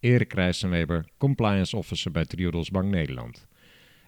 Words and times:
Erik 0.00 0.32
Rijssenweber, 0.32 1.04
compliance 1.18 1.76
officer 1.76 2.10
bij 2.10 2.24
Triodos 2.24 2.70
Bank 2.70 2.90
Nederland. 2.90 3.46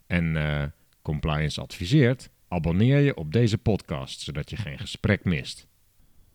En 0.07 0.37
eh, 0.37 0.63
compliance 1.03 1.61
adviseert, 1.61 2.31
abonneer 2.49 2.99
je 2.99 3.17
op 3.17 3.33
deze 3.33 3.59
podcast, 3.59 4.21
zodat 4.21 4.51
je 4.51 4.57
geen 4.57 4.79
gesprek 4.79 5.25
mist. 5.25 5.67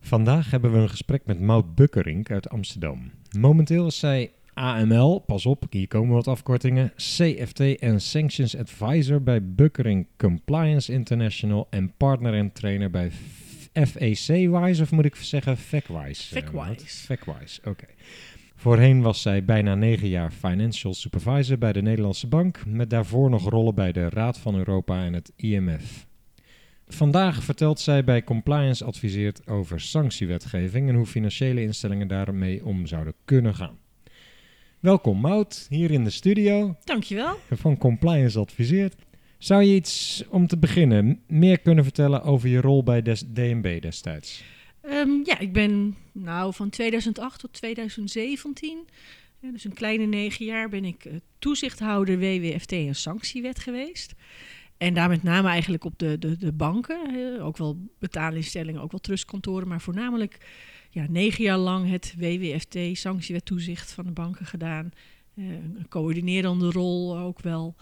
Vandaag 0.00 0.50
hebben 0.50 0.72
we 0.72 0.78
een 0.78 0.88
gesprek 0.88 1.26
met 1.26 1.40
Maud 1.40 1.74
Bukkerink 1.74 2.30
uit 2.30 2.48
Amsterdam. 2.48 3.10
Momenteel 3.38 3.86
is 3.86 3.98
zij 3.98 4.32
AML, 4.54 5.18
pas 5.18 5.46
op, 5.46 5.64
hier 5.70 5.88
komen 5.88 6.14
wat 6.14 6.28
afkortingen, 6.28 6.92
CFT 6.96 7.60
en 7.60 8.00
Sanctions 8.00 8.56
Advisor 8.56 9.22
bij 9.22 9.54
Bukkering 9.54 10.06
Compliance 10.16 10.92
International 10.92 11.66
en 11.70 11.92
partner 11.96 12.34
en 12.34 12.52
trainer 12.52 12.90
bij 12.90 13.10
FAC-wise, 13.72 14.82
of 14.82 14.90
moet 14.90 15.04
ik 15.04 15.14
zeggen 15.14 15.56
FAC-wise? 15.56 16.40
eh, 16.40 16.50
Maud? 16.52 16.82
FAC-wise. 16.82 17.06
FAC-wise, 17.06 17.60
oké. 17.64 17.86
Voorheen 18.60 19.02
was 19.02 19.22
zij 19.22 19.44
bijna 19.44 19.74
negen 19.74 20.08
jaar 20.08 20.30
financial 20.30 20.94
supervisor 20.94 21.58
bij 21.58 21.72
de 21.72 21.82
Nederlandse 21.82 22.26
Bank, 22.26 22.66
met 22.66 22.90
daarvoor 22.90 23.30
nog 23.30 23.48
rollen 23.48 23.74
bij 23.74 23.92
de 23.92 24.08
Raad 24.08 24.38
van 24.38 24.56
Europa 24.56 25.04
en 25.04 25.12
het 25.12 25.32
IMF. 25.36 26.06
Vandaag 26.86 27.42
vertelt 27.42 27.80
zij 27.80 28.04
bij 28.04 28.24
Compliance 28.24 28.84
Adviseert 28.84 29.46
over 29.46 29.80
sanctiewetgeving 29.80 30.88
en 30.88 30.94
hoe 30.94 31.06
financiële 31.06 31.62
instellingen 31.62 32.08
daarmee 32.08 32.64
om 32.64 32.86
zouden 32.86 33.14
kunnen 33.24 33.54
gaan. 33.54 33.78
Welkom 34.80 35.20
Mout, 35.20 35.66
hier 35.68 35.90
in 35.90 36.04
de 36.04 36.10
studio 36.10 36.76
Dankjewel. 36.84 37.36
van 37.50 37.78
Compliance 37.78 38.38
Adviseert. 38.38 38.94
Zou 39.38 39.62
je 39.62 39.74
iets 39.74 40.24
om 40.28 40.46
te 40.46 40.58
beginnen 40.58 41.20
meer 41.26 41.58
kunnen 41.58 41.84
vertellen 41.84 42.22
over 42.22 42.48
je 42.48 42.60
rol 42.60 42.82
bij 42.82 43.02
DNB 43.02 43.82
destijds? 43.82 44.44
Ehm, 44.80 45.10
ja, 45.24 45.38
ik 45.38 45.52
ben 45.52 45.96
nou 46.20 46.54
van 46.54 46.70
2008 46.70 47.40
tot 47.40 47.52
2017, 47.52 48.88
eh, 49.40 49.52
dus 49.52 49.64
een 49.64 49.74
kleine 49.74 50.04
negen 50.04 50.44
jaar, 50.44 50.68
ben 50.68 50.84
ik 50.84 51.04
eh, 51.04 51.14
toezichthouder 51.38 52.18
WWFT 52.18 52.72
en 52.72 52.94
sanctiewet 52.94 53.58
geweest. 53.58 54.14
En 54.76 54.94
daar 54.94 55.08
met 55.08 55.22
name 55.22 55.48
eigenlijk 55.48 55.84
op 55.84 55.98
de, 55.98 56.18
de, 56.18 56.36
de 56.36 56.52
banken, 56.52 57.40
ook 57.40 57.56
wel 57.56 57.78
betaalinstellingen, 57.98 58.80
ook 58.80 58.90
wel 58.90 59.00
trustkantoren, 59.00 59.68
maar 59.68 59.80
voornamelijk 59.80 60.38
ja, 60.90 61.06
negen 61.08 61.44
jaar 61.44 61.58
lang 61.58 61.90
het 61.90 62.14
WWFT, 62.18 62.78
sanctiewet 62.92 63.44
toezicht 63.44 63.92
van 63.92 64.04
de 64.04 64.12
banken 64.12 64.46
gedaan. 64.46 64.92
Eh, 65.34 65.44
een 65.50 65.88
coördinerende 65.88 66.70
rol 66.70 67.18
ook 67.18 67.40
wel. 67.40 67.74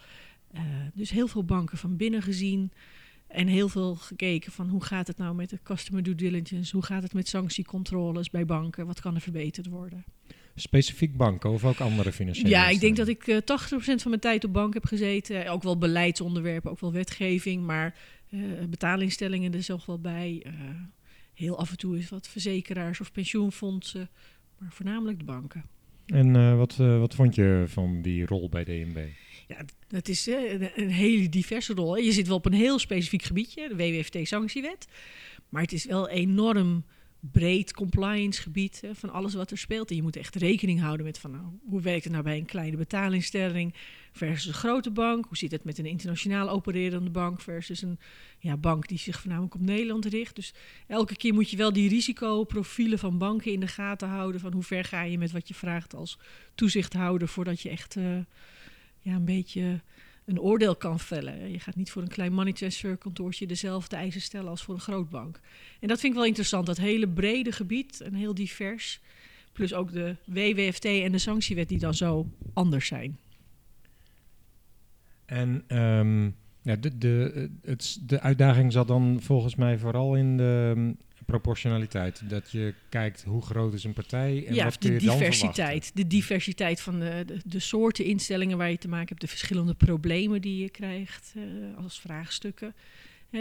Eh, 0.53 0.63
dus 0.95 1.11
heel 1.11 1.29
veel 1.29 1.45
banken 1.45 1.79
van 1.79 1.97
binnen 1.97 2.23
gezien. 2.23 2.73
En 3.29 3.47
heel 3.47 3.69
veel 3.69 3.95
gekeken 3.95 4.53
van 4.53 4.69
hoe 4.69 4.85
gaat 4.85 5.07
het 5.07 5.19
nou 5.19 5.35
met 5.35 5.51
de 5.51 5.59
customer 5.63 6.03
due 6.03 6.15
diligence? 6.15 6.77
Hoe 6.77 6.85
gaat 6.85 7.03
het 7.03 7.15
met 7.15 7.29
sanctiecontroles 7.29 8.31
bij 8.31 8.45
banken? 8.45 8.87
Wat 8.87 9.01
kan 9.01 9.15
er 9.15 9.21
verbeterd 9.21 9.67
worden? 9.67 10.05
Specifiek 10.55 11.17
banken 11.17 11.51
of 11.51 11.65
ook 11.65 11.81
andere 11.81 12.13
financiële 12.13 12.49
Ja, 12.49 12.69
ik 12.69 12.81
denk 12.81 12.97
dat 12.97 13.09
ik 13.09 13.27
eh 13.27 13.37
80% 13.37 13.43
van 13.79 14.11
mijn 14.11 14.21
tijd 14.21 14.45
op 14.45 14.53
bank 14.53 14.75
heb 14.75 14.85
gezeten. 14.85 15.49
Ook 15.49 15.63
wel 15.63 15.79
beleidsonderwerpen, 15.79 16.71
ook 16.71 16.81
wel 16.81 16.93
wetgeving. 16.93 17.65
Maar 17.67 17.95
eh 18.31 18.39
betaalinstellingen 18.69 19.55
er 19.55 19.63
zelf 19.63 19.87
wel 19.87 20.01
bij. 20.01 20.43
Eh, 20.45 20.53
heel 21.35 21.59
af 21.59 21.71
en 21.71 21.77
toe 21.77 21.99
is 21.99 22.09
wat 22.09 22.29
verzekeraars 22.29 23.01
of 23.01 23.13
pensioenfondsen. 23.13 24.09
Maar 24.59 24.73
voornamelijk 24.73 25.19
de 25.19 25.25
banken. 25.25 25.65
En 26.07 26.37
eh, 26.37 26.57
wat, 26.57 26.77
eh, 26.81 26.99
wat 26.99 27.15
vond 27.15 27.35
je 27.35 27.65
van 27.67 28.03
die 28.03 28.27
rol 28.27 28.49
bij 28.49 28.65
DNB? 28.65 28.99
Ja, 29.47 29.65
het 29.89 30.09
is 30.09 30.29
eh, 30.29 30.61
een, 30.77 30.91
hele 30.91 31.29
diverse 31.29 31.75
rol. 31.75 31.97
Je 31.97 32.13
zit 32.13 32.27
wel 32.27 32.37
op 32.37 32.47
een 32.47 32.53
heel 32.53 32.79
specifiek 32.79 33.23
gebiedje, 33.23 33.69
de 33.69 33.77
WWFT-sanctiewet. 33.77 34.87
Maar 35.49 35.63
het 35.63 35.73
is 35.73 35.85
wel 35.85 36.09
enorm 36.09 36.85
breed 37.33 37.73
compliance 37.73 38.43
gebied 38.43 38.83
van 38.93 39.11
alles 39.11 39.35
wat 39.35 39.51
er 39.51 39.59
speelt. 39.59 39.91
En 39.91 39.97
je 39.97 40.03
moet 40.03 40.17
echt 40.17 40.35
rekening 40.35 40.81
houden 40.81 41.07
met 41.07 41.19
van, 41.19 41.31
nou, 41.31 41.45
hoe 41.69 41.81
werkt 41.81 42.05
het 42.05 42.13
nou 42.13 42.25
bij 42.25 42.37
een 42.37 42.47
kleine 42.47 42.77
betaalinstelling 42.77 43.75
versus 44.13 44.47
een 44.47 44.55
grote 44.55 44.91
bank? 44.91 45.27
Hoe 45.27 45.37
zit 45.37 45.51
het 45.51 45.65
met 45.65 45.79
een 45.79 45.87
internationaal 45.87 46.49
opererende 46.49 47.11
bank 47.11 47.41
versus 47.41 47.83
een 47.83 47.99
ja, 48.39 48.57
bank 48.57 48.89
die 48.89 48.99
zich 48.99 49.21
voornamelijk 49.21 49.55
op 49.55 49.61
Nederland 49.61 50.05
richt? 50.05 50.35
Dus 50.35 50.55
elke 50.87 51.17
keer 51.17 51.35
moet 51.35 51.51
je 51.51 51.57
wel 51.57 51.73
die 51.73 51.89
risicoprofielen 51.89 52.99
van 52.99 53.19
banken 53.19 53.53
in 53.53 53.61
de 53.61 53.69
gaten 53.69 54.09
houden. 54.09 54.41
Van 54.41 54.53
hoe 54.53 54.63
ver 54.63 54.85
ga 54.85 55.03
je 55.03 55.19
met 55.19 55.33
wat 55.33 55.49
je 55.49 55.55
vraagt 55.55 55.95
als 55.95 56.19
toezichthouder 56.55 57.29
voordat 57.29 57.61
je 57.61 57.69
echt 57.69 57.97
eh, 57.97 58.19
ja, 59.07 59.15
een 59.15 59.25
beetje 59.25 59.81
een 60.25 60.41
oordeel 60.41 60.77
kan 60.77 61.01
vellen. 61.01 61.51
Je 61.51 61.61
gaat 61.61 61.77
niet 61.77 61.91
voor 61.91 62.03
een 62.03 62.09
klein 62.09 62.33
money 62.33 62.53
transfer 62.53 62.97
kantoortje 62.97 63.47
dezelfde 63.47 63.97
eisen 63.97 64.21
stellen 64.21 64.51
als 64.51 64.63
voor 64.63 64.75
een 64.75 64.81
grootbank. 64.81 65.41
En 65.81 65.89
dat 65.89 66.01
vind 66.01 66.13
ik 66.13 66.19
wel 66.19 66.29
interessant, 66.29 66.67
dat 66.67 66.77
hele 66.77 67.09
brede 67.09 67.53
gebied 67.53 68.01
en 68.01 68.15
heel 68.15 68.35
divers. 68.35 69.01
Plus 69.53 69.75
ook 69.75 69.93
de 69.93 70.17
WWFT 70.25 70.85
en 70.85 71.13
de 71.13 71.19
sanctiewet 71.19 71.69
die 71.69 71.79
dan 71.79 71.95
zo 71.95 72.27
anders 72.53 72.87
zijn. 72.87 73.19
En 75.25 75.65
ehm, 75.67 76.25
ja, 76.63 76.77
de, 76.77 76.99
de, 76.99 77.51
het, 77.63 77.99
de 78.03 78.21
uitdaging 78.21 78.73
zat 78.73 78.89
dan 78.89 79.19
volgens 79.21 79.55
mij 79.55 79.79
vooral 79.79 80.17
in 80.17 80.37
de 80.37 80.95
proportionaliteit. 81.27 82.31
Dat 82.31 82.51
je 82.51 82.75
kijkt 82.89 83.23
hoe 83.23 83.43
groot 83.43 83.75
is 83.75 83.85
een 83.85 83.93
partij 83.93 84.47
en 84.47 84.55
ja, 84.55 84.65
wat 84.65 84.79
kun 84.79 84.89
de 84.89 85.01
je 85.01 85.07
dan 85.07 85.19
diversiteit. 85.19 85.91
De 85.95 86.07
diversiteit 86.07 86.81
van 86.81 87.01
de, 87.01 87.23
de, 87.27 87.41
de 87.45 87.59
soorten 87.59 88.05
instellingen 88.05 88.59
waar 88.59 88.71
je 88.71 88.79
te 88.79 88.89
maken 88.89 89.09
hebt, 89.09 89.21
de 89.21 89.27
verschillende 89.27 89.75
problemen 89.75 90.41
die 90.41 90.63
je 90.63 90.71
krijgt 90.71 91.35
eh, 91.37 91.43
als 91.83 92.01
vraagstukken. 92.01 92.75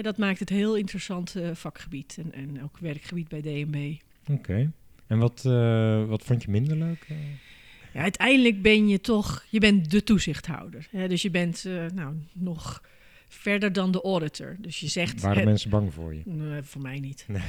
Dat 0.01 0.17
maakt 0.17 0.39
het 0.39 0.49
heel 0.49 0.75
interessant 0.75 1.35
eh, 1.35 1.49
vakgebied 1.53 2.17
en, 2.17 2.33
en 2.33 2.63
ook 2.63 2.77
werkgebied 2.77 3.27
bij 3.27 3.41
DNB. 3.41 3.95
Oké. 4.27 4.71
En 5.07 5.17
wat, 5.17 5.43
eh, 5.45 6.05
wat 6.05 6.23
vond 6.23 6.43
je 6.43 6.51
minder 6.51 6.77
leuk? 6.77 7.07
Ja, 7.93 8.01
uiteindelijk 8.01 8.61
ben 8.61 8.87
je 8.87 9.01
toch, 9.01 9.45
je 9.49 9.59
bent 9.59 9.91
de 9.91 10.03
toezichthouder. 10.03 10.87
Hè? 10.91 11.07
Dus 11.07 11.21
je 11.21 11.29
bent 11.29 11.65
nou, 11.93 12.15
nog 12.33 12.81
verder 13.35 13.73
dan 13.73 13.91
de 13.91 14.01
auditor. 14.01 14.55
Dus 14.59 14.79
je 14.79 14.87
zegt... 14.87 15.21
waren 15.21 15.37
het- 15.37 15.45
mensen 15.45 15.69
bang 15.69 15.93
voor 15.93 16.13
je? 16.13 16.21
Nee, 16.25 16.61
voor 16.61 16.81
mij 16.81 16.99
niet. 16.99 17.25
Nee. 17.27 17.41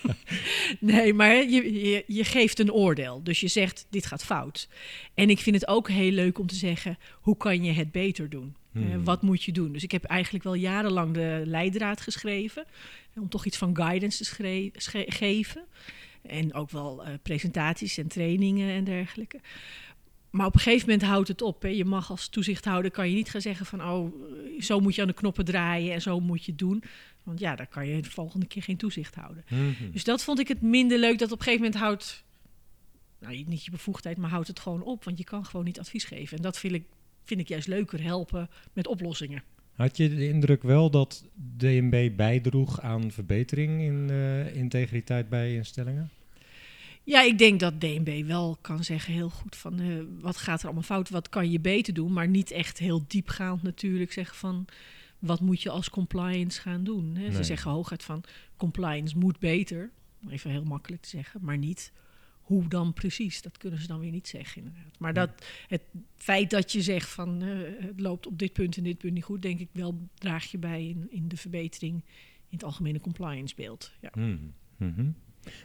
nee, 0.94 1.14
maar 1.14 1.34
je, 1.34 1.80
je, 1.88 2.04
je 2.06 2.24
geeft 2.24 2.58
een 2.58 2.72
oordeel. 2.72 3.22
Dus 3.22 3.40
je 3.40 3.48
zegt, 3.48 3.86
dit 3.90 4.06
gaat 4.06 4.24
fout. 4.24 4.68
En 5.14 5.30
ik 5.30 5.38
vind 5.38 5.56
het 5.56 5.68
ook 5.68 5.88
heel 5.88 6.10
leuk 6.10 6.38
om 6.38 6.46
te 6.46 6.54
zeggen, 6.54 6.98
hoe 7.20 7.36
kan 7.36 7.64
je 7.64 7.72
het 7.72 7.92
beter 7.92 8.30
doen? 8.30 8.56
Hmm. 8.72 9.04
wat 9.04 9.22
moet 9.22 9.42
je 9.44 9.52
doen? 9.52 9.72
Dus 9.72 9.82
ik 9.82 9.90
heb 9.92 10.04
eigenlijk 10.04 10.44
wel 10.44 10.54
jarenlang 10.54 11.14
de 11.14 11.42
leidraad 11.44 12.00
geschreven. 12.00 12.64
Om 13.14 13.28
toch 13.28 13.46
iets 13.46 13.56
van 13.56 13.76
guidance 13.76 14.24
te 14.24 15.04
geven. 15.06 15.64
En 16.22 16.54
ook 16.54 16.70
wel 16.70 17.04
eh, 17.04 17.12
presentaties 17.22 17.98
en 17.98 18.06
trainingen 18.08 18.70
en 18.70 18.84
dergelijke. 18.84 19.40
Maar 20.36 20.46
op 20.46 20.54
een 20.54 20.60
gegeven 20.60 20.88
moment 20.88 21.08
houdt 21.08 21.28
het 21.28 21.42
op. 21.42 21.62
Hè. 21.62 21.68
Je 21.68 21.84
mag 21.84 22.10
als 22.10 22.28
toezichthouder 22.28 22.90
kan 22.90 23.08
je 23.08 23.14
niet 23.14 23.30
gaan 23.30 23.40
zeggen 23.40 23.66
van... 23.66 23.82
oh, 23.82 24.12
zo 24.60 24.80
moet 24.80 24.94
je 24.94 25.00
aan 25.00 25.06
de 25.06 25.14
knoppen 25.14 25.44
draaien 25.44 25.94
en 25.94 26.02
zo 26.02 26.20
moet 26.20 26.44
je 26.44 26.50
het 26.50 26.60
doen. 26.60 26.82
Want 27.22 27.38
ja, 27.40 27.56
dan 27.56 27.68
kan 27.68 27.86
je 27.86 28.02
de 28.02 28.10
volgende 28.10 28.46
keer 28.46 28.62
geen 28.62 28.76
toezicht 28.76 29.14
houden. 29.14 29.44
Mhm. 29.48 29.90
Dus 29.92 30.04
dat 30.04 30.24
vond 30.24 30.38
ik 30.38 30.48
het 30.48 30.62
minder 30.62 30.98
leuk. 30.98 31.18
Dat 31.18 31.32
op 31.32 31.38
een 31.38 31.44
gegeven 31.44 31.64
moment 31.64 31.82
houdt... 31.82 32.24
Nou, 33.18 33.44
niet 33.46 33.64
je 33.64 33.70
bevoegdheid, 33.70 34.16
maar 34.16 34.30
houdt 34.30 34.48
het 34.48 34.60
gewoon 34.60 34.82
op. 34.82 35.04
Want 35.04 35.18
je 35.18 35.24
kan 35.24 35.44
gewoon 35.44 35.64
niet 35.64 35.78
advies 35.78 36.04
geven. 36.04 36.36
En 36.36 36.42
dat 36.42 36.58
vind 36.58 36.74
ik, 36.74 36.84
vind 37.24 37.40
ik 37.40 37.48
juist 37.48 37.68
leuker, 37.68 38.02
helpen 38.02 38.48
met 38.72 38.86
oplossingen. 38.86 39.42
Had 39.72 39.96
je 39.96 40.14
de 40.14 40.28
indruk 40.28 40.62
wel 40.62 40.90
dat 40.90 41.24
DNB 41.56 42.16
bijdroeg 42.16 42.80
aan 42.80 43.10
verbetering 43.10 43.80
in 43.80 44.10
eh, 44.10 44.56
integriteit 44.56 45.28
bij 45.28 45.54
instellingen? 45.54 46.10
Ja, 47.06 47.22
ik 47.22 47.38
denk 47.38 47.60
dat 47.60 47.80
DNB 47.80 48.26
wel 48.26 48.56
kan 48.60 48.84
zeggen 48.84 49.12
heel 49.12 49.30
goed 49.30 49.56
van... 49.56 49.80
eh, 49.80 49.96
wat 50.20 50.36
gaat 50.36 50.58
er 50.58 50.64
allemaal 50.64 50.82
fout, 50.82 51.10
wat 51.10 51.28
kan 51.28 51.50
je 51.50 51.60
beter 51.60 51.94
doen? 51.94 52.12
Maar 52.12 52.28
niet 52.28 52.50
echt 52.50 52.78
heel 52.78 53.04
diepgaand 53.06 53.62
natuurlijk 53.62 54.12
zeggen 54.12 54.36
van... 54.36 54.64
wat 55.18 55.40
moet 55.40 55.62
je 55.62 55.70
als 55.70 55.90
compliance 55.90 56.60
gaan 56.60 56.84
doen? 56.84 57.16
Hè? 57.16 57.32
Ze 57.32 57.44
zeggen 57.44 57.70
hooguit 57.70 58.02
van 58.04 58.24
compliance 58.56 59.18
moet 59.18 59.38
beter. 59.38 59.90
Even 60.28 60.50
heel 60.50 60.64
makkelijk 60.64 61.02
te 61.02 61.08
zeggen, 61.08 61.40
maar 61.44 61.58
niet 61.58 61.92
hoe 62.40 62.68
dan 62.68 62.92
precies. 62.92 63.42
Dat 63.42 63.58
kunnen 63.58 63.80
ze 63.80 63.86
dan 63.86 64.00
weer 64.00 64.10
niet 64.10 64.28
zeggen 64.28 64.62
inderdaad. 64.62 64.98
Maar 64.98 65.14
dat, 65.14 65.30
het 65.68 65.82
feit 66.16 66.50
dat 66.50 66.72
je 66.72 66.82
zegt 66.82 67.08
van 67.08 67.42
eh, 67.42 67.48
het 67.86 68.00
loopt 68.00 68.26
op 68.26 68.38
dit 68.38 68.52
punt 68.52 68.76
en 68.76 68.82
dit 68.82 68.98
punt 68.98 69.12
niet 69.14 69.24
goed... 69.24 69.42
denk 69.42 69.60
ik 69.60 69.68
wel 69.72 70.08
draag 70.14 70.44
je 70.44 70.58
bij 70.58 70.88
in, 70.88 71.06
in 71.10 71.28
de 71.28 71.36
verbetering 71.36 71.94
in 72.48 72.56
het 72.58 72.64
algemene 72.64 73.00
compliance 73.00 73.54
beeld. 73.54 73.92
Ja. 74.00 74.10
Mhm. 74.14 74.36
Mhm. 74.76 75.10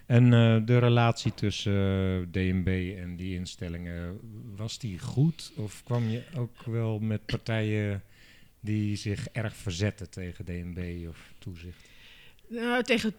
En 0.05 0.23
uh, 0.23 0.57
de 0.65 0.77
relatie 0.77 1.33
tussen 1.33 1.73
uh, 1.73 2.27
DNB 2.31 2.95
en 2.97 3.15
die 3.15 3.35
instellingen, 3.35 4.19
was 4.55 4.79
die 4.79 4.99
goed? 4.99 5.51
Of 5.55 5.83
kwam 5.83 6.09
je 6.09 6.23
ook 6.35 6.63
wel 6.65 6.99
met 6.99 7.25
partijen 7.25 8.03
die 8.59 8.95
zich 8.95 9.27
erg 9.27 9.55
verzetten 9.55 10.09
tegen 10.09 10.45
DNB 10.45 11.07
of 11.07 11.33
toezicht? 11.39 11.89
Nou, 12.47 12.83
tegen 12.83 13.13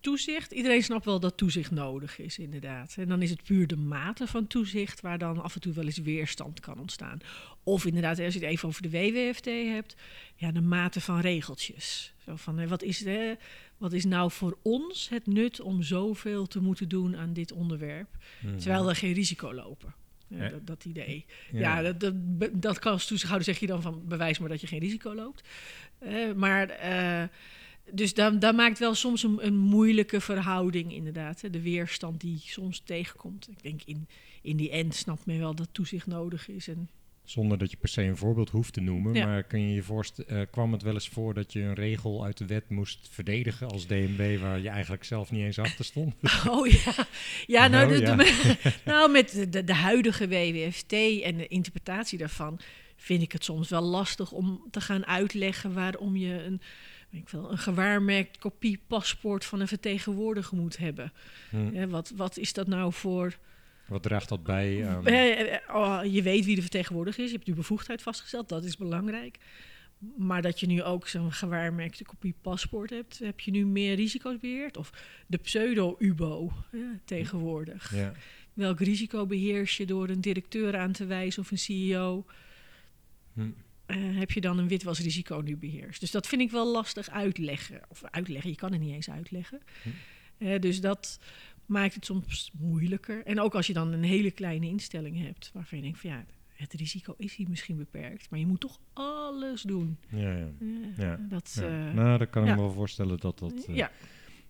toezicht. 0.00 0.52
Iedereen 0.52 0.82
snapt 0.82 1.04
wel 1.04 1.20
dat 1.20 1.36
toezicht 1.36 1.70
nodig 1.70 2.18
is, 2.18 2.38
inderdaad. 2.38 2.94
En 2.98 3.08
dan 3.08 3.22
is 3.22 3.30
het 3.30 3.42
puur 3.42 3.66
de 3.66 3.76
mate 3.76 4.26
van 4.26 4.46
toezicht 4.46 5.00
waar 5.00 5.18
dan 5.18 5.42
af 5.42 5.54
en 5.54 5.60
toe 5.60 5.72
wel 5.72 5.84
eens 5.84 5.98
weerstand 5.98 6.60
kan 6.60 6.78
ontstaan. 6.78 7.18
Of 7.62 7.86
inderdaad, 7.86 8.18
als 8.18 8.34
je 8.34 8.40
het 8.40 8.48
even 8.48 8.68
over 8.68 8.82
de 8.82 8.90
WWFT 8.90 9.44
hebt, 9.44 9.96
ja, 10.34 10.52
de 10.52 10.60
mate 10.60 11.00
van 11.00 11.20
regeltjes. 11.20 12.12
Zo 12.28 12.36
van, 12.36 12.68
wat, 12.68 12.82
is 12.82 12.98
de, 12.98 13.36
wat 13.76 13.92
is 13.92 14.04
nou 14.04 14.30
voor 14.30 14.58
ons 14.62 15.08
het 15.08 15.26
nut 15.26 15.60
om 15.60 15.82
zoveel 15.82 16.46
te 16.46 16.60
moeten 16.60 16.88
doen 16.88 17.16
aan 17.16 17.32
dit 17.32 17.52
onderwerp, 17.52 18.16
mhm. 18.40 18.56
terwijl 18.56 18.86
we 18.86 18.94
geen 18.94 19.12
risico 19.12 19.54
lopen? 19.54 19.94
Ja, 20.26 20.48
dat, 20.48 20.66
dat, 20.66 20.84
idee. 20.84 21.24
Ja, 21.52 21.82
dat, 21.82 22.00
dat, 22.00 22.14
dat, 22.52 22.78
kan 22.78 22.92
als 22.92 23.06
toezichthouder 23.06 23.48
zeg 23.48 23.60
je 23.60 23.66
dan 23.66 23.82
van 23.82 24.02
bewijs 24.06 24.38
maar 24.38 24.48
dat 24.48 24.60
je 24.60 24.66
geen 24.66 24.78
risico 24.78 25.14
loopt. 25.14 25.48
Uh, 26.02 26.32
maar 26.32 26.84
uh, 26.84 27.28
dus 27.92 28.14
dat, 28.14 28.54
maakt 28.54 28.78
wel 28.78 28.94
soms 28.94 29.22
een, 29.22 29.46
een, 29.46 29.56
moeilijke 29.56 30.20
verhouding, 30.20 30.92
inderdaad. 30.92 31.40
Hè, 31.40 31.50
de 31.50 31.62
weerstand 31.62 32.20
die 32.20 32.38
soms 32.38 32.80
tegenkomt. 32.80 33.48
Ik 33.50 33.62
denk 33.62 33.82
in, 33.84 34.08
in 34.42 34.56
die 34.56 34.70
end 34.70 34.94
snapt 34.94 35.26
men 35.26 35.38
wel 35.38 35.54
dat 35.54 35.68
toezicht 35.72 36.06
nodig 36.06 36.48
is. 36.48 36.68
En 36.68 36.88
zonder 37.30 37.58
dat 37.58 37.70
je 37.70 37.76
per 37.76 37.88
se 37.88 38.02
een 38.02 38.16
voorbeeld 38.16 38.50
hoeft 38.50 38.72
te 38.72 38.80
noemen. 38.80 39.12
Maar 39.12 39.42
kun 39.42 39.60
je 39.60 39.74
je 39.74 39.82
voorstellen, 39.82 40.40
uh, 40.40 40.46
kwam 40.50 40.72
het 40.72 40.82
wel 40.82 40.94
eens 40.94 41.08
voor 41.08 41.34
dat 41.34 41.52
je 41.52 41.60
een 41.60 41.74
regel 41.74 42.24
uit 42.24 42.38
de 42.38 42.46
wet 42.46 42.70
moest 42.70 43.08
verdedigen 43.10 43.68
als 43.68 43.86
DNB, 43.86 44.38
waar 44.40 44.60
je 44.60 44.68
eigenlijk 44.68 45.04
zelf 45.04 45.30
niet 45.30 45.44
eens 45.44 45.58
achter 45.58 45.84
stond? 45.84 46.14
Oh 46.48 46.66
ja, 46.66 47.06
ja 47.46 47.68
nou, 47.68 47.96
oh, 47.96 48.16
de, 48.16 48.52
nou 48.84 49.10
met 49.10 49.46
de, 49.50 49.64
de, 49.64 49.74
huidige 49.74 50.28
WWFT 50.28 50.92
en 51.22 51.36
de 51.36 51.46
interpretatie 51.48 52.18
daarvan 52.18 52.60
vind 52.96 53.22
ik 53.22 53.32
het 53.32 53.44
soms 53.44 53.68
wel 53.68 53.82
lastig 53.82 54.32
om 54.32 54.62
te 54.70 54.80
gaan 54.80 55.06
uitleggen 55.06 55.74
waarom 55.74 56.16
je 56.16 56.42
een 56.42 56.60
ik 57.10 57.28
wel, 57.28 57.50
een 57.50 57.58
gewaarmerkt 57.58 58.38
kopie 58.38 58.80
paspoort 58.86 59.44
van 59.44 59.60
een 59.60 59.68
vertegenwoordiger 59.68 60.56
moet 60.56 60.78
hebben. 60.78 61.12
Hm. 61.50 61.88
wat, 61.88 62.12
wat 62.16 62.36
is 62.36 62.52
dat 62.52 62.66
nou 62.66 62.92
voor... 62.92 63.38
Wat 63.88 64.02
draagt 64.02 64.28
dat 64.28 64.42
bij? 64.42 64.86
Eh, 64.86 65.54
eh, 65.54 65.74
oh, 65.74 66.00
je 66.04 66.22
weet 66.22 66.44
wie 66.44 66.54
de 66.54 66.60
vertegenwoordiger 66.60 67.24
is. 67.24 67.30
Je 67.30 67.36
hebt 67.36 67.48
je 67.48 67.54
bevoegdheid 67.54 68.02
vastgesteld. 68.02 68.48
Dat 68.48 68.64
is 68.64 68.76
belangrijk. 68.76 69.38
Maar 70.16 70.42
dat 70.42 70.60
je 70.60 70.66
nu 70.66 70.82
ook 70.82 71.08
zo'n 71.08 71.32
gewaarmerkte 71.32 72.04
kopie 72.04 72.34
paspoort 72.40 72.90
hebt, 72.90 73.18
heb 73.18 73.40
je 73.40 73.50
nu 73.50 73.66
meer 73.66 73.94
risico's 73.94 74.38
beheerd? 74.38 74.76
Of 74.76 74.90
de 75.26 75.36
pseudo-UBO 75.36 76.52
ja, 76.72 77.00
tegenwoordig. 77.04 77.94
Ja. 77.94 78.12
Welk 78.52 78.80
risico 78.80 79.26
beheers 79.26 79.76
je 79.76 79.86
door 79.86 80.08
een 80.08 80.20
directeur 80.20 80.76
aan 80.78 80.92
te 80.92 81.06
wijzen 81.06 81.42
of 81.42 81.50
een 81.50 81.58
CEO? 81.58 82.24
Hm. 83.32 83.50
Eh, 83.86 83.96
heb 84.18 84.30
je 84.30 84.40
dan 84.40 84.58
een 84.58 84.68
witwasrisico 84.68 85.40
nu 85.44 85.56
beheerst. 85.56 86.00
Dus 86.00 86.10
dat 86.10 86.26
vind 86.26 86.42
ik 86.42 86.50
wel 86.50 86.72
lastig 86.72 87.10
uitleggen. 87.10 87.80
Of 87.88 88.02
uitleggen, 88.04 88.50
je 88.50 88.56
kan 88.56 88.72
het 88.72 88.80
niet 88.80 88.94
eens 88.94 89.10
uitleggen. 89.10 89.60
Hm. 89.82 89.88
Uh, 90.38 90.58
dus 90.58 90.80
dat 90.80 91.18
maakt 91.68 91.94
het 91.94 92.04
soms 92.04 92.50
moeilijker. 92.58 93.24
En 93.26 93.40
ook 93.40 93.54
als 93.54 93.66
je 93.66 93.72
dan 93.72 93.92
een 93.92 94.02
hele 94.02 94.30
kleine 94.30 94.66
instelling 94.66 95.22
hebt, 95.22 95.50
waarvan 95.54 95.78
je 95.78 95.84
denkt 95.84 95.98
van 95.98 96.10
ja, 96.10 96.24
het 96.54 96.72
risico 96.72 97.14
is 97.18 97.34
hier 97.34 97.48
misschien 97.48 97.76
beperkt, 97.76 98.30
maar 98.30 98.38
je 98.38 98.46
moet 98.46 98.60
toch 98.60 98.80
alles 98.92 99.62
doen. 99.62 99.98
Ja, 100.08 100.36
ja. 100.36 100.48
ja, 100.96 101.20
Dat, 101.28 101.56
Uh, 101.62 101.92
nou, 101.92 102.18
dan 102.18 102.30
kan 102.30 102.42
ik 102.42 102.54
me 102.54 102.60
wel 102.60 102.72
voorstellen 102.72 103.18
dat 103.18 103.38
dat. 103.38 103.66
ja. 103.72 103.90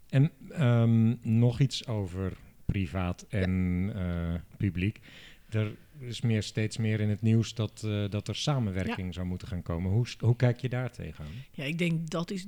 En 0.09 0.31
um, 0.61 1.19
nog 1.23 1.61
iets 1.61 1.87
over 1.87 2.37
privaat 2.65 3.27
en 3.29 4.43
publiek. 4.57 5.01
Er 5.49 5.77
is 5.99 6.21
meer, 6.21 6.43
steeds 6.43 6.77
meer 6.77 7.01
in 7.01 7.09
het 7.09 7.23
nieuws 7.23 7.55
dat, 7.55 7.81
dat 8.11 8.29
er 8.29 8.37
samenwerking 8.37 9.15
zou 9.15 9.27
moeten 9.27 9.49
gaan 9.49 9.63
komen. 9.63 9.91
Hoe, 9.91 10.07
hoe 10.19 10.37
kijk 10.37 10.61
je 10.61 10.69
daar 10.69 10.91
tegenaan? 10.91 11.33
Ja, 11.53 11.65
ik 11.65 11.79
denk 11.79 12.11
dat 12.11 12.31
is 12.31 12.47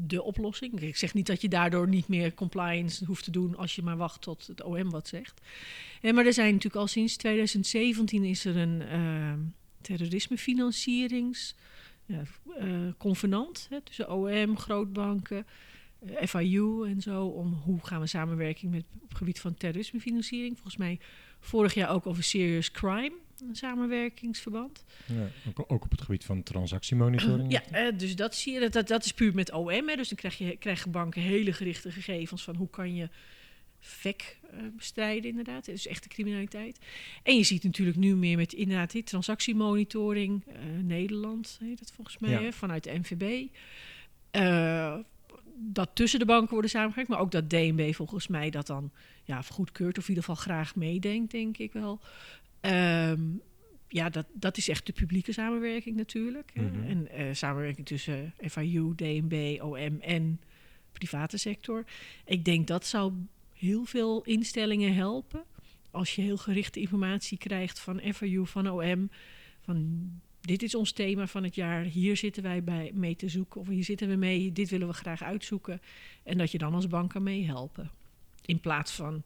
de 0.00 0.22
oplossing. 0.22 0.80
Ik 0.80 0.96
zeg 0.96 1.14
niet 1.14 1.26
dat 1.26 1.40
je 1.40 1.48
daardoor 1.48 1.88
niet 1.88 2.08
meer 2.08 2.34
compliance 2.34 3.04
hoeft 3.04 3.24
te 3.24 3.30
doen 3.30 3.56
als 3.56 3.74
je 3.74 3.82
maar 3.82 3.96
wacht 3.96 4.20
tot 4.20 4.46
het 4.46 4.62
OM 4.62 4.90
wat 4.90 5.08
zegt. 5.08 5.40
En, 6.00 6.14
maar 6.14 6.26
er 6.26 6.32
zijn 6.32 6.48
natuurlijk 6.48 6.80
al 6.82 6.86
sinds 6.86 7.16
2017 7.16 8.24
is 8.24 8.44
er 8.44 8.56
een 8.56 8.82
uh, 12.60 13.78
tussen 13.84 14.12
OM, 14.12 14.58
grootbanken, 14.58 15.46
FIU 16.26 16.86
en 16.86 17.00
zo. 17.00 17.26
Om 17.26 17.52
hoe 17.52 17.86
gaan 17.86 18.00
we 18.00 18.06
samenwerking 18.06 18.72
met 18.72 18.84
op 18.94 19.08
het 19.08 19.18
gebied 19.18 19.40
van 19.40 19.54
terrorismefinanciering. 19.54 20.54
Volgens 20.54 20.76
mij 20.76 20.98
Vorig 21.40 21.74
jaar 21.74 21.90
ook 21.90 22.06
over 22.06 22.22
serious 22.22 22.70
crime, 22.70 23.12
een 23.40 23.56
samenwerkingsverband. 23.56 24.84
Ja, 25.06 25.28
ook, 25.48 25.72
ook, 25.72 25.84
op 25.84 25.90
het 25.90 26.00
gebied 26.00 26.24
van 26.24 26.42
transactiemonitoring. 26.42 27.52
Ja, 27.52 27.86
uh, 27.86 27.98
dus 27.98 28.16
dat 28.16 28.34
zie 28.34 28.52
je, 28.52 28.70
dat, 28.70 28.88
dat, 28.88 29.04
is 29.04 29.12
puur 29.12 29.34
met 29.34 29.52
OM. 29.52 29.88
Hè, 29.88 29.96
dus 29.96 30.08
dan 30.08 30.18
krijg 30.18 30.38
je, 30.38 30.56
krijgen 30.56 30.90
banken 30.90 31.22
hele 31.22 31.52
gerichte 31.52 31.90
gegevens 31.90 32.42
van 32.42 32.56
hoe 32.56 32.70
kan 32.70 32.94
je 32.94 33.08
VEC 33.80 34.38
uh, 34.54 34.60
bestrijden, 34.76 35.30
inderdaad. 35.30 35.64
Dus 35.64 35.86
echte 35.86 36.08
criminaliteit. 36.08 36.78
En 37.22 37.36
je 37.36 37.44
ziet 37.44 37.64
natuurlijk 37.64 37.96
nu 37.96 38.16
meer 38.16 38.36
met 38.36 38.52
inderdaad 38.52 38.90
die 38.90 39.02
transactiemonitoring. 39.02 40.44
Uh, 40.46 40.54
Nederland 40.82 41.58
heet 41.60 41.80
het 41.80 41.92
volgens 41.92 42.18
mij, 42.18 42.32
hè, 42.32 42.52
vanuit 42.52 42.84
de 42.84 42.98
NVB 42.98 43.48
dat 45.60 45.90
tussen 45.94 46.18
de 46.18 46.24
banken 46.24 46.52
worden 46.52 46.70
samengewerkt, 46.70 47.10
maar 47.10 47.20
ook 47.20 47.30
dat 47.30 47.50
DNB 47.50 47.94
volgens 47.94 48.26
mij 48.28 48.50
dat 48.50 48.66
dan 48.66 48.90
ja, 49.24 49.42
goedkeurt 49.42 49.98
of 49.98 50.02
in 50.02 50.08
ieder 50.08 50.24
geval 50.24 50.42
graag 50.42 50.76
meedenkt, 50.76 51.30
denk 51.30 51.58
ik 51.58 51.72
wel. 51.72 52.00
Ehm, 52.60 53.20
ja, 53.88 54.08
dat, 54.08 54.26
dat 54.32 54.56
is 54.56 54.68
echt 54.68 54.86
de 54.86 54.92
publieke 54.92 55.32
samenwerking 55.32 55.96
natuurlijk. 55.96 56.52
Mhm. 56.54 56.84
En 56.84 57.08
uh, 57.18 57.34
samenwerking 57.34 57.86
tussen 57.86 58.34
FIU, 58.50 58.94
DNB, 58.94 59.58
OM 59.62 60.00
en 60.00 60.40
private 60.92 61.36
sector. 61.36 61.84
Ik 62.24 62.44
denk 62.44 62.66
dat 62.66 62.86
zou 62.86 63.12
heel 63.54 63.84
veel 63.84 64.22
instellingen 64.22 64.94
helpen. 64.94 65.44
Als 65.90 66.14
je 66.14 66.22
heel 66.22 66.36
gerichte 66.36 66.80
informatie 66.80 67.38
krijgt 67.38 67.78
van 67.78 68.00
FIU, 68.14 68.46
van 68.46 68.70
OM, 68.70 69.10
van 69.60 70.10
dit 70.40 70.62
is 70.62 70.74
ons 70.74 70.92
thema 70.92 71.26
van 71.26 71.42
het 71.42 71.54
jaar, 71.54 71.82
hier 71.82 72.16
zitten 72.16 72.42
wij 72.42 72.64
bij 72.64 72.90
mee 72.94 73.16
te 73.16 73.28
zoeken, 73.28 73.60
of 73.60 73.68
hier 73.68 73.84
zitten 73.84 74.08
we 74.08 74.14
mee, 74.16 74.52
dit 74.52 74.70
willen 74.70 74.86
we 74.88 74.92
graag 74.92 75.22
uitzoeken. 75.22 75.80
En 76.22 76.38
dat 76.38 76.50
je 76.50 76.58
dan 76.58 76.74
als 76.74 76.86
bank 76.86 77.10
kan 77.10 77.22
meehelpen. 77.22 77.90
In 78.44 78.60
plaats 78.60 78.92
van 78.92 79.22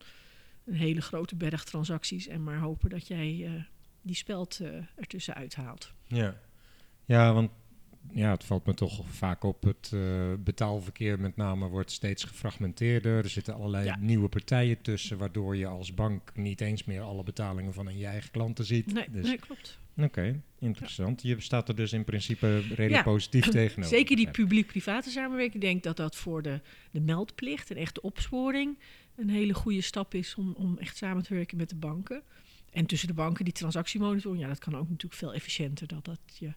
een 0.65 0.75
hele 0.75 1.01
grote 1.01 1.37
berg 1.37 1.65
transacties 1.65 2.27
en 2.27 2.43
maar 2.43 2.59
hopen 2.59 2.91
dat 2.91 3.07
jij 3.07 3.35
uh, 3.35 3.63
die 4.03 4.17
speld 4.17 4.59
uh, 4.63 4.69
ertussen 4.97 5.35
uithaalt. 5.35 5.93
Ja. 6.07 6.37
ja, 7.05 7.33
want 7.33 7.51
ja, 8.11 8.31
het 8.31 8.45
valt 8.45 8.67
me 8.67 8.75
toch 8.75 9.05
vaak 9.09 9.45
op. 9.45 9.63
Het 9.63 9.91
uh, 9.95 10.33
betaalverkeer 10.39 11.21
met 11.21 11.37
name 11.37 11.69
wordt 11.69 11.91
steeds 11.91 12.25
gefragmenteerder. 12.25 13.17
Er 13.17 13.29
zitten 13.29 13.55
allerlei 13.55 13.95
nieuwe 14.01 14.29
partijen 14.29 14.83
tussen, 14.83 15.19
waardoor 15.19 15.57
je 15.57 15.67
als 15.67 15.95
bank 15.95 16.33
niet 16.35 16.61
eens 16.61 16.85
meer 16.85 17.01
alle 17.01 17.23
betalingen 17.23 17.73
van 17.73 17.99
je 17.99 18.07
eigen 18.07 18.31
klanten 18.31 18.65
ziet. 18.65 18.93
Nee, 18.93 19.07
dus 19.11 19.27
nee 19.27 19.39
klopt. 19.39 19.81
Oké, 19.97 20.43
interessant. 20.59 21.23
Je 21.23 21.41
staat 21.41 21.69
er 21.69 21.77
dus 21.77 21.93
in 21.93 22.05
principe 22.05 22.61
redelijk 22.61 23.05
positief 23.05 23.49
tegenover. 23.61 23.97
Zeker 23.97 24.17
die 24.17 24.31
publiek-private 24.31 25.11
samenwerking. 25.11 25.55
Ik 25.55 25.61
denk 25.61 25.83
dat 25.83 25.97
dat 25.97 26.17
voor 26.17 26.43
de, 26.43 26.61
de 26.91 27.01
meldplicht 27.01 27.71
en 27.71 27.77
echte 27.77 28.03
opsporing 28.03 28.79
een 29.17 29.31
hele 29.31 29.55
goede 29.55 29.81
stap 29.81 30.15
is 30.15 30.35
om, 30.35 30.53
om 30.57 30.79
echt 30.79 30.97
samen 30.97 31.23
te 31.23 31.35
werken 31.35 31.57
met 31.57 31.69
de 31.69 31.77
banken. 31.77 32.23
En 32.71 32.87
tussen 32.87 33.09
de 33.09 33.15
banken, 33.15 33.45
die 33.45 33.55
transactiemonitoring, 33.55 34.43
ja, 34.43 34.49
dat 34.49 34.59
kan 34.59 34.77
ook 34.77 34.89
natuurlijk 34.89 35.21
veel 35.21 35.35
efficiënter. 35.35 35.87
Dat, 35.87 36.05
dat 36.05 36.21
je 36.39 36.53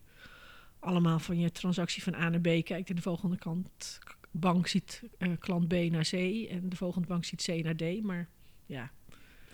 allemaal 0.79 1.19
van 1.19 1.39
je 1.39 1.51
transactie 1.51 2.03
van 2.03 2.15
A 2.15 2.29
naar 2.29 2.39
B 2.39 2.43
kijkt 2.43 2.89
en 2.89 2.95
de 2.95 3.01
volgende 3.01 3.37
kant 3.37 3.99
bank 4.31 4.67
ziet 4.67 5.03
uh, 5.17 5.29
klant 5.39 5.67
B 5.67 5.73
naar 5.73 6.07
C 6.09 6.13
en 6.49 6.69
de 6.69 6.75
volgende 6.75 7.07
bank 7.07 7.25
ziet 7.25 7.43
C 7.43 7.63
naar 7.63 7.75
D. 7.75 8.03
Maar 8.03 8.27
ja, 8.65 8.91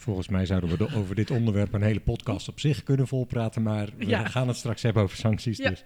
Volgens 0.01 0.27
mij 0.27 0.46
zouden 0.46 0.77
we 0.77 0.96
over 1.00 1.15
dit 1.15 1.31
onderwerp 1.31 1.74
een 1.74 1.81
hele 1.81 2.00
podcast 2.00 2.48
op 2.48 2.60
zich 2.60 2.84
kunnen 2.84 3.08
volpraten, 3.08 3.62
maar 3.62 3.89
we 3.98 4.25
gaan 4.25 4.48
het 4.48 4.58
straks 4.58 4.81
hebben 4.81 5.03
over 5.03 5.17
sancties. 5.17 5.58
Dus. 5.58 5.84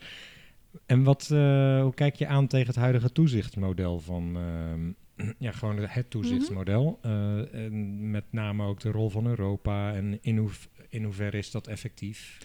En 0.86 1.04
wat, 1.04 1.30
uh, 1.32 1.82
hoe 1.82 1.94
kijk 1.94 2.16
je 2.16 2.28
aan 2.28 2.48
tegen 2.48 2.68
het 2.68 2.76
huidige 2.76 3.12
toezichtsmodel 3.12 4.00
van, 4.00 4.38
uh, 4.38 4.94
ja, 5.38 5.52
gewoon 5.52 5.78
het 5.78 6.10
toezichtsmodel? 6.10 7.00
Mm 7.02 7.14
en 7.52 8.12
met 8.12 8.24
name 8.30 8.66
ook 8.66 8.80
de 8.80 8.92
rol 8.92 9.10
van 9.10 9.28
Europa 9.28 9.94
en 9.94 10.20
in, 10.22 10.38
hoe, 10.38 10.50
in 10.90 11.04
hoeverre 11.04 11.38
is 11.38 11.52
dat 11.52 11.68
effectief? 11.68 12.38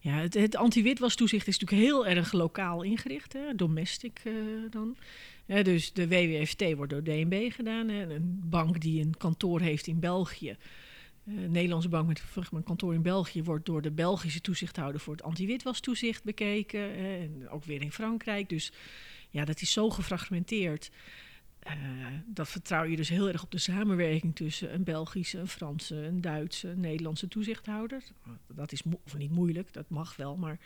Ja, 0.00 0.12
het, 0.12 0.34
het 0.34 0.56
anti-witwastoezicht 0.56 1.46
is 1.46 1.58
natuurlijk 1.58 1.88
heel 1.88 2.06
erg 2.06 2.32
lokaal 2.32 2.82
ingericht, 2.82 3.32
hè, 3.32 3.54
domestic 3.54 4.20
uh, 4.24 4.34
dan. 4.70 4.96
Ja, 5.46 5.62
dus 5.62 5.92
de 5.92 6.08
WWFT 6.08 6.74
wordt 6.74 6.92
door 6.92 7.02
DNB 7.02 7.52
gedaan. 7.52 7.88
Hè, 7.88 8.14
een 8.14 8.40
bank 8.44 8.80
die 8.80 9.04
een 9.04 9.16
kantoor 9.16 9.60
heeft 9.60 9.86
in 9.86 10.00
België 10.00 10.56
uh, 11.24 11.48
Nederlandse 11.48 11.88
bank 11.88 12.06
met 12.06 12.22
een 12.50 12.62
kantoor 12.62 12.94
in 12.94 13.02
België 13.02 13.42
wordt 13.42 13.66
door 13.66 13.82
de 13.82 13.90
Belgische 13.90 14.40
toezichthouder 14.40 15.00
voor 15.00 15.12
het 15.12 15.22
anti-witwastoezicht 15.22 16.24
bekeken. 16.24 16.94
en 16.96 17.48
ook 17.48 17.64
weer 17.64 17.82
in 17.82 17.92
Frankrijk. 17.92 18.48
Dus 18.48 18.72
ja, 19.30 19.44
dat 19.44 19.60
is 19.60 19.72
zo 19.72 19.90
gefragmenteerd. 19.90 20.90
Uh, 21.66 22.06
dat 22.26 22.48
vertrouw 22.48 22.84
je 22.84 22.96
dus 22.96 23.08
heel 23.08 23.28
erg 23.28 23.42
op 23.42 23.50
de 23.50 23.58
samenwerking 23.58 24.36
tussen 24.36 24.74
een 24.74 24.84
Belgische, 24.84 25.38
een 25.38 25.48
Franse, 25.48 25.96
een 25.96 26.20
Duitse, 26.20 26.68
een 26.68 26.80
Nederlandse 26.80 27.28
toezichthouder. 27.28 28.02
Dat 28.46 28.72
is 28.72 28.82
of 29.04 29.16
niet 29.16 29.30
moeilijk, 29.30 29.72
dat 29.72 29.88
mag 29.88 30.16
wel, 30.16 30.36
maar 30.36 30.58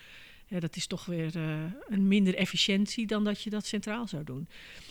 dat 0.49 0.76
is 0.76 0.87
toch 0.87 1.05
weer 1.05 1.37
uh, 1.37 1.65
een 1.88 2.09
minder 2.09 2.35
efficiëntie 2.35 3.07
dan 3.07 3.25
dat 3.25 3.43
je 3.43 3.50
dat 3.50 3.67
centraal 3.67 4.07
zou 4.07 4.25
doen. 4.25 4.49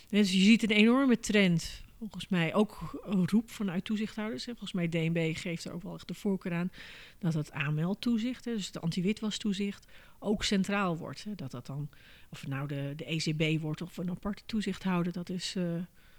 dus 0.08 0.32
je 0.32 0.38
ziet 0.38 0.62
een 0.62 0.76
enorme 0.76 1.18
trend, 1.18 1.82
volgens 1.98 2.28
mij 2.28 2.54
ook 2.54 3.00
een 3.04 3.28
roep 3.28 3.50
vanuit 3.50 3.84
toezichthouders. 3.84 4.44
Hè. 4.44 4.50
Volgens 4.50 4.72
mij 4.72 4.88
DNB 4.88 5.36
geeft 5.36 5.64
er 5.64 5.72
ook 5.72 5.82
wel 5.82 5.94
echt 5.94 6.08
de 6.08 6.14
voorkeur 6.14 6.52
aan 6.52 6.70
dat 7.18 7.34
het 7.34 7.50
AML-toezicht, 7.50 8.44
dus 8.44 8.66
het 8.66 8.80
anti-witwas-toezicht, 8.80 9.86
ook 10.18 10.44
centraal 10.44 10.96
wordt. 10.96 11.24
Hè. 11.24 11.34
Dat 11.34 11.50
dat 11.50 11.66
dan, 11.66 11.88
of 12.36 12.46
nou 12.46 12.68
de, 12.68 12.92
de 12.96 13.04
ECB 13.04 13.60
wordt 13.60 13.82
of 13.82 13.96
een 13.96 14.10
aparte 14.10 14.42
toezichthouder, 14.46 15.12
dat 15.12 15.28
is 15.28 15.54
uh, 15.56 15.64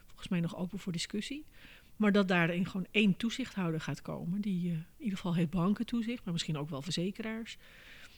volgens 0.06 0.28
mij 0.28 0.40
nog 0.40 0.58
open 0.58 0.80
voor 0.80 0.92
discussie. 0.92 1.46
Maar 1.96 2.12
dat 2.12 2.28
daarin 2.28 2.66
gewoon 2.66 2.88
één 2.92 3.18
toezichthouder 3.18 3.82
gaat 3.82 4.02
komen, 4.02 4.42
die 4.42 4.68
uh, 4.68 4.72
in 4.72 4.86
ieder 4.98 5.18
geval 5.18 5.36
het 5.36 5.50
bankentoezicht, 5.50 6.24
maar 6.24 6.34
misschien 6.34 6.58
ook 6.58 6.70
wel 6.70 6.82
verzekeraars, 6.82 7.58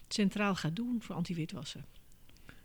centraal 0.08 0.56
gaat 0.56 0.76
doen 0.76 1.02
voor 1.02 1.16
anti-witwassen. 1.16 1.86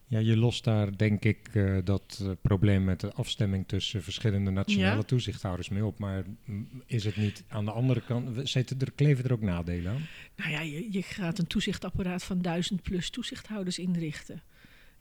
Ja, 0.06 0.18
je 0.18 0.36
lost 0.36 0.64
daar 0.64 0.96
denk 0.96 1.24
ik 1.24 1.54
uh, 1.54 1.78
dat 1.84 2.20
uh, 2.22 2.30
probleem 2.40 2.84
met 2.84 3.00
de 3.00 3.12
afstemming 3.12 3.68
tussen 3.68 4.02
verschillende 4.02 4.50
nationale 4.50 4.96
ja. 4.96 5.02
toezichthouders 5.02 5.68
mee 5.68 5.84
op. 5.84 5.98
Maar 5.98 6.24
is 6.86 7.04
het 7.04 7.16
niet 7.16 7.44
aan 7.48 7.64
de 7.64 7.70
andere 7.70 8.00
kant, 8.00 8.48
zitten 8.48 8.78
er, 8.80 8.92
kleven 8.92 9.24
er 9.24 9.32
ook 9.32 9.40
nadelen 9.40 9.92
aan? 9.92 10.06
Nou 10.36 10.50
ja, 10.50 10.60
je, 10.60 10.92
je 10.92 11.02
gaat 11.02 11.38
een 11.38 11.46
toezichtapparaat 11.46 12.24
van 12.24 12.42
duizend 12.42 12.82
plus 12.82 13.10
toezichthouders 13.10 13.78
inrichten. 13.78 14.42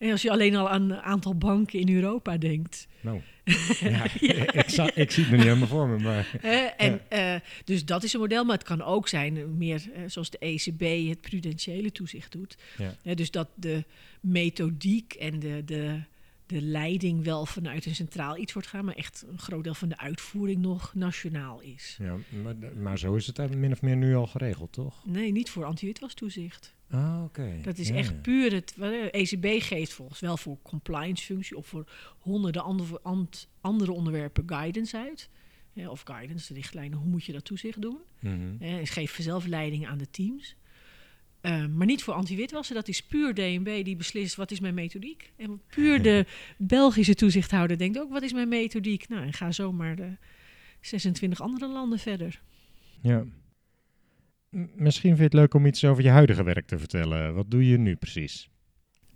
En 0.04 0.12
als 0.12 0.22
je 0.22 0.32
alleen 0.32 0.56
al 0.56 0.70
aan 0.70 0.90
een 0.90 1.02
aantal 1.02 1.36
banken 1.36 1.80
in 1.80 1.96
Europa 1.96 2.38
denkt. 2.38 2.88
Nou, 3.02 3.22
ja, 3.80 4.04
Ik, 4.04 4.52
ik, 4.52 4.70
zie 4.70 4.84
het 4.84 5.18
nog 5.18 5.32
niet 5.32 5.42
helemaal 5.42 5.68
voor 5.68 5.88
me. 5.88 5.98
Maar, 5.98 6.36
en, 6.78 7.02
ja. 7.10 7.36
uh, 7.36 7.42
dus 7.66 7.86
dat 7.86 8.04
is 8.04 8.14
een 8.14 8.20
model, 8.20 8.44
maar 8.44 8.58
het 8.58 8.66
kan 8.66 8.82
ook 8.82 9.08
zijn, 9.08 9.58
meer 9.58 9.84
uh, 9.96 10.04
zoals 10.08 10.30
de 10.30 10.38
ECB 10.38 11.10
het 11.10 11.22
prudentiële 11.22 11.92
toezicht 11.92 12.32
doet. 12.32 12.58
Dus 13.04 13.32
dat 13.32 13.48
de 13.56 13.84
methodiek 14.20 15.14
en 15.14 15.40
de, 15.40 15.62
de, 15.66 16.00
de 16.46 16.62
leiding 16.62 17.24
wel 17.24 17.46
vanuit 17.46 17.86
een 17.86 17.96
centraal 17.96 18.38
iets 18.38 18.54
wordt 18.54 18.68
gaan, 18.68 18.86
maar 18.86 18.96
echt 18.96 19.26
een 19.30 19.40
groot 19.40 19.64
deel 19.64 19.74
van 19.74 19.90
de 19.90 19.98
uitvoering 19.98 20.62
nog 20.62 20.94
nationaal 20.94 21.62
is. 21.62 21.98
Ja, 22.00 22.16
maar, 22.44 22.56
maar 22.76 22.98
zo 22.98 23.16
is 23.16 23.28
het 23.28 23.56
min 23.56 23.72
of 23.72 23.82
meer 23.82 23.98
nu 23.98 24.16
al 24.16 24.28
geregeld, 24.28 24.72
toch? 24.72 25.06
Nee, 25.06 25.32
niet 25.32 25.50
voor 25.50 25.66
anti-witwas 25.66 26.14
toezicht. 26.14 26.74
Ah. 26.94 27.24
Dat 27.64 27.78
is 27.78 27.90
echt 27.90 28.22
puur 28.22 28.54
het. 28.54 28.76
ECB 29.12 29.62
geeft 29.62 29.94
volgens 29.94 30.20
wel 30.20 30.38
voor 30.38 30.58
compliance 30.62 31.26
functie 31.26 31.58
of 31.58 31.68
voor 31.68 31.92
honderden 32.20 32.64
andere, 32.64 33.00
andere 33.62 33.92
onderwerpen 33.92 34.44
guidance 34.46 34.98
uit. 34.98 35.30
Ja, 35.74 35.90
of 35.90 36.02
guidance, 36.02 36.54
richtlijnen, 36.54 36.98
hoe 36.98 37.10
moet 37.10 37.24
je 37.24 37.32
dat 37.32 37.46
toezicht 37.46 37.82
doen? 37.82 37.98
Mm 38.20 38.32
-hmm. 38.32 38.56
en 38.60 38.88
geeft 38.88 39.24
zelf 39.24 39.46
leiding 39.46 39.88
aan 39.88 39.98
de 39.98 40.10
teams. 40.10 40.56
Uh, 41.42 41.66
maar 41.66 41.88
niet 41.88 42.04
voor 42.04 42.14
anti-witwassen, 42.14 42.76
dat 42.76 42.88
is 42.88 43.04
puur 43.04 43.34
DNB 43.34 43.84
die 43.84 43.96
beslist 43.96 44.36
wat 44.36 44.52
is 44.52 44.60
mijn 44.60 44.74
methodiek. 44.74 45.32
En 45.38 45.62
puur 45.68 46.02
de 46.02 46.26
Belgische 46.58 47.16
toezichthouder 47.16 47.78
denkt 47.78 48.00
ook 48.00 48.12
wat 48.12 48.22
is 48.22 48.34
mijn 48.34 48.48
methodiek. 48.48 49.08
Nou, 49.08 49.26
en 49.26 49.34
ga 49.34 49.52
zomaar 49.52 49.96
de 49.96 50.18
26 50.82 51.42
andere 51.42 51.68
landen 51.68 52.00
verder. 52.00 52.42
Ja. 53.02 53.26
Misschien 54.76 55.10
vind 55.10 55.18
je 55.18 55.24
het 55.24 55.34
leuk 55.34 55.54
om 55.54 55.66
iets 55.66 55.86
over 55.86 56.04
je 56.04 56.10
huidige 56.10 56.44
werk 56.44 56.68
te 56.68 56.80
vertellen. 56.80 57.34
Wat 57.34 57.52
doe 57.52 57.68
je 57.68 57.78
nu 57.78 57.96
precies? 57.96 58.50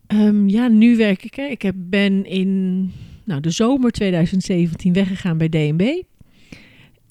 Um, 0.08 0.50
ja, 0.50 0.67
nu 0.67 0.98
werk 0.98 1.24
ik. 1.24 1.34
Hè. 1.34 1.44
Ik 1.44 1.62
heb, 1.62 1.75
ben 1.77 2.25
in 2.25 2.91
nou, 3.24 3.41
de 3.41 3.50
zomer 3.50 3.91
2017 3.91 4.94
weggegaan 4.94 5.38
bij 5.38 5.50
DNB. 5.50 6.01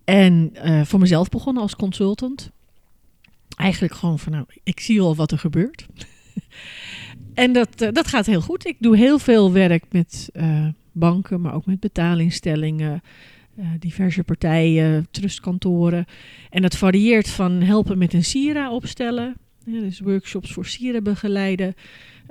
En 0.04 0.52
uh, 0.54 0.84
voor 0.84 1.00
mezelf 1.00 1.28
begonnen 1.28 1.62
als 1.62 1.76
consultant. 1.76 2.50
Eigenlijk 3.56 3.94
gewoon 3.94 4.18
van, 4.18 4.32
nou, 4.32 4.44
ik 4.62 4.80
zie 4.80 5.00
al 5.00 5.16
wat 5.16 5.32
er 5.32 5.38
gebeurt. 5.38 5.86
en 7.34 7.52
dat, 7.52 7.82
uh, 7.82 7.88
dat 7.92 8.06
gaat 8.06 8.26
heel 8.26 8.40
goed. 8.40 8.66
Ik 8.66 8.76
doe 8.78 8.96
heel 8.96 9.18
veel 9.18 9.52
werk 9.52 9.84
met 9.90 10.30
uh, 10.32 10.68
banken, 10.92 11.40
maar 11.40 11.54
ook 11.54 11.66
met 11.66 11.80
betalingstellingen, 11.80 13.02
uh, 13.58 13.66
diverse 13.78 14.24
partijen, 14.24 15.06
trustkantoren. 15.10 16.04
En 16.50 16.62
dat 16.62 16.76
varieert 16.76 17.28
van 17.28 17.52
helpen 17.52 17.98
met 17.98 18.12
een 18.12 18.24
SIRA 18.24 18.72
opstellen, 18.72 19.36
dus 19.64 20.00
workshops 20.00 20.52
voor 20.52 20.66
SIRA 20.66 21.00
begeleiden, 21.00 21.74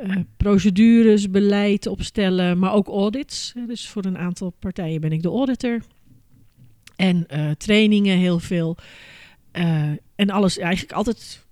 uh, 0.03 0.15
procedures, 0.37 1.29
beleid 1.29 1.87
opstellen, 1.87 2.59
maar 2.59 2.73
ook 2.73 2.87
audits. 2.87 3.53
dus 3.67 3.87
voor 3.89 4.05
een 4.05 4.17
aantal 4.17 4.49
partijen 4.59 5.01
ben 5.01 5.11
ik 5.11 5.21
de 5.21 5.29
auditor. 5.29 5.81
En 6.95 7.25
uh, 7.33 7.51
trainingen 7.51 8.17
heel 8.17 8.39
veel. 8.39 8.77
en 10.15 10.29
alles 10.29 10.57
eigenlijk 10.57 10.93
altijd 10.93 11.44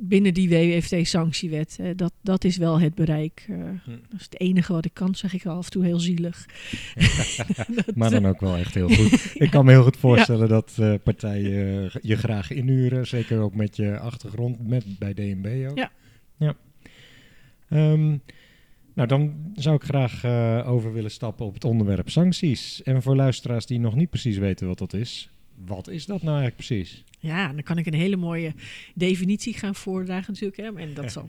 binnen 0.00 0.34
die 0.34 0.48
WWFT-sanctiewet. 0.48 1.78
Dat, 1.96 2.12
dat 2.22 2.44
is 2.44 2.56
wel 2.56 2.80
het 2.80 2.94
bereik. 2.94 3.46
Uh, 3.50 3.56
hm. 3.84 3.90
Dat 3.90 4.20
is 4.20 4.24
het 4.24 4.40
enige 4.40 4.72
wat 4.72 4.84
ik 4.84 4.94
kan, 4.94 5.14
zeg 5.14 5.34
ik 5.34 5.46
af 5.46 5.64
en 5.64 5.70
toe 5.70 5.84
heel 5.84 5.98
zielig. 5.98 6.46
dat, 7.74 7.94
maar 7.94 8.10
dan 8.10 8.26
ook 8.26 8.40
wel 8.40 8.56
echt 8.56 8.74
heel 8.74 8.88
goed. 8.88 9.32
Ik 9.34 9.50
kan 9.50 9.64
me 9.64 9.70
heel 9.70 9.82
goed 9.82 9.96
voorstellen 9.96 10.48
ja. 10.48 10.54
dat 10.54 10.76
uh, 10.80 10.94
partijen 11.02 11.90
je 12.02 12.16
graag 12.16 12.50
inhuren. 12.50 13.06
Zeker 13.06 13.38
ook 13.40 13.54
met 13.54 13.76
je 13.76 13.98
achtergrond 13.98 14.68
met, 14.68 14.84
bij 14.98 15.14
DNB 15.14 15.68
ook. 15.70 15.78
Ja. 15.78 15.90
ja. 16.36 16.56
Um, 17.70 18.22
nou, 18.94 19.08
dan 19.08 19.34
zou 19.54 19.76
ik 19.76 19.82
graag 19.82 20.24
uh, 20.24 20.62
over 20.66 20.92
willen 20.92 21.10
stappen 21.10 21.46
op 21.46 21.54
het 21.54 21.64
onderwerp 21.64 22.10
sancties. 22.10 22.82
En 22.82 23.02
voor 23.02 23.16
luisteraars 23.16 23.66
die 23.66 23.80
nog 23.80 23.94
niet 23.94 24.10
precies 24.10 24.36
weten 24.36 24.66
wat 24.66 24.78
dat 24.78 24.92
is, 24.92 25.30
wat 25.66 25.88
is 25.88 26.06
dat 26.06 26.22
nou 26.22 26.38
eigenlijk 26.38 26.56
precies? 26.56 27.04
Ja, 27.18 27.52
dan 27.52 27.62
kan 27.62 27.78
ik 27.78 27.86
een 27.86 27.94
hele 27.94 28.16
mooie 28.16 28.54
definitie 28.94 29.54
gaan 29.54 29.74
voordragen 29.74 30.32
natuurlijk. 30.32 30.56
Hè. 30.56 30.82
En, 30.82 30.94
dat 30.94 31.16
ook, 31.18 31.28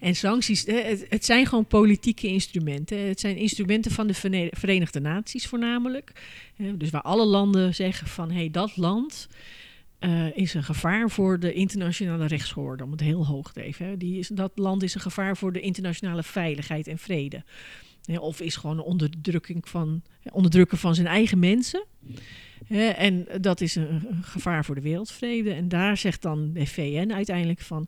en 0.00 0.16
sancties, 0.16 0.66
het, 0.66 1.06
het, 1.08 1.24
zijn 1.24 1.46
gewoon 1.46 1.66
politieke 1.66 2.26
instrumenten. 2.26 2.98
Het 2.98 3.20
zijn 3.20 3.36
instrumenten 3.36 3.90
van 3.90 4.06
de 4.06 4.50
Verenigde 4.50 5.00
Naties 5.00 5.46
voornamelijk. 5.46 6.12
Dus 6.56 6.90
waar 6.90 7.02
alle 7.02 7.26
landen 7.26 7.74
zeggen 7.74 8.06
van, 8.06 8.30
hé, 8.30 8.36
hey, 8.36 8.50
dat 8.50 8.76
land 8.76 9.28
uh, 10.00 10.36
is 10.36 10.54
een 10.54 10.62
gevaar 10.62 11.10
voor 11.10 11.40
de 11.40 11.52
internationale 11.52 12.26
rechtsorde, 12.26 12.84
om 12.84 12.90
het 12.90 13.00
heel 13.00 13.26
hoog 13.26 13.52
te 13.52 13.62
even. 13.62 13.86
Hè. 13.86 13.96
Die 13.96 14.18
is, 14.18 14.28
dat 14.28 14.52
land 14.54 14.82
is 14.82 14.94
een 14.94 15.00
gevaar 15.00 15.36
voor 15.36 15.52
de 15.52 15.60
internationale 15.60 16.22
veiligheid 16.22 16.86
en 16.86 16.98
vrede. 16.98 17.44
Of 18.20 18.40
is 18.40 18.56
gewoon 18.56 18.78
een 18.78 18.84
onderdrukking 18.84 19.68
van, 19.68 20.02
onderdrukken 20.32 20.78
van 20.78 20.94
zijn 20.94 21.06
eigen 21.06 21.38
mensen 21.38 21.84
en 22.78 23.26
dat 23.40 23.60
is 23.60 23.74
een, 23.74 24.02
gevaar 24.22 24.64
voor 24.64 24.74
de 24.74 24.80
wereldvrede. 24.80 25.52
En 25.52 25.68
daar 25.68 25.96
zegt 25.96 26.22
dan 26.22 26.52
de 26.52 26.66
VN 26.66 27.10
uiteindelijk 27.12 27.60
van... 27.60 27.86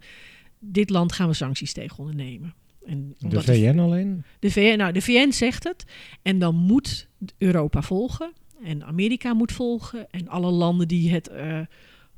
dit 0.59 0.90
land 0.90 1.12
gaan 1.12 1.28
we 1.28 1.35
sancties 1.35 1.73
tegen 1.73 1.99
ondernemen. 1.99 2.54
En 2.87 3.14
de 3.19 3.42
VN 3.42 3.78
alleen? 3.78 4.25
De 4.38 4.50
VN, 4.50 4.76
nou, 4.76 4.92
de 4.92 5.02
VN 5.02 5.31
zegt 5.31 5.64
het. 5.64 5.85
En 6.23 6.38
dan 6.38 6.54
moet 6.54 7.09
Europa 7.38 7.83
volgen. 7.83 8.33
En 8.64 8.85
Amerika 8.85 9.35
moet 9.35 9.52
volgen. 9.52 10.11
En 10.11 10.28
alle 10.28 10.50
landen 10.50 10.88
die 10.88 11.11
het 11.11 11.31
uh, 11.31 11.61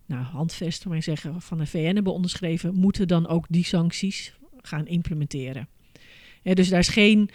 nou, 0.07 0.47
maar 0.89 1.03
zeggen, 1.03 1.41
van 1.41 1.59
de 1.59 1.67
VN 1.67 1.95
hebben 1.95 2.13
onderschreven... 2.13 2.75
moeten 2.75 3.09
dan 3.09 3.27
ook 3.27 3.47
die 3.49 3.65
sancties 3.65 4.35
gaan 4.63 4.87
implementeren. 4.87 5.69
dus 6.43 6.69
daar 6.69 6.79
is 6.79 6.89
geen 6.89 7.31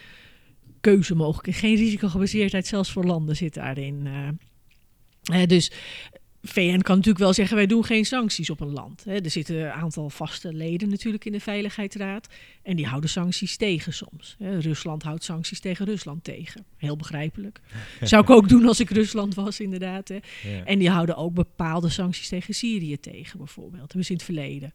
keuze 0.80 1.14
mogelijk. 1.14 1.56
Geen 1.56 1.76
risicogebaseerdheid, 1.76 2.66
zelfs 2.66 2.92
voor 2.92 3.04
landen 3.04 3.36
zit 3.36 3.54
daarin... 3.54 4.06
Uh, 4.06 4.28
uh, 5.40 5.46
dus 5.46 5.72
VN 6.42 6.80
kan 6.80 6.96
natuurlijk 6.96 7.24
wel 7.24 7.32
zeggen, 7.32 7.56
wij 7.56 7.66
doen 7.66 7.84
geen 7.84 8.04
sancties 8.04 8.50
op 8.50 8.60
een 8.60 8.72
land. 8.72 9.04
Hè. 9.04 9.14
Er 9.14 9.30
zitten 9.30 9.56
een 9.56 9.70
aantal 9.70 10.10
vaste 10.10 10.52
leden 10.52 10.88
natuurlijk 10.88 11.24
in 11.24 11.32
de 11.32 11.40
Veiligheidsraad. 11.40 12.28
En 12.62 12.76
die 12.76 12.86
houden 12.86 13.10
sancties 13.10 13.56
tegen 13.56 13.92
soms. 13.92 14.36
Hè. 14.38 14.58
Rusland 14.58 15.02
houdt 15.02 15.24
sancties 15.24 15.60
tegen 15.60 15.86
Rusland 15.86 16.24
tegen. 16.24 16.64
Heel 16.76 16.96
begrijpelijk. 16.96 17.60
Zou 18.00 18.22
ik 18.22 18.30
ook 18.30 18.48
doen 18.48 18.66
als 18.66 18.80
ik 18.80 18.90
Rusland 18.90 19.34
was, 19.34 19.60
inderdaad. 19.60 20.08
Hè. 20.08 20.14
Ja. 20.14 20.64
En 20.64 20.78
die 20.78 20.90
houden 20.90 21.16
ook 21.16 21.34
bepaalde 21.34 21.88
sancties 21.88 22.28
tegen 22.28 22.54
Syrië 22.54 23.00
tegen, 23.00 23.38
bijvoorbeeld. 23.38 23.92
Dat 23.92 24.00
is 24.00 24.10
in 24.10 24.16
het 24.16 24.24
verleden. 24.24 24.72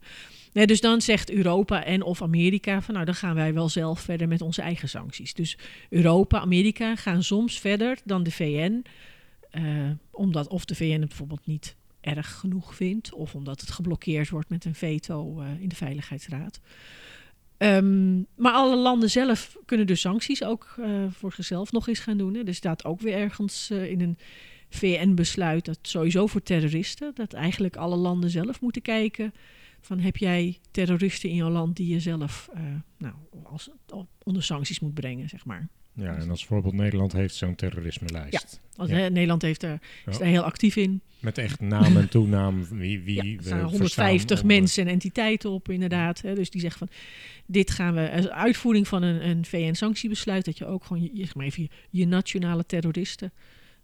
Nee, 0.52 0.66
dus 0.66 0.80
dan 0.80 1.00
zegt 1.00 1.30
Europa 1.30 1.84
en 1.84 2.02
of 2.02 2.22
Amerika 2.22 2.82
van 2.82 2.94
nou 2.94 3.06
dan 3.06 3.14
gaan 3.14 3.34
wij 3.34 3.54
wel 3.54 3.68
zelf 3.68 4.00
verder 4.00 4.28
met 4.28 4.40
onze 4.40 4.62
eigen 4.62 4.88
sancties. 4.88 5.34
Dus 5.34 5.58
Europa, 5.88 6.40
Amerika 6.40 6.96
gaan 6.96 7.22
soms 7.22 7.60
verder 7.60 7.98
dan 8.04 8.22
de 8.22 8.30
VN 8.30 8.84
uh, 9.58 9.90
omdat 10.10 10.48
of 10.48 10.64
de 10.64 10.74
VN 10.74 11.00
het 11.00 11.08
bijvoorbeeld 11.08 11.46
niet 11.46 11.76
erg 12.00 12.38
genoeg 12.38 12.74
vindt, 12.74 13.12
of 13.12 13.34
omdat 13.34 13.60
het 13.60 13.70
geblokkeerd 13.70 14.28
wordt 14.28 14.48
met 14.48 14.64
een 14.64 14.74
veto 14.74 15.40
uh, 15.40 15.60
in 15.60 15.68
de 15.68 15.76
Veiligheidsraad. 15.76 16.60
Um, 17.58 18.26
maar 18.36 18.52
alle 18.52 18.76
landen 18.76 19.10
zelf 19.10 19.56
kunnen 19.64 19.86
dus 19.86 20.00
sancties 20.00 20.44
ook 20.44 20.74
uh, 20.78 21.04
voor 21.10 21.32
zichzelf 21.32 21.72
nog 21.72 21.88
eens 21.88 21.98
gaan 21.98 22.18
doen. 22.18 22.34
Hè. 22.34 22.42
Er 22.42 22.54
staat 22.54 22.84
ook 22.84 23.00
weer 23.00 23.14
ergens 23.14 23.70
in 23.70 24.00
een 24.00 24.18
VN-besluit 24.68 25.64
dat 25.64 25.78
sowieso 25.82 26.26
voor 26.26 26.42
terroristen, 26.42 27.12
dat 27.14 27.32
eigenlijk 27.32 27.76
alle 27.76 27.96
landen 27.96 28.30
zelf 28.30 28.60
moeten 28.60 28.82
kijken 28.82 29.32
Van 29.80 29.98
heb 29.98 30.16
jij 30.16 30.58
terroristen 30.70 31.28
in 31.28 31.36
jouw 31.36 31.50
land 31.50 31.76
die 31.76 31.88
je 31.88 32.00
zelf 32.00 32.50
nou, 32.98 33.14
als, 33.42 33.70
onder 34.22 34.42
sancties 34.42 34.80
moet 34.80 34.94
brengen, 34.94 35.28
zeg 35.28 35.44
maar. 35.44 35.68
Ja, 35.96 36.16
en 36.16 36.30
als 36.30 36.46
voorbeeld 36.46 36.74
Nederland 36.74 37.12
heeft 37.12 37.34
zo'n 37.34 37.54
terrorisme-lijst. 37.54 38.60
Ja. 38.86 39.08
Nederland 39.08 39.42
heeft 39.42 39.62
er, 39.62 39.80
is 40.06 40.18
daar 40.18 40.28
heel 40.28 40.42
actief 40.42 40.76
in. 40.76 41.00
Met 41.18 41.38
echt 41.38 41.60
naam 41.60 41.96
en 41.96 42.08
toenaam. 42.08 42.66
Wie, 42.68 43.00
wie 43.00 43.24
ja, 43.24 43.36
er 43.36 43.44
staan 43.44 43.62
150 43.62 44.44
mensen 44.44 44.86
en 44.86 44.92
entiteiten 44.92 45.50
op, 45.50 45.68
inderdaad. 45.68 46.20
Hè, 46.20 46.34
dus 46.34 46.50
die 46.50 46.60
zeggen 46.60 46.78
van, 46.78 46.96
dit 47.46 47.70
gaan 47.70 47.94
we 47.94 48.10
als 48.10 48.28
uitvoering 48.28 48.88
van 48.88 49.02
een, 49.02 49.28
een 49.28 49.44
VN-sanctiebesluit, 49.44 50.44
dat 50.44 50.58
je 50.58 50.66
ook 50.66 50.84
gewoon 50.84 51.02
je, 51.02 51.24
zeg 51.24 51.34
maar 51.34 51.46
even, 51.46 51.62
je, 51.62 51.68
je 51.90 52.06
nationale 52.06 52.66
terroristen 52.66 53.32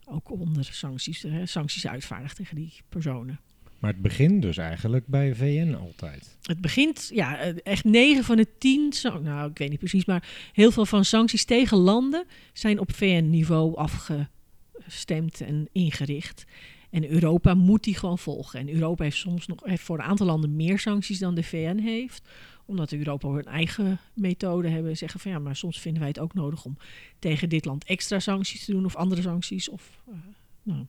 ook 0.05 0.31
onder 0.31 0.65
sancties, 0.65 1.23
hè, 1.23 1.47
sancties 1.47 1.87
uitvaardigt 1.87 2.37
tegen 2.37 2.57
die 2.57 2.73
personen. 2.89 3.41
Maar 3.83 3.93
het 3.93 4.03
begint 4.03 4.43
dus 4.43 4.57
eigenlijk 4.57 5.07
bij 5.07 5.35
VN 5.35 5.77
altijd. 5.81 6.37
Het 6.43 6.61
begint, 6.61 7.11
ja, 7.15 7.39
echt 7.53 7.85
9 7.85 8.25
van 8.25 8.37
de 8.37 8.47
10, 8.59 8.93
nou 9.23 9.51
ik 9.51 9.59
weet 9.59 9.71
niet 9.71 9.79
precies, 9.79 10.05
maar 10.05 10.29
heel 10.53 10.71
veel 10.71 10.87
van 10.87 11.05
sancties 11.05 11.45
tegen 11.45 11.77
landen 11.77 12.25
zijn 12.53 12.79
op 12.79 12.95
VN-niveau 12.95 13.77
afgestemd 13.77 15.41
en 15.41 15.69
ingericht. 15.73 16.45
En 16.91 17.11
Europa 17.11 17.55
moet 17.55 17.85
die 17.85 17.97
gewoon 17.97 18.19
volgen. 18.19 18.61
En 18.61 18.69
Europa 18.69 19.05
heeft 19.05 19.17
soms 19.17 19.47
nog 19.47 19.65
heeft 19.65 19.83
voor 19.83 19.99
een 19.99 20.05
aantal 20.05 20.27
landen 20.27 20.57
meer 20.57 20.79
sancties 20.79 21.19
dan 21.19 21.35
de 21.35 21.43
VN 21.43 21.79
heeft 21.79 22.29
omdat 22.65 22.93
Europa 22.93 23.29
hun 23.29 23.45
eigen 23.45 24.01
methode 24.15 24.69
hebben. 24.69 24.97
Zeggen 24.97 25.21
van 25.21 25.31
ja, 25.31 25.39
maar 25.39 25.57
soms 25.57 25.81
vinden 25.81 26.01
wij 26.01 26.11
het 26.11 26.19
ook 26.19 26.35
nodig 26.35 26.65
om 26.65 26.77
tegen 27.19 27.49
dit 27.49 27.65
land 27.65 27.85
extra 27.85 28.19
sancties 28.19 28.65
te 28.65 28.73
doen 28.73 28.85
of 28.85 28.97
andere 28.97 29.23
sancties. 29.23 29.69
Of, 29.69 30.03
uh, 30.09 30.15
nou, 30.63 30.87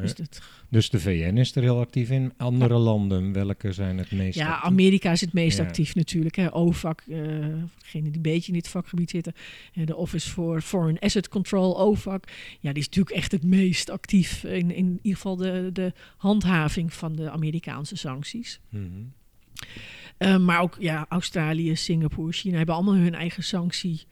dus, 0.00 0.14
dus, 0.68 0.90
de 0.90 1.00
VN 1.00 1.36
is 1.36 1.56
er 1.56 1.62
heel 1.62 1.78
actief 1.78 2.10
in. 2.10 2.32
Andere 2.36 2.78
landen, 2.78 3.32
welke 3.32 3.72
zijn 3.72 3.98
het 3.98 4.10
meest 4.10 4.38
Ja, 4.38 4.60
Amerika 4.60 5.10
is 5.10 5.20
het 5.20 5.32
meest 5.32 5.58
actief 5.58 5.94
natuurlijk. 5.94 6.36
Hè. 6.36 6.54
OFAC, 6.54 7.02
uh, 7.06 7.16
degene 7.78 8.04
die 8.04 8.14
een 8.14 8.22
beetje 8.22 8.52
in 8.52 8.58
dit 8.58 8.68
vakgebied 8.68 9.10
zitten. 9.10 9.34
Uh, 9.74 9.86
de 9.86 9.96
Office 9.96 10.30
for 10.30 10.60
Foreign 10.60 10.98
Asset 10.98 11.28
Control, 11.28 11.78
OFAC. 11.78 12.24
Ja, 12.60 12.72
die 12.72 12.82
is 12.82 12.88
natuurlijk 12.88 13.16
echt 13.16 13.32
het 13.32 13.44
meest 13.44 13.90
actief 13.90 14.44
in, 14.44 14.70
in 14.70 14.98
ieder 15.02 15.20
geval 15.20 15.36
de, 15.36 15.70
de 15.72 15.92
handhaving 16.16 16.92
van 16.92 17.16
de 17.16 17.30
Amerikaanse 17.30 17.96
sancties. 17.96 18.60
Mm 18.68 19.12
maar 20.40 20.60
ook 20.60 20.76
ja, 20.78 21.06
Australië, 21.08 21.76
Singapore, 21.76 22.32
China 22.32 22.56
hebben 22.56 22.74
allemaal 22.74 22.94
hun 22.94 23.14
eigen 23.14 23.42
sanctie 23.42 24.06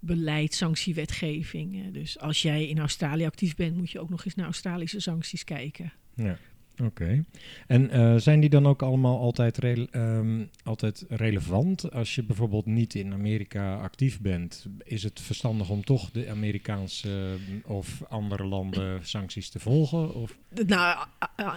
beleid, 0.00 0.54
sanctiewetgeving. 0.54 1.92
Dus 1.92 2.18
als 2.18 2.42
jij 2.42 2.68
in 2.68 2.78
Australië 2.78 3.26
actief 3.26 3.54
bent, 3.54 3.76
moet 3.76 3.90
je 3.90 4.00
ook 4.00 4.10
nog 4.10 4.24
eens 4.24 4.34
naar 4.34 4.44
Australische 4.44 5.00
sancties 5.00 5.44
kijken. 5.44 5.92
Ja. 6.14 6.38
Oké. 6.84 7.24
En 7.66 7.96
uh, 7.96 8.16
zijn 8.16 8.40
die 8.40 8.50
dan 8.50 8.66
ook 8.66 8.82
allemaal 8.82 9.18
altijd, 9.18 9.58
re 9.58 9.88
um, 9.92 10.50
altijd 10.64 11.04
relevant? 11.08 11.92
Als 11.92 12.14
je 12.14 12.24
bijvoorbeeld 12.24 12.66
niet 12.66 12.94
in 12.94 13.12
Amerika 13.12 13.74
actief 13.74 14.20
bent, 14.20 14.66
is 14.84 15.02
het 15.02 15.20
verstandig 15.20 15.68
om 15.70 15.84
toch 15.84 16.10
de 16.10 16.28
Amerikaanse 16.28 17.08
uh, 17.08 17.70
of 17.70 18.02
andere 18.08 18.44
landen 18.44 18.98
sancties 19.02 19.48
te 19.48 19.58
volgen? 19.58 20.14
Of? 20.14 20.36
Nou, 20.66 21.06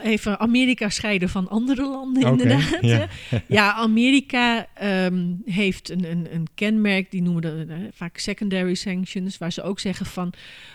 even 0.04 0.40
Amerika 0.40 0.90
scheiden 0.90 1.30
van 1.30 1.50
andere 1.50 1.88
landen, 1.90 2.24
okay, 2.24 2.32
inderdaad. 2.32 2.82
Ja, 2.82 3.08
ja 3.48 3.74
Amerika 3.74 4.68
um, 4.84 5.42
heeft 5.46 5.90
een, 5.90 6.12
een, 6.12 6.34
een, 6.34 6.48
kenmerk, 6.54 7.12
die 7.12 7.22
noemen 7.22 7.42
dat 7.42 7.54
uh, 7.54 7.76
vaak 7.92 8.18
secondary 8.18 8.74
sanctions, 8.74 9.38
waar 9.38 9.52
ze 9.52 9.62
ook 9.62 9.80
zeggen 9.80 10.06
van, 10.06 10.34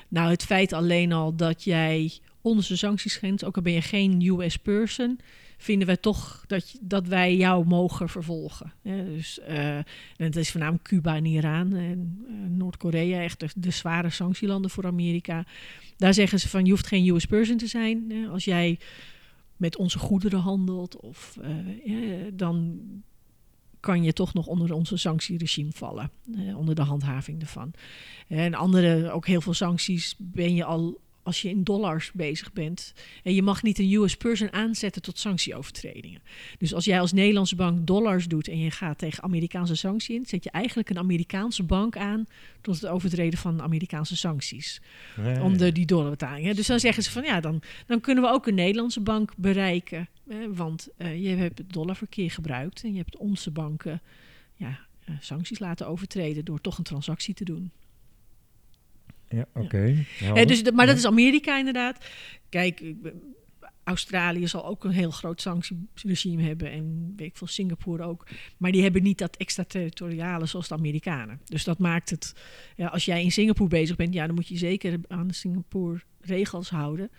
nou, 0.09 0.31
het 0.31 0.45
feit 0.45 0.73
alleen 0.73 1.13
al 1.13 1.37
dat 1.37 1.65
jij 1.65 2.13
onze 2.41 2.77
sanctiesgrens, 2.77 3.45
ook 3.45 3.57
al 3.57 3.63
ben 3.63 3.73
je 3.73 3.83
geen 3.83 4.23
US 4.27 4.57
person, 4.57 5.21
vinden 5.57 5.87
wij 5.87 5.97
toch 5.97 6.45
dat, 6.47 6.79
dat 6.81 7.07
wij 7.07 7.37
jou 7.37 7.67
mogen 7.67 8.09
vervolgen. 8.09 8.73
Dus, 8.83 9.39
uh, 9.49 9.77
en 9.77 9.85
het 10.17 10.37
is 10.37 10.51
voornamelijk 10.51 10.85
Cuba 10.85 11.17
en 11.17 11.25
Iran 11.25 11.75
en 11.75 12.27
uh, 12.29 12.35
Noord-Korea, 12.49 13.23
echt 13.23 13.63
de, 13.63 13.71
zware 13.71 14.11
sanctielanden 14.11 14.71
voor 14.71 14.87
Amerika. 14.87 15.47
Daar 15.97 16.15
zeggen 16.15 16.41
ze 16.41 16.49
van 16.49 16.65
je 16.65 16.71
hoeft 16.71 16.87
geen 16.87 17.09
US 17.09 17.25
person 17.25 17.57
te 17.57 17.67
zijn. 17.67 18.29
Als 18.31 18.45
jij 18.45 18.79
met 19.57 19.77
onze 19.77 19.99
goederen 19.99 20.41
handelt, 20.41 20.97
of, 20.97 21.39
ja, 21.85 22.01
dan 22.33 22.81
kan 23.81 24.03
je 24.03 24.13
toch 24.13 24.35
nog 24.35 24.47
onder 24.47 24.73
onze 24.73 24.97
sanctieregime 24.97 25.71
vallen, 25.73 26.11
onder 26.57 26.75
de 26.75 26.83
handhaving 26.83 27.41
ervan. 27.41 27.73
En 28.29 28.55
andere, 28.55 29.11
ook 29.11 29.27
heel 29.27 29.41
veel 29.41 29.55
sancties, 29.55 30.15
ben 30.19 30.55
je 30.55 30.65
al 30.65 31.01
als 31.29 31.43
je 31.43 31.49
in 31.49 31.65
dollars 31.65 32.13
bezig 32.13 32.53
bent. 32.53 32.93
En 33.23 33.35
je 33.35 33.43
mag 33.43 33.63
niet 33.63 33.79
een 33.79 33.93
US 33.93 34.17
person 34.17 34.53
aanzetten 34.53 35.03
tot 35.03 35.19
sanctieovertredingen. 35.19 36.21
Dus 36.59 36.75
als 36.75 36.85
jij 36.85 37.01
als 37.01 37.13
Nederlandse 37.13 37.57
bank 37.57 37.87
dollars 37.87 38.27
doet 38.27 38.49
en 38.49 38.59
je 38.59 38.71
gaat 38.71 38.99
tegen 38.99 39.23
Amerikaanse 39.23 39.75
sanctie 39.75 40.17
in, 40.17 40.27
zet 40.27 40.45
je 40.45 40.51
eigenlijk 40.51 40.91
een 40.91 40.99
Amerikaanse 40.99 41.63
bank 41.63 41.97
aan 41.97 42.27
tot 42.61 42.81
het 42.81 42.87
overtreden 42.87 43.39
van 43.39 43.63
Amerikaanse 43.63 44.17
sancties. 44.17 44.81
Nee. 45.17 45.43
Om 45.43 45.57
de, 45.57 45.73
die 45.73 45.87
dollarbetalingen. 45.87 46.57
Dus 46.57 46.67
dan 46.67 46.81
zeggen 46.81 47.03
ze 47.03 47.11
van 47.11 47.25
ja, 47.25 47.41
dan, 47.41 47.63
dan 47.87 48.01
kunnen 48.01 48.25
we 48.25 48.31
ook 48.31 48.47
een 48.47 48.55
Nederlandse 48.55 49.01
bank 49.01 49.33
bereiken. 49.37 50.09
want 50.55 50.89
uh, 50.99 51.23
je 51.23 51.29
hebt 51.29 51.59
het 51.59 51.73
dollarverkeer 51.73 52.31
gebruikt 52.31 52.83
en 52.85 52.93
je 52.93 52.99
hebt 52.99 53.17
onze 53.17 53.51
banken 53.51 54.01
ja, 54.55 54.79
uh, 55.09 55.17
sancties 55.21 55.59
laten 55.59 55.87
overtreden 55.87 56.45
door 56.45 56.61
toch 56.61 56.79
een 56.79 56.85
transactie 56.85 57.35
te 57.35 57.45
doen. 57.45 57.71
Ja, 59.29 59.47
oké. 59.55 60.05
Dus, 60.45 60.71
maar 60.71 60.87
dat 60.87 60.97
is 60.97 61.07
Amerika 61.07 61.59
inderdaad. 61.59 62.05
Kijk, 62.49 62.95
Australië 63.85 64.49
zal 64.49 64.67
ook 64.67 64.85
een 64.85 64.91
heel 64.91 65.11
groot 65.11 65.41
sanctieregime 65.41 66.43
hebben 66.43 66.71
en 66.71 67.13
weet 67.17 67.27
ik 67.27 67.37
veel, 67.37 67.47
Singapore 67.47 68.03
ook. 68.03 68.27
Maar 68.57 68.73
die 68.73 68.83
hebben 68.83 69.03
niet 69.03 69.19
dat 69.19 69.37
extraterritoriale 69.37 70.47
zoals 70.47 70.69
de 70.69 70.75
Amerikanen. 70.75 71.41
Dus 71.45 71.65
dat 71.65 71.79
maakt 71.79 72.11
het, 72.11 72.35
ja, 72.77 72.87
als 72.87 73.05
jij 73.05 73.23
in 73.23 73.33
Singapore 73.33 73.69
bezig 73.69 73.97
bent, 73.97 74.15
ja, 74.15 74.27
dan 74.27 74.35
moet 74.35 74.49
je 74.49 74.57
zeker 74.57 74.99
aan 75.09 75.27
de 75.27 75.35
Singapore 75.35 76.01
regels 76.21 76.71
houden. 76.71 77.11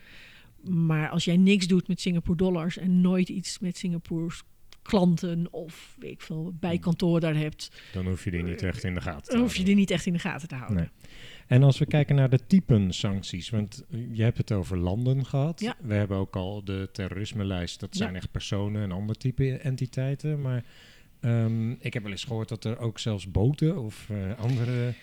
Maar 0.63 1.09
als 1.09 1.25
jij 1.25 1.37
niks 1.37 1.67
doet 1.67 1.87
met 1.87 2.01
Singapore 2.01 2.37
dollars 2.37 2.77
en 2.77 3.01
nooit 3.01 3.29
iets 3.29 3.59
met 3.59 3.77
Singapore 3.77 4.35
klanten 4.81 5.47
of 5.51 5.95
weet 5.99 6.11
ik 6.11 6.21
veel, 6.21 6.53
bijkantoor 6.59 7.19
daar 7.19 7.35
hebt. 7.35 7.71
Dan 7.93 8.07
hoef 8.07 8.23
je 8.23 8.31
die 8.31 8.43
niet 8.43 8.63
echt 8.63 8.83
in 8.83 8.93
de 8.93 9.01
gaten 9.01 9.23
te 9.23 9.31
Dan 9.31 9.41
hoef 9.41 9.55
je 9.55 9.63
die 9.63 9.75
niet 9.75 9.91
echt 9.91 10.05
in 10.05 10.13
de 10.13 10.19
gaten 10.19 10.47
te 10.47 10.55
houden. 10.55 10.77
Nee. 10.77 10.89
En 11.47 11.63
als 11.63 11.77
we 11.77 11.85
kijken 11.85 12.15
naar 12.15 12.29
de 12.29 12.45
typen 12.47 12.93
sancties, 12.93 13.49
want 13.49 13.83
je 14.11 14.23
hebt 14.23 14.37
het 14.37 14.51
over 14.51 14.77
landen 14.77 15.25
gehad. 15.25 15.59
Ja. 15.59 15.75
We 15.81 15.93
hebben 15.93 16.17
ook 16.17 16.35
al 16.35 16.63
de 16.63 16.89
terrorisme-lijst, 16.91 17.79
dat 17.79 17.95
zijn 17.95 18.15
echt 18.15 18.31
personen 18.31 18.81
en 18.81 18.91
andere 18.91 19.19
type 19.19 19.57
entiteiten. 19.57 20.41
Maar 20.41 20.63
um, 21.21 21.77
ik 21.79 21.93
heb 21.93 22.03
wel 22.03 22.11
eens 22.11 22.23
gehoord 22.23 22.49
dat 22.49 22.63
er 22.63 22.79
ook 22.79 22.99
zelfs 22.99 23.31
boten 23.31 23.77
of 23.77 24.07
uh, 24.11 24.39
andere 24.39 24.93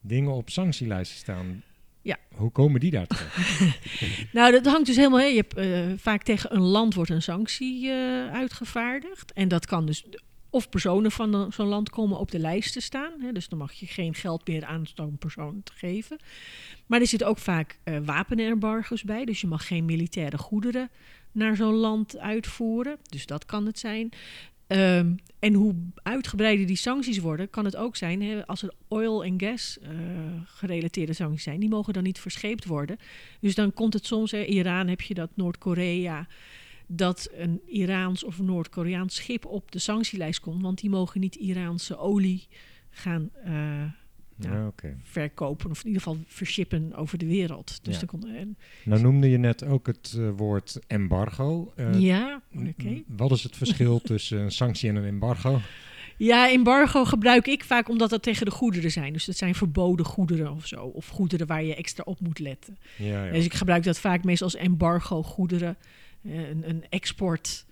dingen 0.00 0.32
op 0.32 0.50
sanctielijsten 0.50 1.18
staan. 1.18 1.62
Ja. 2.08 2.18
Hoe 2.34 2.50
komen 2.50 2.80
die 2.80 2.90
daar 2.90 3.06
terecht? 3.06 3.78
nou, 4.32 4.52
dat 4.52 4.66
hangt 4.66 4.86
dus 4.86 4.96
helemaal. 4.96 5.18
Hè. 5.18 5.24
Je 5.24 5.36
hebt, 5.36 5.58
uh, 5.58 5.92
vaak 5.96 6.22
tegen 6.22 6.54
een 6.54 6.62
land 6.62 6.94
wordt 6.94 7.10
een 7.10 7.22
sanctie 7.22 7.86
uh, 7.86 8.32
uitgevaardigd. 8.32 9.32
En 9.32 9.48
dat 9.48 9.66
kan 9.66 9.86
dus 9.86 10.04
of 10.50 10.68
personen 10.68 11.10
van 11.10 11.52
zo'n 11.52 11.66
land 11.66 11.90
komen 11.90 12.18
op 12.18 12.30
de 12.30 12.38
lijst 12.38 12.72
te 12.72 12.80
staan. 12.80 13.12
Hè, 13.20 13.32
dus 13.32 13.48
dan 13.48 13.58
mag 13.58 13.72
je 13.72 13.86
geen 13.86 14.14
geld 14.14 14.48
meer 14.48 14.64
aan 14.64 14.86
zo'n 14.94 15.18
persoon 15.18 15.60
te 15.62 15.72
geven. 15.72 16.18
Maar 16.86 17.00
er 17.00 17.06
zitten 17.06 17.28
ook 17.28 17.38
vaak 17.38 17.78
uh, 17.84 17.98
wapenembargo's 18.04 19.02
bij. 19.02 19.24
Dus 19.24 19.40
je 19.40 19.46
mag 19.46 19.66
geen 19.66 19.84
militaire 19.84 20.38
goederen 20.38 20.90
naar 21.32 21.56
zo'n 21.56 21.74
land 21.74 22.18
uitvoeren. 22.18 22.98
Dus 23.02 23.26
dat 23.26 23.44
kan 23.44 23.66
het 23.66 23.78
zijn. 23.78 24.10
Um, 24.68 25.16
en 25.38 25.54
hoe 25.54 25.74
uitgebreider 26.02 26.66
die 26.66 26.76
sancties 26.76 27.18
worden, 27.18 27.50
kan 27.50 27.64
het 27.64 27.76
ook 27.76 27.96
zijn 27.96 28.46
als 28.46 28.62
er 28.62 28.72
oil 28.88 29.24
en 29.24 29.40
gas 29.40 29.78
uh, 29.82 29.88
gerelateerde 30.44 31.12
sancties 31.12 31.42
zijn. 31.42 31.60
Die 31.60 31.68
mogen 31.68 31.92
dan 31.92 32.02
niet 32.02 32.20
verscheept 32.20 32.64
worden. 32.64 32.96
Dus 33.40 33.54
dan 33.54 33.72
komt 33.72 33.92
het 33.92 34.06
soms, 34.06 34.30
hè, 34.30 34.44
Iran 34.44 34.88
heb 34.88 35.00
je 35.00 35.14
dat, 35.14 35.30
Noord-Korea 35.34 36.26
dat 36.86 37.28
een 37.32 37.60
Iraans 37.66 38.24
of 38.24 38.38
Noord-Koreaans 38.38 39.14
schip 39.14 39.46
op 39.46 39.72
de 39.72 39.78
sanctielijst 39.78 40.40
komt. 40.40 40.62
Want 40.62 40.80
die 40.80 40.90
mogen 40.90 41.20
niet 41.20 41.34
Iraanse 41.34 41.98
olie 41.98 42.46
gaan 42.90 43.30
uh, 43.46 43.82
ja, 44.38 44.66
okay. 44.66 44.96
verkopen. 45.02 45.70
Of 45.70 45.80
in 45.80 45.86
ieder 45.86 46.02
geval 46.02 46.18
verschippen 46.26 46.94
over 46.94 47.18
de 47.18 47.26
wereld. 47.26 47.78
Dus 47.82 48.00
ja. 48.00 48.06
komt, 48.06 48.24
en, 48.24 48.56
nou 48.84 49.00
noemde 49.00 49.30
je 49.30 49.38
net 49.38 49.64
ook 49.64 49.86
het 49.86 50.14
uh, 50.18 50.30
woord 50.36 50.78
embargo. 50.86 51.72
Uh, 51.76 52.00
ja, 52.00 52.42
oké. 52.54 52.68
Okay. 52.68 53.04
Wat 53.06 53.30
is 53.30 53.42
het 53.42 53.56
verschil 53.56 54.00
tussen 54.10 54.38
een 54.38 54.52
sanctie 54.52 54.88
en 54.88 54.96
een 54.96 55.04
embargo? 55.04 55.60
Ja, 56.16 56.50
embargo 56.50 57.04
gebruik 57.04 57.46
ik 57.46 57.64
vaak 57.64 57.88
omdat 57.88 58.10
dat 58.10 58.22
tegen 58.22 58.46
de 58.46 58.52
goederen 58.52 58.90
zijn. 58.90 59.12
Dus 59.12 59.24
dat 59.24 59.36
zijn 59.36 59.54
verboden 59.54 60.06
goederen 60.06 60.52
of 60.52 60.66
zo. 60.66 60.84
Of 60.84 61.08
goederen 61.08 61.46
waar 61.46 61.62
je 61.62 61.74
extra 61.74 62.02
op 62.06 62.20
moet 62.20 62.38
letten. 62.38 62.78
Ja, 62.96 63.24
ja. 63.24 63.32
Dus 63.32 63.44
ik 63.44 63.54
gebruik 63.54 63.84
dat 63.84 63.98
vaak 63.98 64.24
meestal 64.24 64.46
als 64.46 64.56
embargo 64.56 65.22
goederen. 65.22 65.76
een, 66.22 66.68
een 66.68 66.84
export 66.88 67.66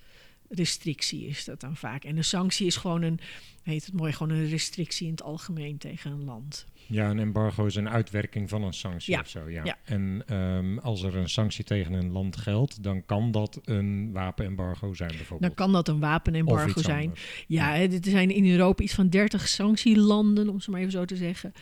restrictie 0.49 1.27
is 1.27 1.45
dat 1.45 1.61
dan 1.61 1.77
vaak. 1.77 2.05
En 2.05 2.17
een 2.17 2.25
sanctie 2.25 2.67
is 2.67 2.77
gewoon 2.77 3.03
een, 3.03 3.21
heet 3.63 3.87
het 3.87 3.95
mooi, 3.95 4.13
gewoon 4.13 4.37
een 4.37 4.49
restrictie 4.49 5.07
in 5.07 5.13
het 5.13 5.23
algemeen 5.23 5.79
tegen 5.79 6.11
een 6.11 6.25
land. 6.25 6.67
Ja, 6.89 7.11
een 7.11 7.19
embargo 7.19 7.67
is 7.67 7.75
een 7.75 7.89
uitwerking 7.89 8.49
van 8.49 8.63
een 8.63 8.73
sanctie 8.73 9.15
Ja, 9.15 9.21
of 9.21 9.29
zo. 9.29 9.49
Ja. 9.49 9.65
ja. 9.65 9.79
En 9.85 10.23
ehm, 10.27 10.79
als 10.79 11.03
er 11.03 11.17
een 11.17 11.29
sanctie 11.29 11.65
tegen 11.65 11.93
een 11.93 12.11
land 12.11 12.37
geldt, 12.37 12.83
dan 12.83 13.07
kan 13.07 13.31
dat 13.31 13.61
een 13.65 14.13
wapenembargo 14.13 14.95
zijn 14.95 15.11
bijvoorbeeld. 15.11 15.41
Dan 15.41 15.67
kan 15.67 15.73
dat 15.73 15.89
een 15.89 16.01
wapenembargo 16.01 16.81
zijn. 16.81 17.15
Ja, 17.47 17.75
hè, 17.75 17.85
er 17.85 17.99
zijn 18.03 18.31
in 18.31 18.51
Europa 18.51 18.83
iets 18.83 18.95
van 18.95 19.09
30 19.09 19.49
sanctielanden, 19.49 20.49
om 20.49 20.61
ze 20.61 20.71
maar 20.71 20.81
even 20.81 20.93
zo 20.93 21.05
te 21.05 21.17
zeggen. 21.17 21.53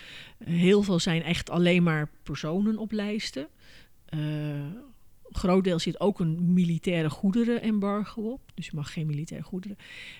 Heel 0.45 0.83
veel 0.83 0.99
zijn 0.99 1.23
echt 1.23 1.51
alleen 1.51 1.83
maar 1.83 2.09
personen 2.23 2.79
op 2.79 2.93
lijsten. 2.93 3.49
Eh, 4.05 4.21
groot 5.37 5.65
deel 5.65 5.79
zit 5.79 6.01
ook 6.01 6.21
een 6.21 6.53
militaire 6.53 7.11
goederenembargo 7.11 8.23
op. 8.23 8.41
Dus 8.55 8.67
je 8.67 8.73
mag 8.75 8.93
geen 8.93 9.07
militaire 9.07 9.47
goederen. 9.47 9.77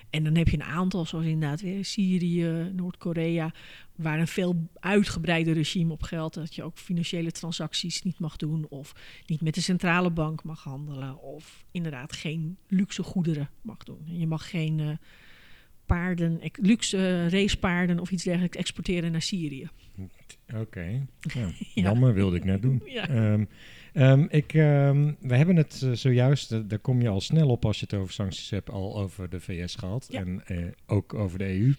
En 0.09 0.23
dan 0.23 0.35
heb 0.35 0.47
je 0.47 0.57
een 0.57 0.63
aantal, 0.63 1.05
zoals 1.05 1.25
inderdaad 1.25 1.61
weer 1.61 1.85
Syrië, 1.85 2.71
Noord-Korea, 2.73 3.53
waar 3.95 4.19
een 4.19 4.27
veel 4.27 4.69
uitgebreider 4.79 5.53
regime 5.53 5.93
op 5.93 6.03
geldt. 6.03 6.35
Dat 6.35 6.55
je 6.55 6.63
ook 6.63 6.77
financiële 6.77 7.31
transacties 7.31 8.01
niet 8.01 8.19
mag 8.19 8.35
doen. 8.35 8.65
Of 8.69 8.93
niet 9.25 9.41
met 9.41 9.55
de 9.55 9.61
centrale 9.61 10.11
bank 10.11 10.43
mag 10.43 10.63
handelen. 10.63 11.21
Of 11.21 11.65
inderdaad 11.71 12.13
geen 12.13 12.57
luxe 12.67 13.03
goederen 13.03 13.49
mag 13.61 13.83
doen. 13.83 13.99
En 14.07 14.19
je 14.19 14.27
mag 14.27 14.49
geen 14.49 14.79
eh, 14.79 14.89
paarden, 15.85 16.39
luxe 16.53 16.97
eh, 16.97 17.29
racepaarden 17.29 17.99
of 17.99 18.11
iets 18.11 18.23
dergelijks 18.23 18.57
exporteren 18.57 19.11
naar 19.11 19.21
Syrië. 19.21 19.69
Oké, 20.53 20.85
ja. 21.21 21.51
Ja. 21.73 21.81
jammer 21.81 22.13
wilde 22.13 22.35
ik 22.35 22.43
net 22.43 22.61
doen. 22.61 22.81
Ja. 22.85 23.09
Ehm, 23.09 23.45
ehm, 23.95 24.25
ik, 24.29 24.53
ehm, 24.53 25.11
we 25.19 25.35
hebben 25.35 25.55
het 25.55 25.81
eh, 25.83 25.91
zojuist, 25.91 26.51
eh, 26.51 26.59
daar 26.67 26.79
kom 26.79 27.01
je 27.01 27.07
al 27.09 27.21
snel 27.21 27.49
op 27.49 27.65
als 27.65 27.79
je 27.79 27.85
het 27.89 27.99
over 27.99 28.13
sancties 28.13 28.49
hebt, 28.49 28.69
al 28.69 28.97
over 28.97 29.29
de 29.29 29.39
VS 29.39 29.75
gehad 29.75 30.07
Ja. 30.09 30.19
en 30.19 30.41
eh, 30.45 30.57
ook 30.85 31.13
over 31.13 31.37
de 31.37 31.45
EU. 31.59 31.73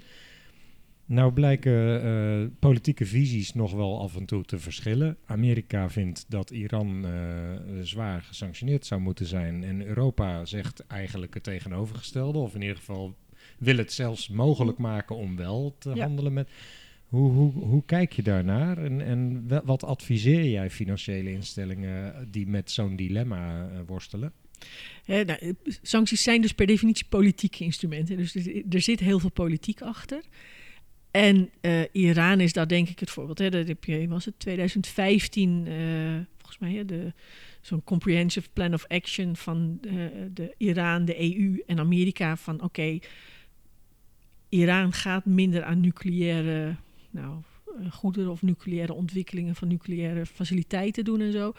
Nou 1.08 1.32
blijken 1.32 2.56
politieke 2.58 3.06
visies 3.06 3.54
nog 3.54 3.72
wel 3.72 4.00
af 4.00 4.16
en 4.16 4.24
toe 4.24 4.44
te 4.44 4.58
verschillen. 4.58 5.16
Amerika 5.26 5.90
vindt 5.90 6.24
dat 6.28 6.50
Iran 6.50 7.06
zwaar 7.82 8.22
gesanctioneerd 8.22 8.86
zou 8.86 9.00
moeten 9.00 9.26
zijn. 9.26 9.64
En 9.64 9.86
Europa 9.86 10.44
zegt 10.44 10.86
eigenlijk 10.86 11.34
het 11.34 11.42
tegenovergestelde. 11.42 12.38
Of 12.38 12.54
in 12.54 12.60
ieder 12.60 12.76
geval 12.76 13.14
wil 13.58 13.76
het 13.76 13.92
zelfs 13.92 14.28
mogelijk 14.28 14.78
maken 14.78 15.16
om 15.16 15.36
wel 15.36 15.76
te 15.78 15.90
Ja. 15.94 16.02
handelen 16.04 16.32
met. 16.32 16.48
Hoe, 17.06 17.32
hoe, 17.32 17.52
hoe 17.52 17.82
kijk 17.84 18.12
je 18.12 18.22
daarnaar? 18.22 18.78
En, 18.78 19.00
en 19.00 19.48
wat 19.64 19.84
adviseer 19.84 20.44
jij 20.44 20.70
financiële 20.70 21.32
instellingen 21.32 22.28
die 22.30 22.46
met 22.46 22.70
zo'n 22.70 22.96
dilemma 22.96 23.68
eh, 23.68 23.80
worstelen? 23.86 24.32
Hè, 25.04 25.24
nou, 25.24 25.38
eh, 25.38 25.52
sancties 25.82 26.22
zijn 26.22 26.40
dus 26.40 26.52
per 26.52 26.66
definitie 26.66 27.06
politieke 27.08 27.64
instrumenten. 27.64 28.16
Dus 28.16 28.34
er, 28.70 28.80
zit 28.80 29.00
heel 29.00 29.18
veel 29.18 29.30
politiek 29.30 29.80
achter. 29.80 30.22
En 31.10 31.50
eh, 31.60 31.82
Iran 31.92 32.40
is 32.40 32.52
daar 32.52 32.68
denk 32.68 32.88
ik 32.88 32.98
het 32.98 33.10
voorbeeld. 33.10 33.38
Hè. 33.38 33.50
Dat 33.50 33.76
was 34.08 34.24
het 34.24 34.38
2015, 34.38 35.66
eh, 35.66 35.74
volgens 36.36 36.58
mij, 36.58 36.84
de, 36.84 37.12
zo'n 37.60 37.84
comprehensive 37.84 38.48
plan 38.52 38.74
of 38.74 38.86
action 38.86 39.36
van 39.36 39.78
eh, 39.82 39.94
de 40.32 40.54
Iran, 40.56 41.04
de 41.04 41.38
EU 41.38 41.62
en 41.66 41.78
Amerika. 41.78 42.36
Van 42.36 42.62
oké, 42.62 42.98
Iran 44.48 44.92
gaat 44.92 45.24
minder 45.24 45.62
aan 45.62 45.80
nucleaire 45.80 46.76
nou, 47.16 47.42
eh, 47.66 47.92
goederen 47.92 48.30
of 48.30 48.42
nucleaire 48.42 48.92
ontwikkelingen 48.92 49.54
van 49.54 49.68
nucleaire 49.68 50.26
faciliteiten 50.26 51.04
doen 51.04 51.20
en 51.20 51.32
zo. 51.32 51.52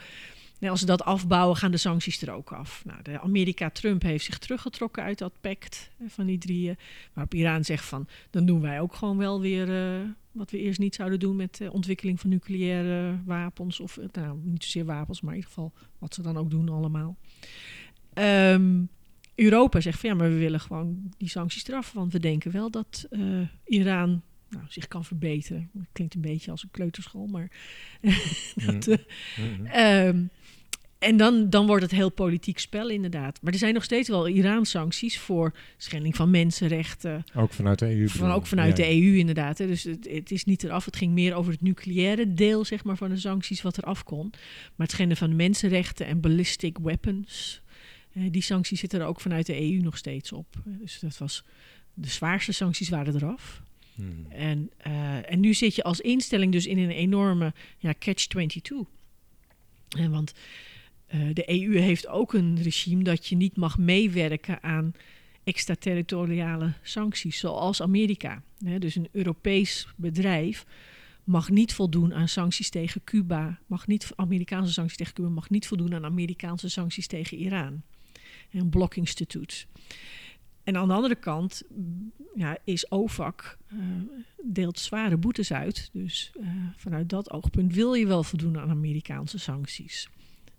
Nou, 0.59 0.71
als 0.71 0.79
ze 0.79 0.85
dat 0.85 1.03
afbouwen, 1.03 1.57
gaan 1.57 1.71
de 1.71 1.77
sancties 1.77 2.21
er 2.21 2.31
ook 2.31 2.51
af. 2.51 2.85
Nou, 2.85 3.01
de 3.01 3.19
Amerika-Trump 3.19 4.01
heeft 4.01 4.25
zich 4.25 4.37
teruggetrokken 4.37 5.03
uit 5.03 5.17
dat 5.17 5.33
pact 5.41 5.91
van 6.07 6.25
die 6.25 6.37
drieën. 6.37 6.77
Waarop 7.13 7.33
Iran 7.33 7.63
zegt 7.63 7.85
van, 7.85 8.07
dan 8.29 8.45
doen 8.45 8.61
wij 8.61 8.81
ook 8.81 8.95
gewoon 8.95 9.17
wel 9.17 9.41
weer 9.41 9.75
eh, 9.75 10.01
wat 10.31 10.51
we 10.51 10.57
eerst 10.57 10.79
niet 10.79 10.95
zouden 10.95 11.19
doen 11.19 11.35
met 11.35 11.57
de 11.57 11.71
ontwikkeling 11.71 12.19
van 12.19 12.29
nucleaire 12.29 13.19
wapens. 13.25 13.79
Of, 13.79 13.97
eh, 13.97 14.05
nou, 14.11 14.39
niet 14.43 14.63
zozeer 14.63 14.85
wapens, 14.85 15.21
maar 15.21 15.33
in 15.33 15.37
ieder 15.37 15.53
geval 15.53 15.73
wat 15.97 16.13
ze 16.13 16.21
dan 16.21 16.37
ook 16.37 16.49
doen 16.49 16.69
allemaal. 16.69 17.17
Ehm, 18.13 18.83
Europa 19.35 19.79
zegt 19.79 19.99
van 19.99 20.09
ja, 20.09 20.15
maar 20.15 20.29
we 20.29 20.37
willen 20.37 20.59
gewoon 20.59 21.11
die 21.17 21.29
sancties 21.29 21.67
eraf. 21.67 21.91
Want 21.91 22.13
we 22.13 22.19
denken 22.19 22.51
wel 22.51 22.71
dat 22.71 23.07
eh, 23.09 23.21
Iran 23.65 24.21
nou, 24.49 24.65
zich 24.69 24.87
kan 24.87 25.05
verbeteren. 25.05 25.69
Klinkt 25.91 26.15
een 26.15 26.21
beetje 26.21 26.51
als 26.51 26.63
een 26.63 26.71
kleuterschool, 26.71 27.27
maar 27.27 27.51
dat, 28.65 28.87
eh, 28.87 28.97
Mhm. 29.37 29.65
Ehm, 29.65 30.23
en 30.99 31.17
dan, 31.17 31.49
dan 31.49 31.65
wordt 31.67 31.81
het 31.83 31.91
heel 31.91 32.11
politiek 32.11 32.59
spel, 32.59 32.89
inderdaad. 32.89 33.41
Maar 33.41 33.53
er 33.53 33.59
zijn 33.59 33.73
nog 33.73 33.83
steeds 33.83 34.09
wel 34.09 34.27
Iran-sancties 34.27 35.19
voor 35.19 35.53
schending 35.77 36.15
van 36.15 36.29
mensenrechten. 36.29 37.23
Ook 37.35 37.53
vanuit 37.53 37.79
de 37.79 37.85
EU? 37.95 38.07
Van, 38.07 38.31
ook 38.31 38.47
vanuit 38.47 38.77
Ja. 38.77 38.83
de 38.83 38.89
EU, 38.91 39.17
inderdaad. 39.17 39.57
Hè. 39.57 39.67
Dus 39.67 39.83
het, 39.83 40.07
het 40.11 40.31
is 40.31 40.43
niet 40.45 40.63
eraf. 40.63 40.85
Het 40.85 40.95
ging 40.95 41.13
meer 41.13 41.33
over 41.35 41.51
het 41.51 41.61
nucleaire 41.61 42.33
deel 42.33 42.65
zeg 42.65 42.83
maar, 42.83 42.97
van 42.97 43.09
de 43.09 43.17
sancties 43.17 43.61
wat 43.61 43.77
er 43.77 43.83
af 43.83 44.03
kon. 44.03 44.27
Maar 44.75 44.87
het 44.87 44.91
schenden 44.91 45.17
van 45.17 45.35
mensenrechten 45.35 46.05
en 46.05 46.19
ballistic 46.21 46.77
weapons. 46.77 47.61
eh, 48.13 48.23
die 48.31 48.41
sancties 48.41 48.79
zitten 48.79 48.99
er 48.99 49.05
ook 49.05 49.21
vanuit 49.21 49.45
de 49.45 49.61
EU 49.61 49.81
nog 49.81 49.97
steeds 49.97 50.31
op. 50.31 50.55
Eh, 50.65 50.73
Dus 50.79 50.99
dat 50.99 51.17
was. 51.17 51.43
De 51.93 52.09
zwaarste 52.09 52.51
sancties 52.51 52.89
waren 52.89 53.15
eraf. 53.15 53.61
Mhm. 53.97 54.31
En, 54.31 54.69
eh, 54.77 55.31
en 55.31 55.39
nu 55.39 55.53
zit 55.53 55.75
je 55.75 55.83
als 55.83 56.01
instelling 56.01 56.51
dus 56.51 56.65
in 56.65 56.77
een 56.77 56.91
enorme 56.91 57.53
ja, 57.77 57.93
catch-22. 57.99 58.89
En 59.97 60.11
want 60.11 60.33
eh, 61.07 61.19
de 61.33 61.51
EU 61.51 61.77
heeft 61.77 62.07
ook 62.07 62.33
een 62.33 62.61
regime 62.61 63.03
dat 63.03 63.27
je 63.27 63.35
niet 63.35 63.55
mag 63.55 63.77
meewerken 63.77 64.63
aan 64.63 64.93
extraterritoriale 65.43 66.73
sancties, 66.81 67.39
zoals 67.39 67.81
Amerika. 67.81 68.43
Dus 68.79 68.95
een 68.95 69.09
Europees 69.11 69.87
bedrijf 69.95 70.65
mag 71.23 71.49
niet 71.49 71.73
voldoen 71.73 72.13
aan 72.13 72.27
sancties 72.27 72.69
tegen 72.69 73.03
Cuba, 73.03 73.59
mag 73.65 73.87
niet, 73.87 74.11
Amerikaanse 74.15 74.73
sancties 74.73 74.97
tegen 74.97 75.13
Cuba, 75.13 75.29
mag 75.29 75.49
niet 75.49 75.67
voldoen 75.67 75.93
aan 75.93 76.05
Amerikaanse 76.05 76.69
sancties 76.69 77.07
tegen 77.07 77.37
Iran. 77.37 77.81
Een 78.51 78.69
blokinstituut. 78.69 79.67
En 80.67 80.77
aan 80.77 80.87
de 80.87 80.93
andere 80.93 81.15
kant 81.15 81.63
ja, 82.35 82.57
is 82.63 82.91
OVAC 82.91 83.57
eh, 83.67 83.77
deelt 84.43 84.79
zware 84.79 85.17
boetes 85.17 85.53
uit. 85.53 85.89
Dus 85.93 86.31
eh, 86.39 86.47
vanuit 86.75 87.09
dat 87.09 87.31
oogpunt 87.31 87.73
wil 87.73 87.93
je 87.93 88.07
wel 88.07 88.23
voldoen 88.23 88.59
aan 88.59 88.69
Amerikaanse 88.69 89.39
sancties. 89.39 90.09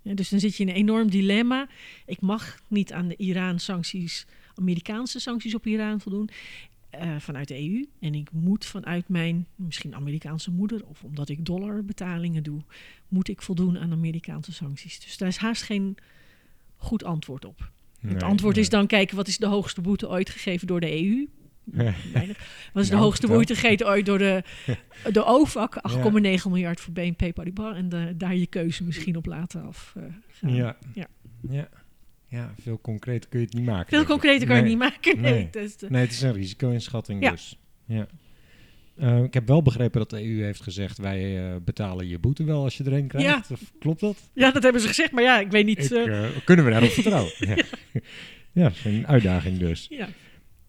Dus 0.03 0.29
dan 0.29 0.40
zit 0.40 0.57
je 0.57 0.62
in 0.62 0.68
een 0.68 0.75
enorm 0.75 1.11
dilemma. 1.11 1.68
Ik 2.07 2.21
mag 2.21 2.59
niet 2.68 2.92
aan 2.92 3.09
de 3.09 3.16
Iran-sancties, 3.16 4.27
Amerikaanse 4.55 5.21
sancties 5.21 5.55
op 5.55 5.66
Iran 5.66 6.01
voldoen. 6.01 6.29
eh, 6.90 7.16
vanuit 7.18 7.49
de 7.49 7.62
EU. 7.62 7.87
En 8.01 8.14
ik 8.14 8.33
moet 8.33 8.64
vanuit 8.64 9.09
mijn 9.09 9.47
misschien 9.55 9.94
Amerikaanse 9.94 10.51
moeder, 10.51 10.87
of 10.87 11.05
omdat 11.05 11.29
ik 11.29 11.44
dollarbetalingen 11.44 12.42
doe, 12.42 12.62
moet 13.09 13.29
ik 13.29 13.42
voldoen 13.42 13.79
aan 13.79 13.92
Amerikaanse 13.92 14.53
sancties. 14.53 15.01
Dus 15.01 15.16
daar 15.16 15.29
is 15.29 15.37
haast 15.37 15.62
geen 15.62 15.97
goed 16.77 17.05
antwoord 17.05 17.44
op. 17.44 17.71
het 18.01 18.11
Nee, 18.13 18.23
antwoord 18.23 18.57
is 18.57 18.69
dan 18.69 18.87
kijken 18.87 19.17
wat 19.17 19.29
is 19.29 19.39
de 19.39 19.47
hoogste 19.47 19.81
boete 19.81 20.09
ooit 20.09 20.31
gegeven 20.31 20.67
door 20.67 20.81
de 20.81 21.03
EU. 21.05 21.27
Weinig. 22.13 22.39
Wat 22.73 22.83
is 22.83 22.89
de 22.89 22.95
Nou, 22.95 23.05
hoogste 23.07 23.27
boete 23.27 23.55
gegeven 23.55 23.87
ooit 23.87 24.07
door 24.07 24.19
de, 24.19 24.43
de 25.13 25.25
OVAC? 25.25 25.75
8,9 25.93 26.03
miljard 26.45 26.81
voor 26.81 26.93
BNP 26.93 27.35
Paribas. 27.35 27.77
En 27.77 27.89
de- 27.89 28.15
daar 28.17 28.35
je 28.37 28.47
keuze 28.47 28.85
misschien 28.85 29.17
op 29.17 29.27
laten 29.27 29.63
af. 29.63 29.95
eh. 29.97 30.55
Ja. 30.57 30.77
Ja. 30.95 31.07
Ja. 31.49 31.69
ja, 32.27 32.55
veel 32.61 32.81
concreter 32.81 33.29
kun 33.31 33.41
je 33.41 33.45
het 33.47 33.55
niet 33.55 33.65
maken. 33.65 33.89
Veel 33.97 34.05
concreter 34.07 34.47
kan 34.47 34.57
je 34.57 34.63
Nee. 34.63 34.71
niet 34.71 34.79
maken. 34.79 35.21
Nee, 35.21 35.33
Nee. 35.89 36.01
het 36.03 36.11
is 36.13 36.23
een 36.23 36.33
risico-inschatting 36.33 37.23
Ja. 37.23 37.31
dus. 37.31 37.59
Ja. 37.85 38.07
Eh, 38.99 39.23
ik 39.23 39.35
heb 39.35 39.47
wel 39.47 39.63
begrepen 39.63 39.99
dat 39.99 40.11
de 40.11 40.25
EU 40.25 40.43
heeft 40.43 40.63
gezegd... 40.63 40.99
wij 40.99 41.51
eh, 41.51 41.57
betalen 41.65 42.09
je 42.09 42.19
boete 42.19 42.45
wel 42.45 42.63
als 42.63 42.77
je 42.77 42.85
er 42.85 42.93
een 42.93 43.07
krijgt. 43.07 43.51
Of, 43.51 43.61
klopt 43.79 44.01
dat? 44.01 44.17
ja, 44.33 44.51
dat 44.51 44.63
hebben 44.63 44.81
ze 44.81 44.89
gezegd. 44.89 45.13
Maar 45.13 45.23
ja, 45.23 45.41
ik 45.41 45.51
weet 45.51 45.67
niet. 45.67 45.91
Ik, 45.91 46.07
eh, 46.07 46.25
kunnen 46.45 46.65
we 46.65 46.71
daarop 46.71 46.91
vertrouwen? 46.91 47.33
ja. 47.39 47.57
ja, 48.53 48.63
dat 48.63 48.73
is 48.73 48.85
een 48.85 49.07
uitdaging 49.07 49.59
dus. 49.59 49.87
ja. 49.91 50.09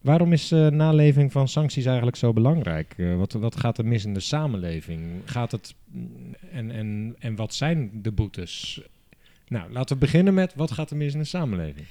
Waarom 0.00 0.32
is 0.32 0.52
eh, 0.52 0.66
naleving 0.66 1.32
van 1.32 1.48
sancties 1.48 1.84
eigenlijk 1.84 2.16
zo 2.16 2.32
belangrijk? 2.32 2.94
Eh, 2.96 3.16
wat, 3.16 3.32
wat 3.32 3.56
gaat 3.56 3.78
er 3.78 3.86
mis 3.86 4.04
in 4.04 4.14
de 4.14 4.20
samenleving? 4.20 5.02
Gaat 5.24 5.52
het, 5.52 5.74
mm, 5.84 6.34
en, 6.52 6.70
en, 6.70 7.16
en 7.18 7.34
wat 7.36 7.54
zijn 7.54 7.90
de 7.94 8.12
boetes? 8.12 8.80
Nou, 9.48 9.72
laten 9.72 9.94
we 9.94 10.00
beginnen 10.00 10.34
met 10.34 10.54
wat 10.54 10.70
gaat 10.70 10.90
er 10.90 10.96
mis 10.96 11.12
in 11.12 11.18
de 11.18 11.24
samenleving? 11.24 11.86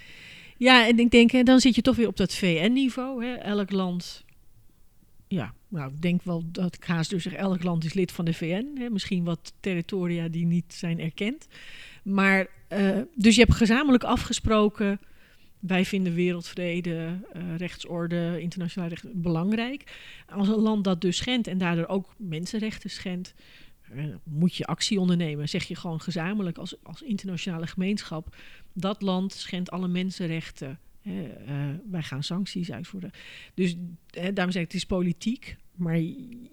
ja, 0.57 0.87
en 0.87 0.99
ik 0.99 1.11
denk, 1.11 1.31
hè, 1.31 1.43
dan 1.43 1.59
zit 1.59 1.75
je 1.75 1.81
toch 1.81 1.95
weer 1.95 2.07
op 2.07 2.17
dat 2.17 2.35
VN-niveau. 2.35 3.25
hè. 3.25 3.33
Elk 3.33 3.71
land. 3.71 4.23
Ja, 5.31 5.53
nou, 5.67 5.91
ik 5.91 6.01
denk 6.01 6.23
wel 6.23 6.43
dat 6.51 6.75
ik 6.75 6.83
haast 6.83 7.09
dus 7.09 7.25
elk 7.25 7.63
land 7.63 7.83
is 7.83 7.93
lid 7.93 8.11
van 8.11 8.25
de 8.25 8.33
VN. 8.33 8.75
Hè. 8.77 8.89
Misschien 8.89 9.23
wat 9.23 9.53
territoria 9.59 10.27
die 10.27 10.45
niet 10.45 10.73
zijn 10.73 10.99
erkend. 10.99 11.47
Maar, 12.03 12.47
eh, 12.67 12.97
dus 13.15 13.35
je 13.35 13.41
hebt 13.41 13.55
gezamenlijk 13.55 14.03
afgesproken. 14.03 14.99
Wij 15.59 15.85
vinden 15.85 16.13
wereldvrede, 16.13 17.19
eh, 17.33 17.55
rechtsorde, 17.57 18.41
internationaal 18.41 18.89
recht 18.89 19.13
belangrijk. 19.13 19.83
Als 20.29 20.47
een 20.47 20.59
land 20.59 20.83
dat 20.83 21.01
dus 21.01 21.17
schendt 21.17 21.47
en 21.47 21.57
daardoor 21.57 21.87
ook 21.87 22.13
mensenrechten 22.17 22.89
schendt, 22.89 23.33
eh, 23.81 24.05
moet 24.23 24.55
je 24.55 24.65
actie 24.65 24.99
ondernemen. 24.99 25.49
Zeg 25.49 25.63
je 25.63 25.75
gewoon 25.75 26.01
gezamenlijk 26.01 26.57
als, 26.57 26.83
als 26.83 27.01
internationale 27.01 27.67
gemeenschap. 27.67 28.35
Dat 28.73 29.01
land 29.01 29.33
schendt 29.33 29.71
alle 29.71 29.87
mensenrechten. 29.87 30.79
Hè, 31.11 31.23
eh, 31.23 31.53
wij 31.91 32.01
gaan 32.01 32.23
sancties 32.23 32.71
uitvoeren. 32.71 33.11
Dus 33.53 33.75
daarom 34.11 34.51
zeg 34.51 34.61
ik, 34.63 34.67
het 34.71 34.73
is 34.73 34.85
politiek, 34.85 35.55
maar 35.75 35.97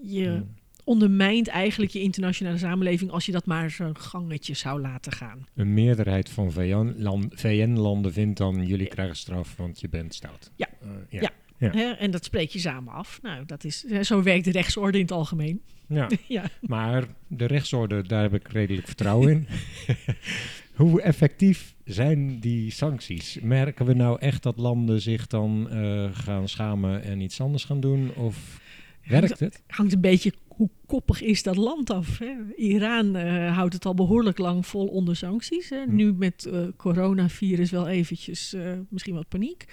je 0.02 0.26
Hmm. 0.28 0.54
ondermijnt 0.84 1.48
eigenlijk 1.48 1.92
je 1.92 2.00
internationale 2.00 2.58
samenleving 2.58 3.10
als 3.10 3.26
je 3.26 3.32
dat 3.32 3.46
maar 3.46 3.70
zo'n 3.70 3.98
gangetje 3.98 4.54
zou 4.54 4.80
laten 4.80 5.12
gaan. 5.12 5.46
Een 5.54 5.74
meerderheid 5.74 6.28
van 6.28 6.52
VN-lan- 6.52 7.30
VN-landen 7.34 8.12
vindt 8.12 8.38
dan 8.38 8.66
jullie 8.66 8.86
krijgen 8.88 9.16
straf, 9.16 9.56
want 9.56 9.80
je 9.80 9.88
bent 9.88 10.14
stout. 10.14 10.50
Ja. 10.56 10.68
Eh, 10.82 10.88
ja. 11.08 11.20
Ja. 11.20 11.30
Ja. 11.58 11.70
Hè, 11.70 11.90
en 11.90 12.10
dat 12.10 12.24
spreek 12.24 12.50
je 12.50 12.58
samen 12.58 12.92
af. 12.92 13.18
Nou, 13.22 13.44
dat 13.46 13.64
is, 13.64 13.80
zo 13.80 14.22
werkt 14.22 14.44
de 14.44 14.50
rechtsorde 14.50 14.96
in 14.98 15.02
het 15.04 15.12
algemeen. 15.12 15.60
Ja. 15.88 16.08
ja. 16.28 16.44
Maar 16.60 17.04
de 17.26 17.44
rechtsorde, 17.46 18.02
daar 18.02 18.22
heb 18.22 18.34
ik 18.34 18.48
redelijk 18.48 18.86
vertrouwen 18.86 19.30
in. 19.30 19.46
Hoe 20.76 21.02
effectief 21.02 21.74
zijn 21.84 22.40
die 22.40 22.70
sancties? 22.70 23.38
Merken 23.42 23.86
we 23.86 23.92
nou 23.92 24.20
echt 24.20 24.42
dat 24.42 24.58
landen 24.58 25.00
zich 25.00 25.26
dan 25.26 25.70
eh, 25.70 26.08
gaan 26.12 26.48
schamen 26.48 27.02
en 27.02 27.20
iets 27.20 27.40
anders 27.40 27.64
gaan 27.64 27.80
doen? 27.80 28.14
Of 28.14 28.60
werkt 29.06 29.38
het? 29.38 29.62
hangt 29.66 29.92
een 29.92 30.00
beetje 30.00 30.32
hoe 30.48 30.70
koppig 30.86 31.22
is 31.22 31.42
dat 31.42 31.56
land 31.56 31.90
af. 31.90 32.18
Hè? 32.18 32.34
Iran 32.56 33.16
eh, 33.16 33.54
houdt 33.56 33.74
het 33.74 33.86
al 33.86 33.94
behoorlijk 33.94 34.38
lang 34.38 34.66
vol 34.66 34.86
onder 34.86 35.16
sancties. 35.16 35.70
Hè? 35.70 35.82
Hm. 35.82 35.94
Nu 35.94 36.12
met 36.12 36.46
eh 36.46 36.66
coronavirus 36.76 37.70
wel 37.70 37.88
eventjes 37.88 38.56
misschien 38.88 39.14
wat 39.14 39.28
paniek. 39.28 39.64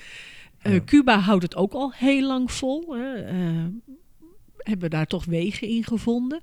Ja. 0.62 0.84
Cuba 0.84 1.20
houdt 1.20 1.44
het 1.44 1.56
ook 1.56 1.74
al 1.74 1.94
heel 1.94 2.28
lang 2.28 2.52
vol. 2.52 2.96
Hè? 2.96 3.24
Hebben 4.58 4.90
daar 4.90 5.08
toch 5.08 5.26
wegen 5.26 5.68
in 5.68 5.84
gevonden. 5.84 6.42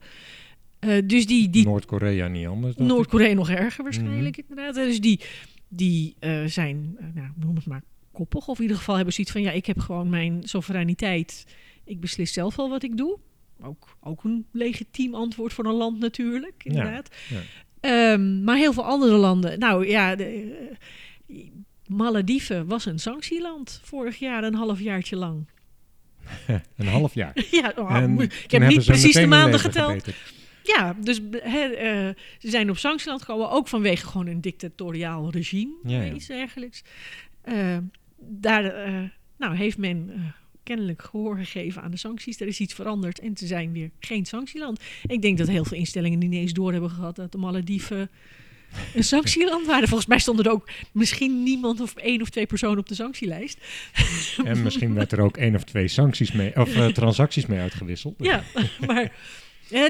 Eh, 0.81 0.99
dus 1.05 1.27
die, 1.27 1.51
die 1.51 1.65
Noord-Korea 1.65 2.29
niet 2.29 2.47
anders. 2.47 2.77
Noord-Korea 2.77 3.35
nog 3.35 3.51
erger 3.51 3.83
waarschijnlijk 3.85 4.37
Mhm. 4.37 4.47
inderdaad. 4.49 4.75
Dus 4.75 5.01
die, 5.01 5.21
die 5.69 6.15
eh, 6.19 6.45
zijn, 6.45 6.97
eh, 6.99 7.07
nou, 7.15 7.29
noem 7.37 7.55
het 7.57 7.67
maar, 7.67 7.83
koppig. 8.13 8.49
Of 8.49 8.57
in 8.57 8.63
ieder 8.63 8.77
geval 8.77 8.95
hebben 8.95 9.15
zoiets 9.15 9.33
van, 9.33 9.43
ja, 9.43 9.51
ik 9.51 9.67
heb 9.67 9.79
gewoon 9.79 10.09
mijn 10.09 10.41
soevereiniteit. 10.45 11.47
Ik 11.85 12.01
beslis 12.01 12.33
zelf 12.33 12.57
wel 12.57 12.69
wat 12.69 12.83
ik 12.83 12.97
doe. 12.97 13.19
Ook, 13.63 13.97
ook 14.01 14.25
een 14.25 14.47
legitiem 14.53 15.15
antwoord 15.15 15.53
voor 15.53 15.65
een 15.65 15.75
land 15.75 15.99
natuurlijk, 15.99 16.65
inderdaad. 16.65 17.09
ja. 17.29 17.41
Ehm, 17.81 18.45
maar 18.45 18.57
heel 18.57 18.73
veel 18.73 18.85
andere 18.85 19.17
landen, 19.17 19.59
nou 19.59 19.87
ja, 19.89 20.17
de, 20.17 20.77
Malediven 21.87 22.67
was 22.67 22.87
een 22.87 22.99
sanctieland 22.99 23.81
vorig 23.83 24.19
jaar, 24.19 24.45
een 24.45 24.55
halfjaartje 24.55 25.17
lang. 25.17 25.47
Een 26.77 26.87
half 26.87 27.15
jaar. 27.15 27.45
ja, 27.51 27.73
oh, 27.77 27.95
En 27.97 28.19
ik 28.21 28.51
heb 28.51 28.67
niet 28.69 28.83
ze 28.83 28.91
precies 28.91 29.15
de 29.15 29.27
maanden 29.27 29.61
geteld. 29.61 30.09
Ja, 30.77 30.97
dus 31.01 31.21
eh, 31.31 32.09
ze 32.39 32.51
zijn 32.51 32.71
op 32.71 32.79
sanctieland 32.79 33.21
gekomen, 33.21 33.51
ook 33.51 33.69
vanwege 33.69 34.07
gewoon 34.07 34.27
een 34.27 34.41
dictatoriaal 34.41 35.31
regime, 35.31 35.73
Ja, 35.85 36.03
ja. 36.03 36.13
iets 36.13 36.27
dergelijks. 36.27 36.83
Eh, 37.43 37.77
daar 38.19 38.65
eh, 38.65 39.03
nou, 39.39 39.57
heeft 39.57 39.79
men 39.79 40.11
kennelijk 40.63 41.03
gehoor 41.03 41.37
gegeven 41.37 41.83
aan 41.83 41.91
de 41.91 41.97
sancties. 41.97 42.41
Er 42.41 42.47
is 42.47 42.61
iets 42.61 42.75
veranderd 42.75 43.19
en 43.19 43.37
ze 43.37 43.47
zijn 43.47 43.73
weer 43.73 43.91
geen 44.01 44.27
sanctieland. 44.27 44.81
Ik 45.07 45.23
denk 45.23 45.39
dat 45.39 45.49
heel 45.49 45.65
veel 45.65 45.77
instellingen 45.77 46.19
niet 46.19 46.33
eens 46.33 46.53
door 46.53 46.73
hebben 46.73 46.91
gehad 46.91 47.17
dat 47.17 47.33
de 47.33 47.39
Malediven 47.39 48.11
een 48.95 49.05
sanctieland 49.05 49.67
waren. 49.67 49.89
Volgens 49.89 50.09
mij 50.09 50.19
stonden 50.19 50.45
er 50.45 50.51
ook 50.51 50.71
misschien 50.93 51.43
niemand 51.43 51.81
of 51.81 51.95
één 51.95 52.23
of 52.23 52.31
twee 52.31 52.47
personen 52.47 52.79
op 52.79 52.89
de 52.89 52.95
sanctielijst. 52.95 53.59
En 54.45 54.63
misschien 54.63 54.95
werd 54.95 55.13
er 55.13 55.21
ook 55.21 55.37
één 55.37 55.55
of 55.55 55.65
twee 55.65 55.89
sancties 55.89 56.33
mee, 56.33 56.57
of 56.57 56.71
transacties 56.93 57.47
mee 57.47 57.59
uitgewisseld. 57.59 58.15
Ja, 58.19 58.43
maar 58.87 59.13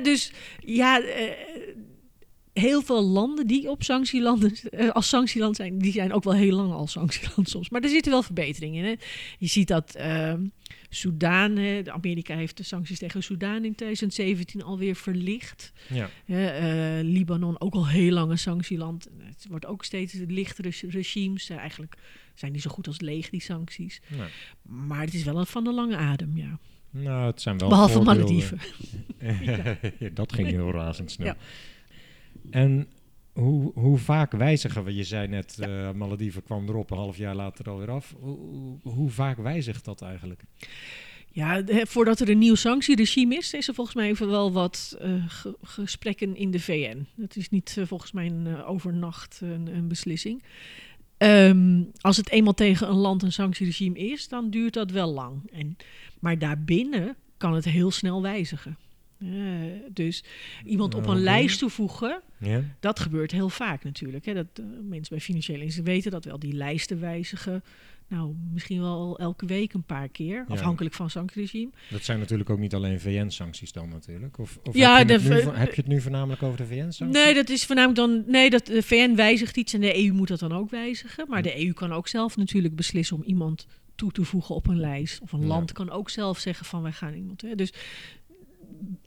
dus 0.02 0.32
ja, 0.64 1.02
eh, 1.02 1.30
heel 2.52 2.82
veel 2.82 3.02
landen 3.02 3.46
die 3.46 3.70
op 3.70 3.82
sanctielanden, 3.82 4.52
eh, 4.70 4.90
als 4.90 5.08
sanctieland 5.08 5.56
zijn, 5.56 5.78
die 5.78 5.92
zijn 5.92 6.12
ook 6.12 6.24
wel 6.24 6.34
heel 6.34 6.56
lang 6.56 6.72
al 6.72 6.86
sanctieland 6.86 7.48
soms. 7.50 7.70
Maar 7.70 7.80
er 7.80 7.88
zitten 7.88 8.12
wel 8.12 8.22
verbeteringen 8.22 8.84
in. 8.84 8.90
Hè. 8.90 9.04
Je 9.38 9.46
ziet 9.46 9.68
dat 9.68 9.96
Soudaan, 10.92 11.54
de 11.54 11.92
Amerika 11.92 12.36
heeft 12.36 12.56
de 12.56 12.62
sancties 12.62 12.98
tegen 12.98 13.22
Soudaan 13.22 13.64
in 13.64 13.74
2017 13.74 14.62
alweer 14.62 14.96
verlicht. 14.96 15.72
Ja. 15.88 16.10
Eh, 16.26 17.04
Libanon 17.04 17.60
ook 17.60 17.74
al 17.74 17.88
heel 17.88 18.12
lang 18.12 18.30
een 18.30 18.38
sanctieland. 18.38 19.08
Het 19.18 19.46
wordt 19.48 19.66
ook 19.66 19.84
steeds 19.84 20.14
lichtere 20.26 20.72
regimes. 20.88 21.48
Eigenlijk 21.48 21.94
zijn 22.34 22.52
die 22.52 22.60
zo 22.60 22.70
goed 22.70 22.86
als 22.86 23.00
leeg, 23.00 23.30
die 23.30 23.40
sancties. 23.40 24.00
Maar 24.62 25.00
het 25.00 25.14
is 25.14 25.24
wel 25.24 25.38
een 25.38 25.46
van 25.46 25.64
de 25.64 25.72
lange 25.72 25.96
adem, 25.96 26.36
ja. 26.36 26.58
Nou, 26.90 27.26
het 27.26 27.40
zijn 27.40 27.58
wel 27.58 27.68
Behalve. 27.68 28.00
Malediven. 28.02 28.58
Ja, 29.40 29.76
dat 30.12 30.32
ging 30.32 30.48
heel 30.48 30.70
razendsnel. 30.70 31.26
Ja. 31.26 31.36
En 32.50 32.86
hoe, 33.32 33.72
hoe 33.74 33.98
vaak 33.98 34.32
wijzigen 34.32 34.84
we? 34.84 34.94
Je 34.94 35.04
zei 35.04 35.28
net, 35.28 35.58
eh 35.58 35.90
Malediven 35.92 36.42
kwam 36.42 36.68
erop, 36.68 36.90
een 36.90 36.96
half 36.96 37.16
jaar 37.16 37.34
later 37.34 37.70
alweer 37.70 37.90
af. 37.90 38.14
Hoe, 38.82 39.10
vaak 39.10 39.36
wijzigt 39.36 39.84
dat 39.84 40.02
eigenlijk? 40.02 40.42
Ja, 41.32 41.60
de- 41.62 41.86
voordat 41.86 42.20
er 42.20 42.28
een 42.28 42.38
nieuw 42.38 42.54
sanctieregime 42.54 43.36
is, 43.36 43.52
is 43.54 43.68
er 43.68 43.74
volgens 43.74 43.96
mij 43.96 44.08
even 44.08 44.28
wel 44.28 44.52
wat 44.52 44.96
eh, 45.00 45.24
ge- 45.28 45.56
gesprekken 45.62 46.36
in 46.36 46.50
de 46.50 46.60
VN. 46.60 47.06
Dat 47.16 47.36
is 47.36 47.48
niet 47.48 47.74
eh, 47.78 47.86
volgens 47.86 48.12
mij 48.12 48.26
een, 48.26 48.64
overnacht 48.64 49.40
een, 49.42 49.66
een 49.76 49.88
beslissing. 49.88 50.42
Ehm, 51.20 51.82
als 52.00 52.16
het 52.16 52.30
eenmaal 52.30 52.54
tegen 52.54 52.88
een 52.88 52.96
land 52.96 53.22
een 53.22 53.32
sanctieregime 53.32 53.98
is, 53.98 54.28
dan 54.28 54.50
duurt 54.50 54.74
dat 54.74 54.90
wel 54.90 55.12
lang. 55.12 55.50
En, 55.52 55.76
maar 56.18 56.38
daarbinnen 56.38 57.16
kan 57.36 57.54
het 57.54 57.64
heel 57.64 57.90
snel 57.90 58.22
wijzigen. 58.22 58.78
Eh, 59.18 59.28
dus 59.92 60.24
iemand 60.64 60.94
op 60.94 61.06
een 61.06 61.20
lijst 61.22 61.58
toevoegen, 61.58 62.22
dat 62.80 63.00
gebeurt 63.00 63.30
heel 63.30 63.48
vaak 63.48 63.84
natuurlijk. 63.84 64.24
Hè. 64.24 64.34
Dat, 64.34 64.46
eh, 64.54 64.64
mensen 64.82 65.14
bij 65.14 65.20
financiële 65.20 65.62
instellingen 65.62 65.94
weten 65.94 66.10
dat 66.10 66.24
wel. 66.24 66.38
Die 66.38 66.52
lijsten 66.52 67.00
wijzigen. 67.00 67.62
Nou, 68.10 68.34
misschien 68.52 68.80
wel 68.80 69.18
elke 69.18 69.46
week 69.46 69.72
een 69.72 69.82
paar 69.82 70.08
keer. 70.08 70.34
Ja. 70.48 70.54
Afhankelijk 70.54 70.94
van 70.94 71.10
sanctieregime. 71.10 71.70
Dat 71.90 72.02
zijn 72.04 72.18
natuurlijk 72.18 72.50
ook 72.50 72.58
niet 72.58 72.74
alleen 72.74 73.00
VN-sancties 73.00 73.72
dan 73.72 73.88
natuurlijk. 73.88 74.38
Of, 74.38 74.58
of 74.64 74.74
Ja, 74.74 74.96
heb, 74.98 75.06
je 75.08 75.12
het 75.14 75.22
de 75.22 75.28
nu, 75.28 75.40
v- 75.40 75.44
vo- 75.44 75.52
heb 75.52 75.74
je 75.74 75.80
het 75.80 75.90
nu 75.90 76.00
voornamelijk 76.00 76.42
over 76.42 76.56
de 76.56 76.66
VN-sancties? 76.66 77.22
Nee, 77.24 77.34
dat 77.34 77.48
is 77.48 77.64
voornamelijk 77.66 77.98
dan. 78.00 78.24
Nee, 78.32 78.50
dat 78.50 78.66
de 78.66 78.82
VN 78.82 79.14
wijzigt 79.14 79.56
iets 79.56 79.72
en 79.72 79.80
de 79.80 80.04
EU 80.04 80.12
moet 80.12 80.28
dat 80.28 80.38
dan 80.38 80.52
ook 80.52 80.70
wijzigen. 80.70 81.28
Maar 81.28 81.42
de 81.42 81.64
EU 81.66 81.72
kan 81.72 81.92
ook 81.92 82.08
zelf 82.08 82.36
natuurlijk 82.36 82.76
beslissen 82.76 83.16
om 83.16 83.22
iemand 83.22 83.66
toe 83.94 84.12
te 84.12 84.24
voegen 84.24 84.54
op 84.54 84.66
een 84.66 84.80
lijst. 84.80 85.20
Of 85.20 85.32
een 85.32 85.46
land 85.46 85.72
kan 85.72 85.90
ook 85.90 86.10
zelf 86.10 86.38
zeggen 86.38 86.66
van 86.66 86.82
wij 86.82 86.92
gaan 86.92 87.14
iemand. 87.14 87.42
Hè. 87.42 87.54
Dus 87.54 87.72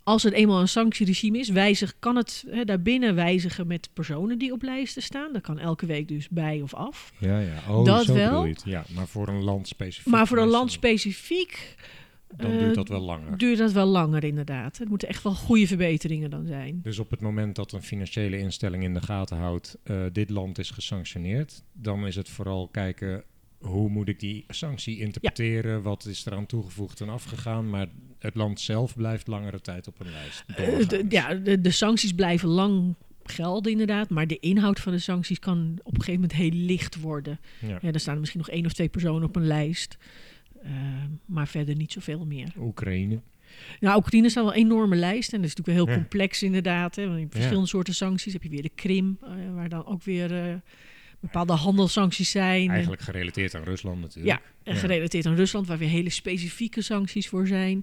als 0.03 0.23
het 0.23 0.33
eenmaal 0.33 0.59
een 0.61 0.67
sanctieregime 0.67 1.37
is, 1.37 1.49
wijzig, 1.49 1.95
kan 1.99 2.15
het 2.15 2.45
hè, 2.49 2.65
daarbinnen 2.65 3.15
wijzigen 3.15 3.67
met 3.67 3.89
personen 3.93 4.37
die 4.37 4.51
op 4.51 4.61
lijsten 4.61 5.01
staan. 5.01 5.33
Dat 5.33 5.41
kan 5.41 5.59
elke 5.59 5.85
week 5.85 6.07
dus 6.07 6.29
bij 6.29 6.61
of 6.61 6.73
af. 6.73 7.13
Ja, 7.19 7.39
ja. 7.39 7.61
Oh, 7.69 7.85
Dat 7.85 8.05
zo 8.05 8.13
wel. 8.13 8.45
het. 8.45 8.61
Ja, 8.65 8.85
maar 8.95 9.07
voor 9.07 9.27
een 9.27 9.43
land 9.43 9.67
specifiek. 9.67 10.11
Maar 10.11 10.27
voor 10.27 10.37
een 10.37 10.47
land 10.47 10.71
specifiek 10.71 11.75
Dan 12.37 12.51
eh, 12.51 12.59
duurt 12.59 12.75
dat 12.75 12.87
wel 12.87 13.01
langer. 13.01 13.37
duurt 13.37 13.57
dat 13.57 13.71
wel 13.71 13.85
langer 13.87 14.23
inderdaad. 14.23 14.77
Het 14.77 14.89
moeten 14.89 15.07
echt 15.07 15.23
wel 15.23 15.33
goede 15.35 15.67
verbeteringen 15.67 16.29
dan 16.29 16.45
zijn. 16.45 16.79
Dus 16.83 16.99
op 16.99 17.09
het 17.11 17.21
moment 17.21 17.55
dat 17.55 17.71
een 17.71 17.83
financiële 17.83 18.37
instelling 18.37 18.83
in 18.83 18.93
de 18.93 19.01
gaten 19.01 19.37
houdt, 19.37 19.77
eh, 19.83 20.03
dit 20.11 20.29
land 20.29 20.57
is 20.57 20.69
gesanctioneerd, 20.69 21.63
dan 21.73 22.07
is 22.07 22.15
het 22.15 22.29
vooral 22.29 22.67
kijken 22.67 23.23
hoe 23.59 23.89
moet 23.89 24.07
ik 24.07 24.19
die 24.19 24.43
sanctie 24.47 24.99
interpreteren, 24.99 25.81
wat 25.81 26.05
is 26.05 26.25
eraan 26.25 26.45
toegevoegd 26.45 27.01
en 27.01 27.09
afgegaan, 27.09 27.69
maar 27.69 27.87
het 28.23 28.35
land 28.35 28.59
zelf 28.61 28.95
blijft 28.95 29.27
langere 29.27 29.61
tijd 29.61 29.87
op 29.87 29.99
een 29.99 30.11
lijst. 30.11 30.43
Eh, 30.47 30.87
de, 30.87 31.05
ja, 31.09 31.33
de, 31.33 31.61
de 31.61 31.71
sancties 31.71 32.11
blijven 32.13 32.49
lang 32.49 32.95
gelden 33.23 33.71
inderdaad, 33.71 34.09
maar 34.09 34.27
de 34.27 34.39
inhoud 34.39 34.79
van 34.79 34.91
de 34.91 34.99
sancties 34.99 35.39
kan 35.39 35.79
op 35.83 35.93
een 35.95 36.03
gegeven 36.03 36.21
moment 36.21 36.33
heel 36.39 36.51
licht 36.65 36.99
worden. 37.01 37.39
Ja. 37.59 37.77
Ja, 37.81 37.91
er 37.91 37.99
staan 37.99 38.19
misschien 38.19 38.39
nog 38.39 38.49
één 38.49 38.65
of 38.65 38.73
twee 38.73 38.89
personen 38.89 39.23
op 39.27 39.35
een 39.35 39.47
lijst, 39.47 39.97
eh, 40.63 40.71
maar 41.25 41.47
verder 41.47 41.75
niet 41.75 41.91
zoveel 41.91 42.25
meer. 42.25 42.47
Oekraïne. 42.57 43.21
Nou, 43.79 43.97
Oekraïne 43.97 44.29
staat 44.29 44.43
wel 44.43 44.53
een 44.53 44.59
enorme 44.59 44.95
lijst 44.95 45.33
en 45.33 45.41
dat 45.41 45.49
is 45.49 45.55
natuurlijk 45.55 45.77
wel 45.77 45.85
heel 45.87 45.95
Ja. 45.95 46.01
complex 46.01 46.43
inderdaad. 46.43 46.95
Hè, 46.95 47.01
want 47.03 47.13
je 47.15 47.19
hebt 47.21 47.31
Ja. 47.33 47.37
verschillende 47.39 47.69
soorten 47.69 47.93
sancties. 47.93 48.33
Heb 48.33 48.43
je 48.43 48.49
weer 48.49 48.61
de 48.61 48.71
Krim, 48.75 49.17
eh, 49.21 49.29
waar 49.53 49.69
dan 49.69 49.85
ook 49.85 50.03
weer 50.03 50.61
bepaalde 51.23 51.53
handelssancties 51.53 52.31
zijn. 52.31 52.69
Eigenlijk 52.69 53.01
gerelateerd 53.01 53.55
aan 53.55 53.63
Rusland 53.63 54.01
natuurlijk. 54.01 54.39
Ja, 54.39 54.71
en 54.71 54.75
gerelateerd 54.75 55.25
aan 55.25 55.35
Rusland, 55.35 55.67
waar 55.67 55.77
weer 55.77 55.89
hele 55.89 56.09
specifieke 56.09 56.81
sancties 56.81 57.29
voor 57.29 57.47
zijn. 57.47 57.81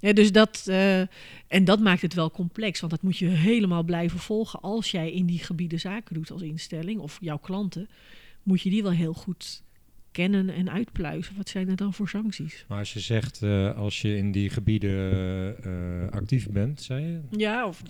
Ja, 0.00 0.12
dus 0.12 0.32
dat, 0.32 0.64
eh, 0.66 1.00
en 1.48 1.64
dat 1.64 1.80
maakt 1.80 2.02
het 2.02 2.14
wel 2.14 2.30
complex, 2.30 2.80
want 2.80 2.92
dat 2.92 3.02
moet 3.02 3.18
je 3.18 3.26
helemaal 3.26 3.82
blijven 3.82 4.18
volgen. 4.18 4.60
Als 4.60 4.90
jij 4.90 5.12
in 5.12 5.26
die 5.26 5.38
gebieden 5.38 5.80
zaken 5.80 6.14
doet 6.14 6.30
als 6.30 6.42
instelling 6.42 7.00
of 7.00 7.18
jouw 7.20 7.38
klanten, 7.38 7.88
moet 8.42 8.62
je 8.62 8.70
die 8.70 8.82
wel 8.82 8.92
heel 8.92 9.14
goed 9.14 9.62
kennen 10.14 10.50
en 10.50 10.70
uitpluizen. 10.70 11.36
Wat 11.36 11.48
zijn 11.48 11.68
er 11.68 11.76
dan 11.76 11.94
voor 11.94 12.08
sancties? 12.08 12.64
Maar 12.68 12.78
als 12.78 12.92
je 12.92 13.00
zegt, 13.00 13.42
eh, 13.42 13.76
als 13.76 14.00
je 14.02 14.16
in 14.16 14.32
die 14.32 14.50
gebieden 14.50 15.56
eh, 15.64 16.10
actief 16.10 16.48
bent, 16.50 16.82
zei 16.82 17.04
je? 17.06 17.20
Ja, 17.38 17.66
of, 17.66 17.82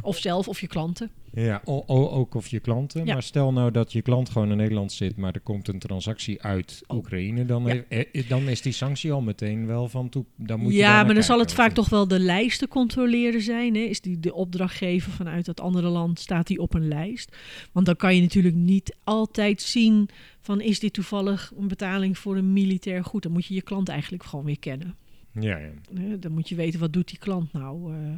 of 0.00 0.18
zelf 0.18 0.48
of 0.48 0.60
je 0.60 0.66
klanten. 0.66 1.10
Ja, 1.32 1.60
o- 1.64 1.82
o- 1.86 2.08
ook 2.10 2.34
of 2.34 2.48
je 2.48 2.60
klanten. 2.60 3.04
Ja. 3.06 3.12
Maar 3.12 3.22
stel 3.22 3.52
nou 3.52 3.70
dat 3.70 3.92
je 3.92 4.02
klant 4.02 4.28
gewoon 4.30 4.50
in 4.50 4.56
Nederland 4.56 4.92
zit, 4.92 5.16
maar 5.16 5.34
er 5.34 5.40
komt 5.40 5.68
een 5.68 5.78
transactie 5.78 6.42
uit 6.42 6.82
Oh. 6.86 6.96
Oekraïne, 6.96 7.46
dan, 7.46 7.64
Ja. 7.64 7.82
heeft- 7.88 8.10
eh, 8.12 8.28
dan 8.28 8.48
is 8.48 8.62
die 8.62 8.72
sanctie 8.72 9.12
al 9.12 9.20
meteen 9.20 9.66
wel 9.66 9.88
van 9.88 10.08
toe. 10.08 10.24
Dan 10.36 10.60
moet 10.60 10.72
je 10.72 10.78
ja, 10.78 11.04
maar 11.04 11.14
dan 11.14 11.22
zal 11.22 11.38
het 11.38 11.52
vaak 11.52 11.72
toch 11.72 11.88
wel 11.88 12.08
de 12.08 12.18
lijsten 12.20 12.68
controleren 12.68 13.40
zijn. 13.42 13.74
Hè? 13.74 13.80
Is 13.80 14.00
die 14.00 14.20
de 14.20 14.34
opdrachtgever 14.34 15.12
vanuit 15.12 15.44
dat 15.44 15.60
andere 15.60 15.88
land, 15.88 16.18
staat 16.20 16.46
die 16.46 16.58
op 16.60 16.74
een 16.74 16.88
lijst? 16.88 17.36
Want 17.72 17.86
dan 17.86 17.96
kan 17.96 18.14
je 18.14 18.20
natuurlijk 18.20 18.54
niet 18.54 18.96
altijd 19.04 19.62
zien 19.62 20.08
van 20.46 20.60
is 20.60 20.80
dit 20.80 20.92
toevallig 20.92 21.52
een 21.58 21.68
betaling 21.68 22.18
voor 22.18 22.36
een 22.36 22.52
militair 22.52 23.04
goed. 23.04 23.22
Dan 23.22 23.32
moet 23.32 23.46
je 23.46 23.54
je 23.54 23.62
klant 23.62 23.88
eigenlijk 23.88 24.24
gewoon 24.24 24.44
weer 24.44 24.58
kennen. 24.58 24.94
Ja, 25.40 25.58
ja. 25.58 26.16
Dan 26.16 26.32
moet 26.32 26.48
je 26.48 26.54
weten 26.54 26.80
wat 26.80 26.92
doet 26.92 27.08
die 27.08 27.18
klant 27.18 27.52
nou. 27.52 27.94
eh. 27.94 28.14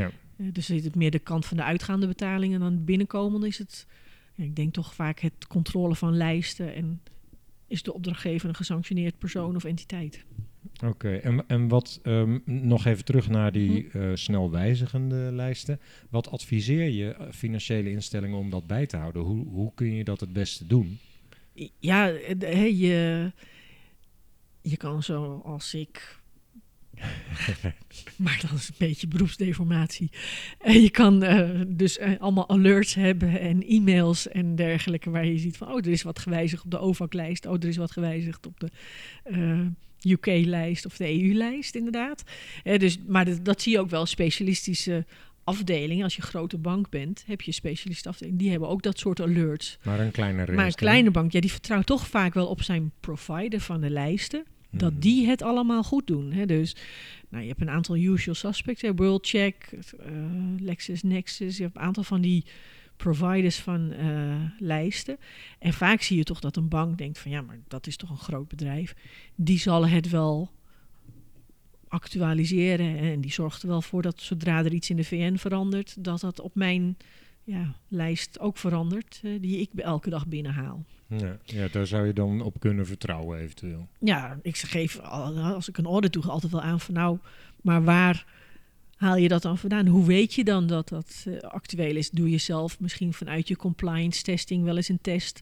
ja. 0.00 0.10
Eh, 0.36 0.46
Dus 0.52 0.70
is 0.70 0.84
het 0.84 0.94
meer 0.94 1.10
de 1.10 1.18
kant 1.18 1.46
van 1.46 1.56
de 1.56 1.62
uitgaande 1.62 2.06
betalingen 2.06 2.60
dan 2.60 2.84
binnenkomende 2.84 3.46
is 3.46 3.58
het, 3.58 3.86
ik 4.36 4.56
denk 4.56 4.72
toch 4.72 4.94
vaak 4.94 5.20
het 5.20 5.46
controle 5.48 5.94
van 5.94 6.16
lijsten 6.16 6.74
en 6.74 7.00
is 7.66 7.82
de 7.82 7.94
opdrachtgever 7.94 8.48
een 8.48 8.54
gesanctioneerd 8.54 9.18
persoon 9.18 9.56
of 9.56 9.64
entiteit. 9.64 10.24
Oké, 10.84 11.14
en, 11.16 11.44
en 11.46 11.68
wat, 11.68 12.00
ehm, 12.02 12.38
nog 12.44 12.84
even 12.86 13.04
terug 13.04 13.28
naar 13.28 13.52
die 13.52 13.88
Hm. 13.90 13.98
eh, 13.98 14.10
snel 14.14 14.50
wijzigende 14.50 15.16
lijsten. 15.32 15.80
Wat 16.10 16.30
adviseer 16.30 16.88
je 16.88 17.16
financiële 17.30 17.90
instellingen 17.90 18.38
om 18.38 18.50
dat 18.50 18.66
bij 18.66 18.86
te 18.86 18.96
houden? 18.96 19.22
Hoe, 19.22 19.46
hoe 19.48 19.72
kun 19.74 19.92
je 19.94 20.04
dat 20.04 20.20
het 20.20 20.32
beste 20.32 20.66
doen? 20.66 20.98
Ja, 21.78 22.04
je, 22.04 23.32
je 24.62 24.76
kan 24.76 25.02
zo 25.02 25.40
als 25.44 25.74
ik. 25.74 26.20
maar 28.24 28.38
dat 28.40 28.58
is 28.58 28.68
een 28.68 28.74
beetje 28.78 29.08
beroepsdeformatie. 29.08 30.10
Eh, 30.58 30.82
je 30.82 30.90
kan 30.90 31.22
eh, 31.22 31.60
dus 31.66 31.98
eh, 31.98 32.20
allemaal 32.20 32.48
alerts 32.48 32.94
hebben 32.94 33.40
en 33.40 33.66
e-mails 33.66 34.28
en 34.28 34.56
dergelijke. 34.56 35.10
Waar 35.10 35.26
je 35.26 35.38
ziet 35.38 35.56
van: 35.56 35.68
oh, 35.68 35.76
er 35.76 35.88
is 35.88 36.02
wat 36.02 36.18
gewijzigd 36.18 36.64
op 36.64 36.70
de 36.70 36.78
OVAC-lijst. 36.78 37.46
Oh, 37.46 37.54
er 37.54 37.68
is 37.68 37.76
wat 37.76 37.90
gewijzigd 37.90 38.46
op 38.46 38.60
de 38.60 38.68
UK-lijst 40.02 40.86
of 40.86 40.96
de 40.96 41.22
EU-lijst, 41.22 41.74
inderdaad. 41.74 42.22
Dus, 42.62 42.98
maar 43.06 43.24
dat, 43.24 43.44
dat 43.44 43.62
zie 43.62 43.72
je 43.72 43.80
ook 43.80 43.90
wel 43.90 44.06
specialistische 44.06 45.06
afdelingen. 45.44 46.04
Als 46.04 46.16
je 46.16 46.22
grote 46.22 46.58
bank 46.58 46.90
bent, 46.90 47.24
heb 47.26 47.40
je 47.40 47.52
specialistische 47.52 48.08
afdelingen. 48.08 48.38
Die 48.38 48.50
hebben 48.50 48.68
ook 48.68 48.82
dat 48.82 48.98
soort 48.98 49.20
alerts. 49.20 49.78
Maar 49.82 50.00
een 50.00 50.10
kleinere 50.10 50.52
Maar 50.52 50.66
een 50.66 50.74
kleine 50.74 51.10
bank, 51.10 51.32
ja, 51.32 51.40
die 51.40 51.50
vertrouwt 51.50 51.86
toch 51.86 52.06
vaak 52.06 52.34
wel 52.34 52.46
op 52.46 52.62
zijn 52.62 52.92
provider 53.00 53.60
van 53.60 53.80
de 53.80 53.90
lijsten. 53.90 54.44
Dat 54.70 54.90
Hmm. 54.90 55.00
die 55.00 55.26
het 55.26 55.42
allemaal 55.42 55.82
goed 55.82 56.06
doen. 56.06 56.32
Hè? 56.32 56.46
Dus 56.46 56.76
nou, 57.28 57.42
je 57.42 57.48
hebt 57.48 57.60
een 57.60 57.70
aantal 57.70 57.96
usual 57.96 58.34
suspects. 58.34 58.82
Hè? 58.82 58.94
WorldCheck, 58.94 59.68
eh, 59.98 60.12
LexisNexis. 60.58 61.56
Je 61.56 61.62
hebt 61.62 61.76
een 61.76 61.82
aantal 61.82 62.02
van 62.02 62.20
die 62.20 62.44
providers 62.96 63.56
van 63.56 63.92
eh, 63.92 64.34
lijsten. 64.58 65.16
En 65.58 65.72
vaak 65.72 66.02
zie 66.02 66.16
je 66.16 66.24
toch 66.24 66.40
dat 66.40 66.56
een 66.56 66.68
bank 66.68 66.98
denkt 66.98 67.18
van... 67.18 67.30
ja, 67.30 67.40
maar 67.40 67.58
dat 67.68 67.86
is 67.86 67.96
toch 67.96 68.10
een 68.10 68.16
groot 68.16 68.48
bedrijf. 68.48 68.94
Die 69.34 69.58
zal 69.58 69.88
het 69.88 70.10
wel 70.10 70.50
actualiseren. 71.92 72.96
En 72.98 73.20
die 73.20 73.32
zorgt 73.32 73.62
er 73.62 73.68
wel 73.68 73.82
voor 73.82 74.02
dat 74.02 74.20
zodra 74.20 74.58
er 74.64 74.72
iets 74.72 74.90
in 74.90 74.96
de 74.96 75.04
VN 75.04 75.36
verandert... 75.36 76.04
dat 76.04 76.20
dat 76.20 76.40
op 76.40 76.54
mijn 76.54 76.96
ja, 77.44 77.74
lijst 77.88 78.40
ook 78.40 78.56
verandert. 78.58 79.20
eh, 79.22 79.30
die 79.40 79.58
ik 79.60 79.68
elke 79.76 80.10
dag 80.10 80.26
binnenhaal. 80.26 80.84
Ja, 81.06 81.36
ja, 81.44 81.68
daar 81.72 81.86
zou 81.86 82.06
je 82.06 82.12
dan 82.12 82.40
op 82.40 82.60
kunnen 82.60 82.86
vertrouwen 82.86 83.38
eventueel. 83.38 83.88
Ja, 83.98 84.38
ik 84.42 84.56
geef 84.56 84.98
al- 84.98 85.38
als 85.38 85.68
ik 85.68 85.78
een 85.78 85.86
audit 85.86 86.12
doe 86.12 86.24
altijd 86.24 86.52
wel 86.52 86.60
aan 86.62 86.80
van 86.80 86.94
nou, 86.94 87.18
maar 87.62 87.84
waar 87.84 88.26
haal 88.96 89.16
je 89.16 89.28
dat 89.28 89.42
dan 89.42 89.58
vandaan? 89.58 89.86
Hoe 89.86 90.06
weet 90.06 90.34
je 90.34 90.44
dan 90.44 90.66
dat 90.66 90.88
dat 90.88 91.24
eh, 91.28 91.38
actueel 91.38 91.96
is? 91.96 92.10
Doe 92.10 92.30
je 92.30 92.38
zelf 92.38 92.80
misschien 92.80 93.12
vanuit 93.12 93.48
je 93.48 93.56
compliance 93.56 94.22
testing 94.22 94.64
wel 94.64 94.76
eens 94.76 94.88
een 94.88 95.00
test? 95.02 95.40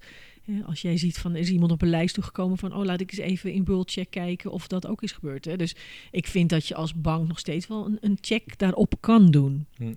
Als 0.67 0.83
jij 0.83 0.97
ziet 0.97 1.19
van 1.19 1.37
is 1.37 1.51
iemand 1.51 1.73
op 1.73 1.83
een 1.83 1.89
lijst 1.89 2.15
toegekomen 2.15 2.59
van 2.59 2.75
oh 2.75 2.85
laat 2.85 3.01
ik 3.01 3.11
eens 3.11 3.21
even 3.21 3.53
in 3.53 3.65
Worldcheck 3.65 4.11
kijken 4.11 4.51
of 4.51 4.67
dat 4.67 4.87
ook 4.87 5.03
is 5.03 5.13
gebeurd. 5.13 5.45
Hè? 5.45 5.57
Dus 5.57 5.77
ik 6.11 6.27
vind 6.27 6.51
dat 6.51 6.67
je 6.67 6.75
als 6.75 6.95
bank 6.95 7.29
nog 7.29 7.39
steeds 7.39 7.67
wel 7.67 7.87
een, 7.87 7.99
een 8.01 8.19
check 8.21 8.59
daarop 8.59 8.95
kan 9.01 9.31
doen. 9.31 9.67
Hm. 9.77 9.93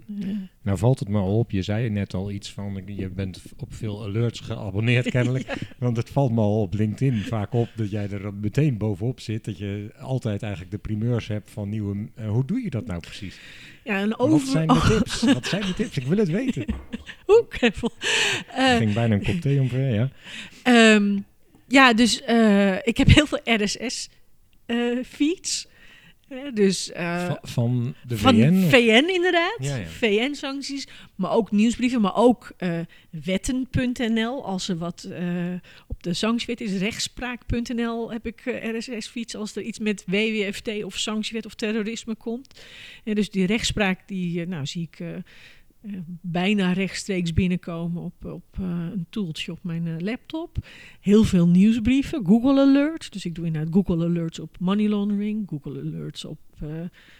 Nou 0.61 0.77
valt 0.77 0.99
het 0.99 1.09
me 1.09 1.19
al 1.19 1.37
op, 1.37 1.51
je 1.51 1.61
zei 1.61 1.89
net 1.89 2.13
al 2.13 2.31
iets 2.31 2.51
van, 2.51 2.81
je 2.85 3.09
bent 3.09 3.41
op 3.57 3.73
veel 3.73 4.03
alerts 4.03 4.39
geabonneerd 4.39 5.09
kennelijk. 5.17 5.75
Want 5.77 5.97
het 5.97 6.09
valt 6.09 6.31
me 6.31 6.41
al 6.41 6.61
op 6.61 6.73
LinkedIn 6.73 7.21
vaak 7.21 7.53
op 7.53 7.69
dat 7.75 7.91
jij 7.91 8.09
er 8.09 8.33
meteen 8.33 8.77
bovenop 8.77 9.19
zit. 9.19 9.45
Dat 9.45 9.57
je 9.57 9.93
altijd 9.99 10.41
eigenlijk 10.41 10.71
de 10.71 10.77
primeurs 10.77 11.27
hebt 11.27 11.51
van 11.51 11.69
nieuwe... 11.69 12.07
eh, 12.15 12.29
hoe 12.29 12.45
doe 12.45 12.61
je 12.61 12.69
dat 12.69 12.85
nou 12.85 12.99
precies? 12.99 13.39
Ja, 13.83 14.01
een 14.01 14.09
Wat 14.09 14.19
over... 14.19 14.47
zijn 14.47 14.67
de 14.67 14.79
tips? 14.87 15.21
Wat 15.33 15.45
zijn 15.45 15.61
de 15.65 15.73
tips? 15.73 15.97
Ik 15.97 16.07
wil 16.07 16.17
het 16.17 16.29
weten. 16.29 16.65
Oeh, 17.27 17.47
Kevel. 17.49 17.91
Er 18.47 18.55
Eh, 18.71 18.77
ging 18.77 18.93
bijna 18.93 19.15
een 19.15 19.23
kop 19.23 19.41
thee 19.41 19.59
omver, 19.59 19.93
ja. 19.93 20.09
Ehm, 20.63 21.17
ja, 21.67 21.93
dus 21.93 22.21
eh, 22.21 22.75
ik 22.81 22.97
heb 22.97 23.07
heel 23.07 23.27
veel 23.27 23.39
RSS-feeds. 23.43 24.11
Dus 26.53 26.91
eh, 26.91 27.25
Va- 27.27 27.39
van 27.41 27.95
de 28.07 28.17
van 28.17 28.35
VN? 28.35 28.69
VN 28.69 29.09
inderdaad. 29.09 29.57
Ja, 29.59 29.75
ja. 29.75 29.85
VN-sancties, 29.85 30.87
maar 31.15 31.31
ook 31.31 31.51
nieuwsbrieven, 31.51 32.01
maar 32.01 32.15
ook 32.15 32.51
eh, 32.57 32.79
wetten.nl. 33.09 34.45
Als 34.45 34.69
er 34.69 34.77
wat 34.77 35.03
eh, 35.03 35.53
op 35.87 36.03
de 36.03 36.13
sanctiewet 36.13 36.61
is, 36.61 36.77
rechtspraak.nl 36.77 38.11
heb 38.11 38.25
ik 38.25 38.41
RSS-feeds 38.75 39.35
als 39.35 39.55
er 39.55 39.61
iets 39.61 39.79
met 39.79 40.03
WWFT 40.07 40.83
of 40.83 40.97
sanctiewet 40.97 41.45
of 41.45 41.53
terrorisme 41.55 42.15
komt. 42.15 42.63
En 43.03 43.15
dus 43.15 43.29
die 43.29 43.45
rechtspraak, 43.45 44.07
die 44.07 44.45
nou, 44.45 44.65
zie 44.65 44.89
ik 44.91 45.05
bijna 46.21 46.71
rechtstreeks 46.71 47.33
binnenkomen 47.33 48.01
op, 48.03 48.25
op 48.25 48.43
eh, 48.51 48.63
een 48.91 49.05
toeltje 49.09 49.51
op 49.51 49.59
mijn 49.61 49.87
eh, 49.87 49.93
laptop. 49.99 50.57
Heel 50.99 51.23
veel 51.23 51.47
nieuwsbrieven, 51.47 52.25
Google 52.25 52.61
Alerts. 52.61 53.09
Dus 53.09 53.25
ik 53.25 53.35
doe 53.35 53.45
inderdaad 53.45 53.73
Google 53.73 54.05
Alerts 54.05 54.39
op 54.39 54.55
money 54.59 54.87
laundering, 54.89 55.47
Google 55.49 55.81
Alerts 55.81 56.25
op 56.25 56.39
eh, 56.59 56.67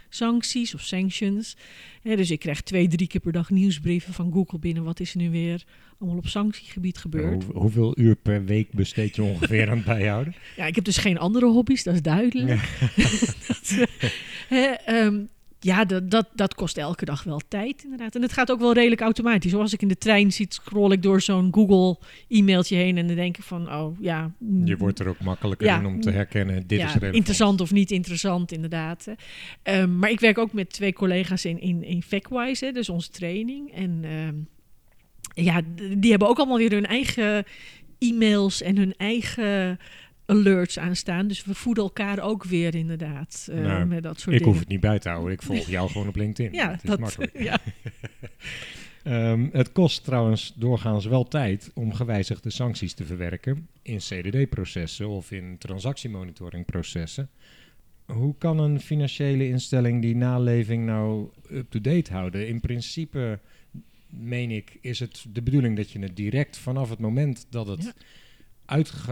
sancties 0.10 0.73
of 0.73 0.82
sanctions. 0.82 1.58
Dus 2.04 2.32
ik 2.32 2.39
krijg 2.39 2.62
twee, 2.62 2.88
drie 2.88 3.08
keer 3.08 3.21
per 3.21 3.32
dag 3.32 3.49
nieuwsbrieven 3.49 4.13
van 4.13 4.32
Google 4.32 4.60
binnen. 4.60 4.84
Wat 4.84 4.99
is 4.99 5.12
er 5.12 5.17
nu 5.17 5.30
weer 5.30 5.63
allemaal 5.99 6.17
op 6.17 6.28
sanctiegebied 6.28 6.97
gebeurd? 6.97 7.43
Hoe- 7.43 7.56
hoeveel 7.56 7.99
uur 7.99 8.15
per 8.15 8.45
week 8.45 8.71
besteed 8.71 9.15
je 9.15 9.23
ongeveer 9.23 9.69
aan 9.69 9.78
het 9.78 9.86
bijhouden? 9.86 10.36
Ja, 10.58 10.65
ik 10.65 10.76
heb 10.76 10.84
dus 10.84 10.97
geen 10.97 11.17
andere 11.17 11.45
hobby's, 11.45 11.84
dat 11.84 11.93
is 11.93 12.02
duidelijk. 12.02 12.47
Dat, 13.47 13.88
hè, 14.47 14.65
ehm, 14.65 15.21
ja, 15.63 15.86
dat, 15.86 16.12
dat, 16.12 16.28
dat 16.34 16.56
kost 16.56 16.78
elke 16.78 17.06
dag 17.06 17.23
wel 17.23 17.41
tijd, 17.47 17.84
inderdaad. 17.84 18.15
En 18.15 18.21
het 18.21 18.34
gaat 18.34 18.52
ook 18.52 18.60
wel 18.60 18.73
redelijk 18.73 19.02
automatisch. 19.02 19.52
Zoals 19.52 19.73
ik 19.73 19.82
in 19.82 19.88
de 19.88 19.97
trein 19.97 20.32
zit, 20.32 20.54
scroll 20.54 20.91
ik 20.91 21.02
door 21.04 21.21
zo'n 21.21 21.54
Google-e-mailtje 21.54 22.76
heen... 22.76 22.97
en 22.97 23.08
dan 23.08 23.15
denk 23.15 23.38
ik 23.38 23.43
van, 23.43 23.73
oh 23.73 23.97
ja... 24.02 24.32
mm, 24.38 24.65
Je 24.67 24.78
wordt 24.78 24.99
er 24.99 25.08
ook 25.08 25.19
makkelijker 25.19 25.67
Ja. 25.67 25.80
in 25.80 25.86
om 25.86 26.02
te 26.02 26.12
herkennen, 26.12 26.67
dit 26.67 26.80
ja, 26.80 26.86
is 26.86 26.91
relevant. 26.93 27.15
interessant 27.15 27.62
of 27.62 27.71
niet 27.71 27.91
interessant, 27.91 28.52
inderdaad. 28.52 29.08
Ehm, 29.63 29.99
maar 29.99 30.10
ik 30.10 30.19
werk 30.19 30.38
ook 30.38 30.54
met 30.54 30.69
twee 30.69 30.93
collega's 30.93 31.45
in, 31.45 31.62
in, 31.62 31.84
in 31.84 32.04
FactWise, 32.04 32.65
hè, 32.65 32.71
dus 32.71 32.89
onze 32.89 33.10
training. 33.10 33.71
En 33.73 33.99
ehm, 34.04 34.36
ja, 35.45 35.62
die 35.97 36.10
hebben 36.10 36.28
ook 36.28 36.38
allemaal 36.38 36.58
weer 36.58 36.71
hun 36.71 36.86
eigen 36.86 37.43
e-mails 37.99 38.62
en 38.62 38.78
hun 38.78 38.93
eigen 38.97 39.80
alerts 40.25 40.79
aanstaan. 40.79 41.27
Dus 41.27 41.45
we 41.45 41.55
voeden 41.55 41.83
elkaar 41.83 42.19
ook 42.19 42.43
weer 42.43 42.75
inderdaad 42.75 43.47
eh, 43.51 43.59
Nou, 43.59 43.86
met 43.86 44.03
dat 44.03 44.19
soort 44.19 44.27
Ik 44.36 44.38
dingen. 44.38 44.47
hoef 44.53 44.59
het 44.59 44.69
niet 44.69 44.79
bij 44.79 44.99
te 44.99 45.09
houden, 45.09 45.33
ik 45.33 45.41
volg 45.41 45.67
jou 45.67 45.89
gewoon 45.89 46.07
op 46.07 46.15
LinkedIn. 46.15 46.53
ja, 46.53 46.71
het 46.71 46.83
is 46.83 46.89
dat, 46.89 46.99
makkelijk. 46.99 47.39
ja, 47.49 47.59
Ehm, 49.03 49.47
het 49.51 49.71
kost 49.71 50.03
trouwens 50.03 50.53
doorgaans 50.55 51.05
wel 51.05 51.27
tijd 51.27 51.71
om 51.73 51.93
gewijzigde 51.93 52.49
sancties 52.49 52.93
te 52.93 53.05
verwerken 53.05 53.67
in 53.81 53.97
CDD-processen 53.97 55.07
of 55.07 55.31
in 55.31 55.55
transactiemonitoringprocessen. 55.57 57.29
Hoe 58.05 58.36
kan 58.38 58.59
een 58.59 58.79
financiële 58.79 59.47
instelling 59.47 60.01
die 60.01 60.15
naleving 60.15 60.86
nou 60.86 61.27
up-to-date 61.51 62.12
houden? 62.13 62.47
In 62.47 62.59
principe, 62.59 63.39
meen 64.09 64.51
ik, 64.51 64.77
is 64.81 64.99
het 64.99 65.25
de 65.33 65.41
bedoeling 65.41 65.75
dat 65.77 65.91
je 65.91 65.99
het 65.99 66.15
direct 66.15 66.57
vanaf 66.57 66.89
het 66.89 66.99
moment 66.99 67.45
dat 67.49 67.67
het 67.67 67.83
Ja. 67.83 67.93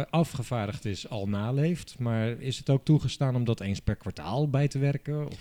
Afgevaardigd 0.09 0.85
is 0.85 1.09
al 1.09 1.27
naleeft. 1.27 1.95
Maar 1.99 2.29
is 2.41 2.57
het 2.57 2.69
ook 2.69 2.85
toegestaan 2.85 3.35
om 3.35 3.43
dat 3.43 3.59
eens 3.59 3.79
per 3.79 3.95
kwartaal 3.95 4.49
bij 4.49 4.67
te 4.67 4.79
werken? 4.79 5.27
Of? 5.27 5.39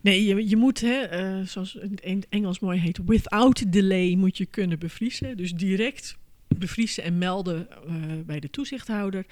Nee, 0.00 0.24
je, 0.24 0.48
je 0.48 0.56
moet, 0.56 0.80
hè, 0.80 1.00
eh, 1.00 1.46
zoals 1.46 1.72
het 1.72 2.00
in 2.00 2.24
Engels 2.28 2.58
mooi 2.58 2.78
heet, 2.78 2.98
without 3.06 3.72
delay 3.72 4.14
moet 4.14 4.36
je 4.36 4.46
kunnen 4.46 4.78
bevriezen. 4.78 5.36
Dus 5.36 5.52
direct 5.52 6.18
bevriezen 6.48 7.04
en 7.04 7.18
melden 7.18 7.70
eh, 7.70 7.94
bij 8.26 8.40
de 8.40 8.50
toezichthouder. 8.50 9.26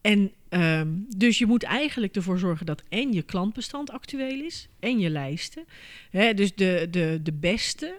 En 0.00 0.32
ehm, 0.48 0.88
dus 1.16 1.38
je 1.38 1.46
moet 1.46 1.62
eigenlijk 1.62 2.16
ervoor 2.16 2.38
zorgen 2.38 2.66
dat 2.66 2.82
en 2.88 3.12
je 3.12 3.22
klantbestand 3.22 3.90
actueel 3.90 4.44
is 4.44 4.68
en 4.80 4.98
je 4.98 5.10
lijsten. 5.10 5.64
Hè, 6.10 6.34
dus 6.34 6.54
de, 6.54 6.88
de, 6.90 7.20
de 7.22 7.32
beste 7.32 7.98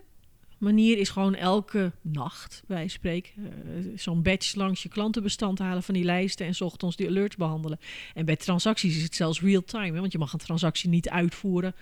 manier 0.57 0.97
is 0.97 1.09
gewoon 1.09 1.35
elke 1.35 1.91
nacht, 2.01 2.63
wij 2.67 2.87
spreken, 2.87 3.31
eh, 3.37 3.83
zo'n 3.95 4.21
badge 4.21 4.57
langs 4.57 4.83
je 4.83 4.89
klantenbestand 4.89 5.59
halen 5.59 5.83
van 5.83 5.93
die 5.93 6.03
lijsten 6.03 6.45
en 6.45 6.61
ochtends 6.61 6.95
die 6.95 7.07
alerts 7.07 7.35
behandelen. 7.35 7.79
En 8.13 8.25
bij 8.25 8.35
transacties 8.35 8.95
is 8.95 9.03
het 9.03 9.15
zelfs 9.15 9.41
real-time, 9.41 9.99
want 9.99 10.11
je 10.11 10.17
mag 10.17 10.33
een 10.33 10.39
transactie 10.39 10.89
niet 10.89 11.09
uitvoeren 11.09 11.75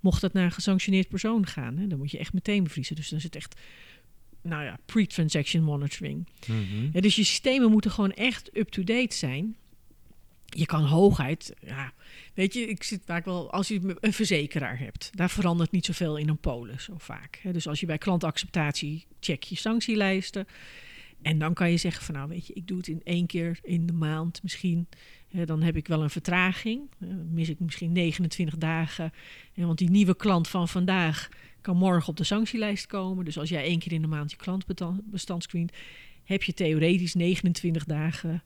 mocht 0.00 0.22
het 0.22 0.32
naar 0.32 0.44
een 0.44 0.52
gesanctioneerd 0.52 1.08
persoon 1.08 1.46
gaan. 1.46 1.76
Hè, 1.76 1.86
dan 1.86 1.98
moet 1.98 2.10
je 2.10 2.18
echt 2.18 2.32
meteen 2.32 2.64
bevriezen. 2.64 2.96
Dus 2.96 3.08
dan 3.08 3.18
is 3.18 3.24
het 3.24 3.36
echt 3.36 3.60
nou 4.42 4.64
ja, 4.64 4.78
pre-transaction 4.84 5.62
monitoring. 5.62 6.28
Mhm. 6.46 6.88
Ja, 6.92 7.00
dus 7.00 7.16
je 7.16 7.24
systemen 7.24 7.70
moeten 7.70 7.90
gewoon 7.90 8.12
echt 8.12 8.56
up-to-date 8.56 9.16
zijn. 9.16 9.56
Je 10.50 10.66
kan 10.66 10.84
hooguit, 10.84 11.54
ja, 11.66 11.92
weet 12.34 12.54
je, 12.54 12.60
ik 12.66 12.82
zit 12.82 13.02
vaak 13.04 13.24
wel, 13.24 13.52
als 13.52 13.68
je 13.68 13.96
een 14.00 14.12
verzekeraar 14.12 14.78
hebt, 14.78 15.10
daar 15.14 15.30
verandert 15.30 15.70
niet 15.70 15.84
zoveel 15.84 16.16
in 16.16 16.28
een 16.28 16.38
polis 16.38 16.84
zo 16.84 16.94
vaak. 16.98 17.40
Dus 17.52 17.68
als 17.68 17.80
je 17.80 17.86
bij 17.86 17.98
klantacceptatie 17.98 19.06
check 19.20 19.42
je 19.42 19.56
sanctielijsten. 19.56 20.46
En 21.22 21.38
dan 21.38 21.54
kan 21.54 21.70
je 21.70 21.76
zeggen 21.76 22.04
van 22.04 22.14
nou 22.14 22.28
weet 22.28 22.46
je, 22.46 22.52
ik 22.52 22.66
doe 22.66 22.76
het 22.76 22.88
in 22.88 23.00
één 23.04 23.26
keer 23.26 23.58
in 23.62 23.86
de 23.86 23.92
maand 23.92 24.42
misschien. 24.42 24.88
Dan 25.44 25.62
heb 25.62 25.76
ik 25.76 25.86
wel 25.86 26.02
een 26.02 26.10
vertraging. 26.10 26.90
Mis 27.30 27.48
ik 27.48 27.60
misschien 27.60 27.92
29 27.92 28.56
dagen. 28.56 29.12
Want 29.54 29.78
die 29.78 29.90
nieuwe 29.90 30.16
klant 30.16 30.48
van 30.48 30.68
vandaag 30.68 31.28
kan 31.60 31.76
morgen 31.76 32.08
op 32.08 32.16
de 32.16 32.24
sanctielijst 32.24 32.86
komen. 32.86 33.24
Dus 33.24 33.38
als 33.38 33.48
jij 33.48 33.64
één 33.64 33.78
keer 33.78 33.92
in 33.92 34.02
de 34.02 34.08
maand 34.08 34.30
je 34.30 34.36
klantbestand 34.36 35.42
screent, 35.42 35.72
heb 36.24 36.42
je 36.42 36.54
theoretisch 36.54 37.14
29 37.14 37.84
dagen 37.84 38.42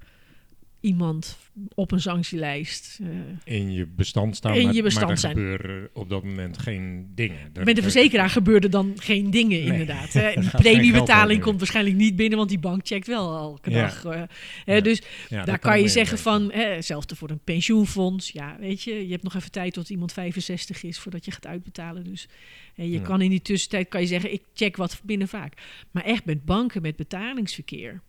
iemand 0.85 1.39
op 1.75 1.93
een 1.93 2.01
sanctielijst. 2.01 2.99
eh, 3.03 3.55
In 3.55 3.73
je 3.73 3.87
bestand 3.87 4.37
staan, 4.37 4.55
In 4.55 4.65
maar, 4.65 4.75
je 4.75 4.83
bestand 4.83 5.05
maar 5.07 5.15
er 5.15 5.21
zijn. 5.21 5.33
gebeuren 5.37 5.89
op 5.93 6.09
dat 6.09 6.25
moment 6.25 6.59
geen 6.59 7.07
dingen. 7.15 7.39
Er- 7.53 7.65
Met 7.65 7.67
de 7.67 7.73
er- 7.75 7.83
verzekeraar 7.83 8.31
gebeurden 8.31 8.71
dan 8.71 8.93
geen 8.97 9.31
dingen, 9.31 9.59
Nee. 9.59 9.67
inderdaad. 9.67 10.13
Hè. 10.13 10.33
Die 10.41 10.51
premiebetaling 10.51 11.41
komt 11.43 11.59
waarschijnlijk 11.59 11.97
niet 11.97 12.17
binnen, 12.17 12.39
want 12.39 12.51
die 12.51 12.59
bank 12.59 12.87
checkt 12.87 13.07
wel 13.07 13.37
elke 13.37 13.71
Ja. 13.71 13.81
dag. 13.83 14.05
eh. 14.05 14.23
Hè, 14.65 14.75
Ja. 14.75 14.81
Dus 14.81 15.03
Ja, 15.29 15.45
daar 15.45 15.59
kan 15.59 15.81
je 15.81 15.89
zeggen 15.89 16.19
van, 16.19 16.53
hè, 16.53 16.63
hetzelfde 16.65 17.17
voor 17.17 17.31
een 17.31 17.41
pensioenfonds. 17.45 18.31
Ja, 18.31 18.57
weet 18.61 18.83
je, 18.83 19.05
je 19.07 19.11
hebt 19.13 19.23
nog 19.23 19.35
even 19.35 19.51
tijd 19.51 19.73
tot 19.73 19.91
iemand 19.91 20.13
65 20.13 20.83
is 20.83 20.99
voordat 20.99 21.25
je 21.25 21.31
gaat 21.31 21.47
uitbetalen. 21.47 22.05
Dus 22.05 22.29
je 22.75 23.01
kan 23.01 23.21
in 23.21 23.31
die 23.31 23.43
tussentijd, 23.43 23.89
kan 23.89 24.01
je 24.01 24.07
zeggen, 24.07 24.33
ik 24.33 24.43
check 24.55 24.77
wat 24.77 25.01
binnen 25.05 25.29
vaak. 25.29 25.53
Maar 25.91 26.05
echt 26.05 26.25
met 26.25 26.45
banken, 26.45 26.83
met 26.83 26.97
betalingsverkeer, 26.97 28.01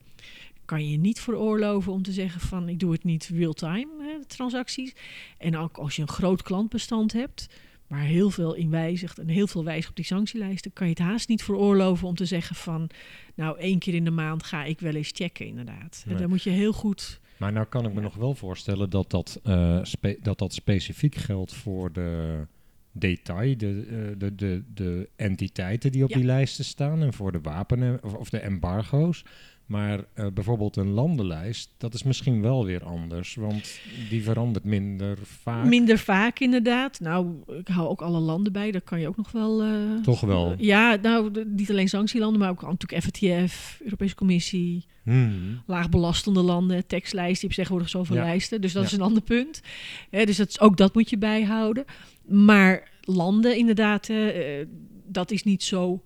kan 0.66 0.90
je 0.90 0.98
niet 0.98 1.20
veroorloven 1.20 1.92
om 1.92 2.02
te 2.02 2.12
zeggen 2.12 2.42
van, 2.42 2.70
ik 2.70 2.80
doe 2.80 2.92
het 2.92 3.04
niet 3.04 3.30
real-time, 3.34 3.88
transacties. 4.28 4.94
En 5.38 5.58
ook 5.58 5.78
als 5.78 5.96
je 5.96 6.02
een 6.02 6.08
groot 6.08 6.42
klantbestand 6.42 7.14
hebt, 7.14 7.48
waar 7.88 8.02
heel 8.04 8.30
veel 8.30 8.54
in 8.56 8.70
wijzigt 8.70 9.20
en 9.20 9.28
heel 9.28 9.48
veel 9.48 9.64
wijzigt 9.64 9.90
op 9.90 9.96
die 9.96 10.06
sanctielijsten, 10.06 10.74
kan 10.74 10.88
je 10.88 10.94
het 10.94 11.02
haast 11.02 11.28
niet 11.30 11.44
veroorloven 11.44 12.08
om 12.08 12.16
te 12.16 12.26
zeggen 12.26 12.56
van, 12.56 12.90
nou 13.36 13.60
één 13.60 13.80
keer 13.80 13.94
in 13.94 14.04
de 14.04 14.12
maand 14.12 14.44
ga 14.44 14.64
ik 14.64 14.80
wel 14.80 14.94
eens 14.96 15.12
checken 15.14 15.46
inderdaad. 15.46 16.06
En. 16.08 16.18
Daar 16.18 16.30
moet 16.30 16.44
je 16.44 16.50
heel 16.50 16.74
goed 16.74 17.20
Maar 17.38 17.52
nou 17.52 17.66
kan 17.66 17.84
ik 17.86 17.90
me 17.90 17.96
Ja. 17.98 18.02
nog 18.02 18.16
wel 18.16 18.36
voorstellen 18.36 18.90
dat 18.90 19.10
dat, 19.12 19.40
spe- 19.82 20.18
dat 20.22 20.38
dat 20.38 20.54
specifiek 20.54 21.16
geldt 21.16 21.54
voor 21.54 21.92
de 21.92 22.48
detail, 22.92 23.58
de, 23.58 23.86
eh, 23.90 24.20
de, 24.20 24.36
de, 24.36 24.64
de 24.74 25.10
entiteiten 25.16 25.92
die 25.92 26.04
op 26.04 26.10
Ja. 26.10 26.16
die 26.16 26.26
lijsten 26.26 26.66
staan 26.66 27.02
en 27.02 27.14
voor 27.14 27.32
de 27.32 27.42
wapenen 27.42 28.04
of 28.18 28.30
de 28.30 28.40
embargo's. 28.40 29.24
Maar 29.66 30.06
eh, 30.14 30.28
bijvoorbeeld 30.34 30.76
een 30.78 30.90
landenlijst, 30.90 31.74
dat 31.78 31.94
is 31.94 32.04
misschien 32.04 32.42
wel 32.42 32.66
weer 32.66 32.84
anders, 32.84 33.36
want 33.36 33.80
die 34.10 34.24
verandert 34.24 34.66
minder 34.66 35.18
vaak. 35.24 35.66
Minder 35.66 35.98
vaak 35.98 36.40
inderdaad. 36.40 37.00
Nou, 37.00 37.28
ik 37.60 37.68
hou 37.68 37.88
ook 37.88 38.02
alle 38.02 38.20
landen 38.20 38.52
bij. 38.54 38.72
Daar 38.72 38.82
kan 38.82 39.00
je 39.00 39.08
ook 39.08 39.18
nog 39.18 39.32
wel... 39.32 39.62
eh, 39.64 40.02
Toch 40.04 40.22
wel. 40.22 40.54
Ja, 40.58 40.98
nou, 41.02 41.32
de- 41.32 41.46
niet 41.56 41.70
alleen 41.70 41.88
sanctielanden, 41.90 42.40
maar 42.40 42.50
ook 42.50 42.62
natuurlijk 42.62 43.04
FATF, 43.04 43.80
Europese 43.84 44.16
Commissie, 44.16 44.86
Hmm. 45.04 45.62
laagbelastende 45.66 46.42
landen, 46.42 46.88
tekstlijsten. 46.88 47.34
Je 47.40 47.46
hebt 47.46 47.56
tegenwoordig 47.56 47.90
zoveel 47.90 48.16
Ja. 48.16 48.24
lijsten, 48.24 48.62
dus 48.62 48.74
dat 48.74 48.82
Ja. 48.84 48.88
is 48.90 48.94
een 48.96 49.02
ander 49.04 49.22
punt. 49.24 49.62
Hè, 50.10 50.26
dus 50.26 50.38
dat 50.38 50.48
is, 50.50 50.60
ook 50.60 50.78
dat 50.78 50.94
moet 50.94 51.10
je 51.10 51.18
bijhouden. 51.18 51.86
Maar 52.28 52.90
landen 53.02 53.58
inderdaad, 53.58 54.10
eh, 54.10 54.66
dat 55.08 55.32
is 55.32 55.44
niet 55.44 55.64
zo 55.64 56.04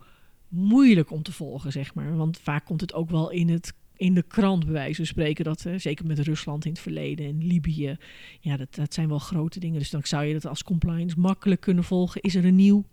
moeilijk 0.50 1.12
om 1.12 1.24
te 1.24 1.32
volgen, 1.32 1.72
zeg 1.72 1.94
maar. 1.94 2.16
Want 2.16 2.40
vaak 2.40 2.66
komt 2.66 2.82
het 2.82 2.94
ook 2.94 3.10
wel 3.10 3.30
in 3.32 3.50
het 3.50 3.74
in 4.00 4.14
de 4.14 4.24
krant 4.24 4.64
bij 4.64 4.74
wijze 4.74 4.96
van 4.96 5.06
spreken 5.06 5.44
dat, 5.44 5.66
eh, 5.66 5.74
zeker 5.78 6.06
met 6.06 6.20
Rusland 6.20 6.66
in 6.66 6.72
het 6.72 6.80
verleden 6.80 7.26
en 7.26 7.48
Libië, 7.48 7.98
ja, 8.40 8.58
dat, 8.58 8.76
dat 8.76 8.94
zijn 8.94 9.08
wel 9.08 9.20
grote 9.20 9.60
dingen. 9.60 9.80
Dus 9.80 9.90
dan 9.90 10.02
zou 10.04 10.24
je 10.24 10.34
dat 10.34 10.46
als 10.46 10.64
compliance 10.64 11.20
makkelijk 11.20 11.62
kunnen 11.62 11.84
volgen. 11.84 12.22
Is 12.22 12.36
er 12.36 12.46
een 12.46 12.56
nieuw 12.56 12.86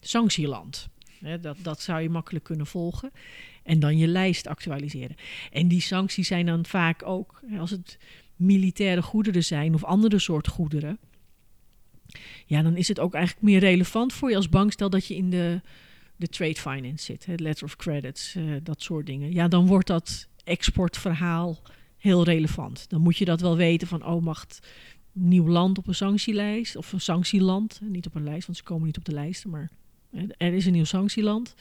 sanctieland? 0.00 0.88
Hè, 1.20 1.40
dat, 1.40 1.56
dat 1.62 1.80
zou 1.80 2.00
je 2.00 2.10
makkelijk 2.10 2.44
kunnen 2.44 2.66
volgen. 2.66 3.10
En 3.62 3.80
dan 3.80 3.98
je 3.98 4.06
lijst 4.06 4.46
actualiseren. 4.46 5.16
En 5.52 5.68
die 5.68 5.80
sancties 5.80 6.26
zijn 6.26 6.46
dan 6.46 6.66
vaak 6.66 7.06
ook, 7.06 7.42
als 7.58 7.70
het 7.70 7.98
militaire 8.36 9.02
goederen 9.02 9.44
zijn 9.44 9.74
of 9.74 9.84
andere 9.84 10.18
soort 10.18 10.48
goederen, 10.48 10.98
ja, 12.46 12.62
dan 12.62 12.76
is 12.76 12.88
het 12.88 13.00
ook 13.00 13.14
eigenlijk 13.14 13.44
meer 13.44 13.60
relevant 13.60 14.12
voor 14.12 14.30
je 14.30 14.36
als 14.36 14.48
bank. 14.48 14.72
Stel 14.72 14.90
dat 14.90 15.06
je 15.06 15.16
in 15.16 15.30
de, 15.30 15.60
de 16.20 16.28
trade 16.28 16.54
finance 16.54 17.04
zit, 17.04 17.26
hè, 17.26 17.34
letter 17.34 17.64
of 17.64 17.76
credits, 17.76 18.34
eh, 18.34 18.44
dat 18.62 18.82
soort 18.82 19.06
dingen. 19.06 19.32
Ja, 19.32 19.48
dan 19.48 19.66
wordt 19.66 19.86
dat 19.86 20.28
exportverhaal 20.44 21.58
heel 21.96 22.24
relevant. 22.24 22.88
Dan 22.88 23.00
moet 23.00 23.16
je 23.16 23.24
dat 23.24 23.40
wel 23.40 23.56
weten 23.56 23.88
van, 23.88 24.06
oh, 24.06 24.22
mag 24.22 24.40
het 24.40 24.60
nieuw 25.12 25.48
land 25.48 25.78
op 25.78 25.86
een 25.86 25.94
sanctielijst 25.94 26.76
of 26.76 26.92
een 26.92 27.00
sanctieland, 27.00 27.80
niet 27.82 28.06
op 28.06 28.14
een 28.14 28.24
lijst, 28.24 28.46
want 28.46 28.58
ze 28.58 28.64
komen 28.64 28.86
niet 28.86 28.98
op 28.98 29.04
de 29.04 29.12
lijsten, 29.12 29.50
maar 29.50 29.70
er 30.36 30.52
is 30.52 30.66
een 30.66 30.72
nieuw 30.72 30.84
sanctieland. 30.84 31.54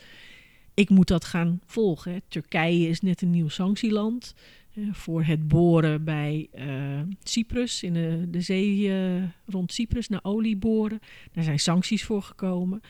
Ik 0.74 0.90
moet 0.90 1.08
dat 1.08 1.26
gaan 1.26 1.62
volgen. 1.66 2.12
Hè. 2.12 2.18
Turkije 2.28 2.88
is 2.88 3.02
net 3.02 3.22
een 3.22 3.30
nieuw 3.30 3.50
sanctieland 3.50 4.34
eh, 4.74 4.84
voor 4.92 5.24
het 5.24 5.48
boren 5.48 6.04
bij 6.04 6.48
eh, 6.52 7.00
Cyprus, 7.24 7.84
in 7.84 7.94
de, 7.94 8.26
de 8.30 8.42
zee 8.42 8.92
eh, 8.92 9.24
rond 9.46 9.74
Cyprus, 9.74 10.08
naar 10.08 10.24
olie 10.24 10.58
boren. 10.58 11.00
Daar 11.32 11.44
zijn 11.44 11.60
sancties 11.60 12.04
voor 12.04 12.22
gekomen. 12.22 12.82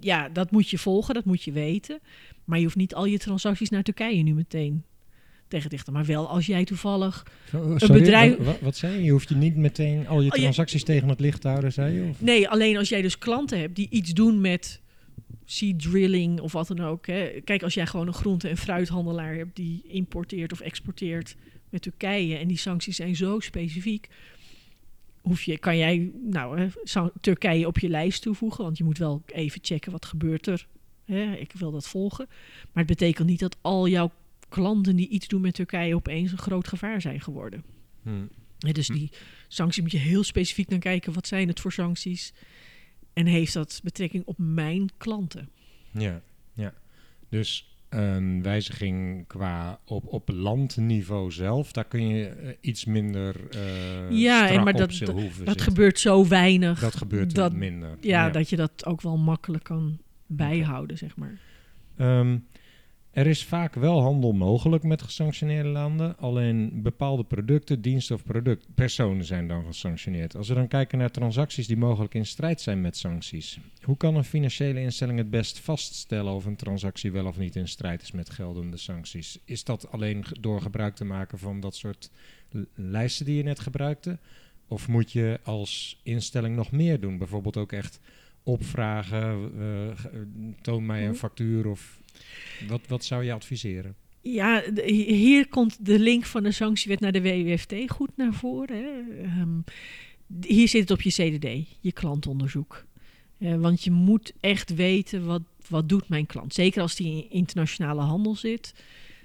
Ja, 0.00 0.28
dat 0.28 0.50
moet 0.50 0.70
je 0.70 0.78
volgen, 0.78 1.14
dat 1.14 1.24
moet 1.24 1.42
je 1.42 1.52
weten. 1.52 1.98
Maar 2.44 2.58
je 2.58 2.64
hoeft 2.64 2.76
niet 2.76 2.94
al 2.94 3.04
je 3.04 3.18
transacties 3.18 3.70
naar 3.70 3.82
Turkije 3.82 4.22
nu 4.22 4.34
meteen 4.34 4.82
tegen 5.48 5.68
te 5.68 5.74
dichten. 5.76 5.92
Maar 5.92 6.04
wel 6.04 6.28
als 6.28 6.46
jij 6.46 6.64
toevallig 6.64 7.26
sorry, 7.76 8.00
bedrijf- 8.00 8.36
Wat, 8.36 8.60
wat, 8.60 8.76
zei 8.76 8.94
je? 8.96 9.02
Je 9.02 9.10
hoeft 9.10 9.28
je 9.28 9.34
niet 9.34 9.56
meteen 9.56 10.06
al 10.08 10.20
je 10.20 10.30
Oh, 10.30 10.36
transacties 10.36 10.84
tegen 10.84 11.08
het 11.08 11.20
licht 11.20 11.40
te 11.40 11.48
houden, 11.48 11.72
zei 11.72 11.94
je? 11.94 12.08
Of? 12.08 12.20
Nee, 12.20 12.48
alleen 12.48 12.76
als 12.76 12.88
jij 12.88 13.02
dus 13.02 13.18
klanten 13.18 13.58
hebt 13.60 13.76
die 13.76 13.86
iets 13.90 14.12
doen 14.12 14.40
met 14.40 14.80
seed 15.44 15.80
drilling 15.80 16.40
of 16.40 16.52
wat 16.52 16.66
dan 16.68 16.80
ook. 16.80 17.06
Hè. 17.06 17.28
Kijk, 17.44 17.62
als 17.62 17.74
jij 17.74 17.86
gewoon 17.86 18.06
een 18.06 18.14
groente- 18.14 18.48
en 18.48 18.56
fruithandelaar 18.56 19.34
hebt 19.34 19.56
die 19.56 19.82
importeert 19.86 20.52
of 20.52 20.60
exporteert 20.60 21.36
met 21.70 21.82
Turkije 21.82 22.36
en 22.36 22.48
die 22.48 22.56
sancties 22.58 22.96
zijn 22.96 23.16
zo 23.16 23.40
specifiek, 23.40 24.08
hoef 25.28 25.42
je, 25.42 25.58
kan 25.58 25.76
jij 25.76 26.12
nou, 26.22 26.70
Turkije 27.20 27.66
op 27.66 27.78
je 27.78 27.88
lijst 27.88 28.22
toevoegen, 28.22 28.64
want 28.64 28.78
je 28.78 28.84
moet 28.84 28.98
wel 28.98 29.22
even 29.26 29.60
checken 29.62 29.92
wat 29.92 30.04
gebeurt 30.04 30.46
er. 30.46 30.66
Hè. 31.04 31.34
Ik 31.34 31.52
wil 31.52 31.70
dat 31.70 31.88
volgen. 31.88 32.26
Maar 32.72 32.84
het 32.84 32.86
betekent 32.86 33.28
niet 33.28 33.40
dat 33.40 33.56
al 33.60 33.88
jouw 33.88 34.12
klanten 34.48 34.96
die 34.96 35.08
iets 35.08 35.28
doen 35.28 35.40
met 35.40 35.54
Turkije 35.54 35.94
opeens 35.94 36.32
een 36.32 36.38
groot 36.38 36.68
gevaar 36.68 37.00
zijn 37.00 37.20
geworden. 37.20 37.64
Hmm. 38.02 38.28
Dus 38.58 38.88
Hm. 38.88 38.94
die 38.94 39.10
sancties 39.48 39.82
moet 39.82 39.92
je 39.92 39.98
heel 39.98 40.22
specifiek 40.22 40.68
naar 40.68 40.78
kijken. 40.78 41.12
Wat 41.12 41.26
zijn 41.26 41.48
het 41.48 41.60
voor 41.60 41.72
sancties? 41.72 42.32
En 43.12 43.26
heeft 43.26 43.52
dat 43.52 43.80
betrekking 43.82 44.24
op 44.26 44.38
mijn 44.38 44.88
klanten? 44.96 45.48
Ja, 45.92 46.22
ja. 46.54 46.74
Dus 47.28 47.77
een 47.88 48.42
wijziging 48.42 49.26
qua 49.26 49.80
op, 49.84 50.06
op 50.06 50.28
landniveau 50.28 51.30
zelf, 51.32 51.72
daar 51.72 51.84
kun 51.84 52.08
je 52.08 52.26
eh, 52.28 52.48
iets 52.60 52.84
minder 52.84 53.36
eh 53.50 54.10
Ja, 54.10 54.48
en 54.48 54.62
maar 54.64 54.72
dat- 54.72 54.80
Dat 54.80 54.92
zitten. 54.92 55.60
gebeurt 55.60 55.98
zo 55.98 56.28
weinig. 56.28 56.80
Dat 56.80 56.96
gebeurt 56.96 57.34
dat- 57.34 57.52
minder. 57.52 57.96
ja, 58.00 58.30
dat 58.30 58.48
je 58.50 58.56
dat 58.56 58.86
ook 58.86 59.00
wel 59.00 59.16
makkelijk 59.18 59.64
kan 59.64 59.98
bijhouden, 60.26 60.98
zeg 60.98 61.16
maar. 61.16 61.38
Ehm, 61.96 62.36
er 63.18 63.26
is 63.26 63.44
vaak 63.44 63.74
wel 63.74 64.00
handel 64.00 64.32
mogelijk 64.32 64.82
met 64.82 65.02
gesanctioneerde 65.02 65.68
landen. 65.68 66.18
Alleen 66.18 66.82
bepaalde 66.82 67.24
producten, 67.24 67.80
diensten 67.80 68.14
of 68.16 68.24
product, 68.24 68.66
personen 68.74 69.24
zijn 69.24 69.48
dan 69.48 69.64
gesanctioneerd. 69.64 70.36
Als 70.36 70.48
we 70.48 70.54
dan 70.54 70.68
kijken 70.68 70.98
naar 70.98 71.10
transacties 71.10 71.66
die 71.66 71.76
mogelijk 71.76 72.14
in 72.14 72.26
strijd 72.26 72.60
zijn 72.60 72.80
met 72.80 72.96
sancties. 72.96 73.58
Hoe 73.82 73.96
kan 73.96 74.14
een 74.16 74.24
financiële 74.24 74.80
instelling 74.80 75.18
het 75.18 75.30
best 75.30 75.58
vaststellen 75.58 76.32
of 76.32 76.44
een 76.44 76.56
transactie 76.56 77.12
wel 77.12 77.26
of 77.26 77.38
niet 77.38 77.56
in 77.56 77.68
strijd 77.68 78.02
is 78.02 78.12
met 78.12 78.30
geldende 78.30 78.76
sancties? 78.76 79.38
Is 79.44 79.64
dat 79.64 79.90
alleen 79.90 80.24
door 80.40 80.60
gebruik 80.62 80.94
te 80.94 81.04
maken 81.04 81.38
van 81.38 81.60
dat 81.60 81.74
soort 81.76 82.10
lijsten 82.74 83.24
die 83.26 83.36
je 83.36 83.42
net 83.42 83.58
gebruikte? 83.60 84.18
Of 84.68 84.88
moet 84.88 85.12
je 85.12 85.40
als 85.44 86.00
instelling 86.02 86.56
nog 86.56 86.70
meer 86.70 87.00
doen? 87.00 87.18
Bijvoorbeeld 87.18 87.56
ook 87.56 87.72
echt 87.72 88.00
opvragen, 88.42 89.50
ge- 89.96 90.08
eh, 90.08 90.18
toon 90.62 90.86
mij 90.86 91.02
een 91.02 91.08
Mhm. 91.08 91.18
factuur 91.18 91.66
of 91.66 92.00
wat, 92.68 92.80
wat 92.86 93.04
zou 93.04 93.24
je 93.24 93.32
adviseren? 93.32 93.94
Ja, 94.20 94.62
hier 94.84 95.48
komt 95.48 95.86
de 95.86 95.98
link 95.98 96.24
van 96.24 96.42
de 96.42 96.52
sanctiewet 96.52 97.00
naar 97.00 97.12
de 97.12 97.22
WWFT 97.22 97.74
goed 97.86 98.16
naar 98.16 98.34
voren. 98.34 98.76
Hè. 98.76 99.22
Ehm, 99.22 99.60
hier 100.40 100.68
zit 100.68 100.80
het 100.80 100.90
op 100.90 101.02
je 101.02 101.10
CDD, 101.10 101.76
je 101.80 101.92
klantonderzoek. 101.92 102.86
Eh, 103.38 103.54
want 103.54 103.84
je 103.84 103.90
moet 103.90 104.32
echt 104.40 104.74
weten 104.74 105.24
wat, 105.24 105.42
wat 105.68 105.88
doet 105.88 106.08
mijn 106.08 106.26
klant. 106.26 106.54
Zeker 106.54 106.82
als 106.82 106.96
die 106.96 107.12
in 107.12 107.30
internationale 107.30 108.00
handel 108.00 108.34
zit, 108.34 108.74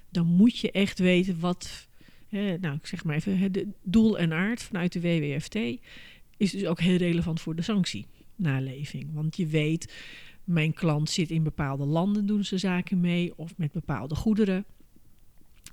dan 0.10 0.28
moet 0.28 0.58
je 0.58 0.72
echt 0.72 1.00
weten 1.00 1.40
wat, 1.40 1.88
nou 2.30 2.76
ik 2.76 2.86
zeg 2.88 3.04
maar 3.04 3.16
even, 3.16 3.52
de 3.52 3.68
doel 3.84 4.18
en 4.18 4.34
aard 4.34 4.64
vanuit 4.64 4.92
de 4.92 5.02
WWFT 5.02 5.56
is 6.38 6.52
dus 6.52 6.66
ook 6.66 6.80
heel 6.80 6.98
relevant 6.98 7.42
voor 7.42 7.56
de 7.56 7.62
sanctienaleving. 7.62 9.14
Want 9.14 9.38
je 9.38 9.48
weet 9.48 9.94
mijn 10.44 10.74
klant 10.74 11.10
zit 11.10 11.30
in 11.30 11.44
bepaalde 11.44 11.86
landen, 11.86 12.26
doen 12.26 12.44
ze 12.44 12.58
zaken 12.58 13.00
mee, 13.00 13.34
of 13.36 13.58
met 13.58 13.72
bepaalde 13.72 14.16
goederen. 14.16 14.66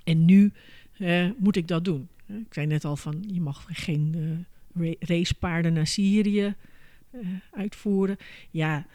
En 0.03 0.25
nu 0.25 0.51
eh, 0.97 1.29
moet 1.37 1.55
ik 1.55 1.67
dat 1.67 1.85
doen. 1.85 2.07
Ik 2.27 2.53
zei 2.53 2.67
net 2.67 2.85
al 2.85 2.97
van, 2.97 3.23
je 3.27 3.41
mag 3.41 3.65
geen 3.67 4.45
uh, 4.75 4.93
racepaarden 4.99 5.73
naar 5.73 5.87
Syrië 5.87 6.55
uh, 7.11 7.27
uitvoeren. 7.51 8.17
Ja, 8.51 8.85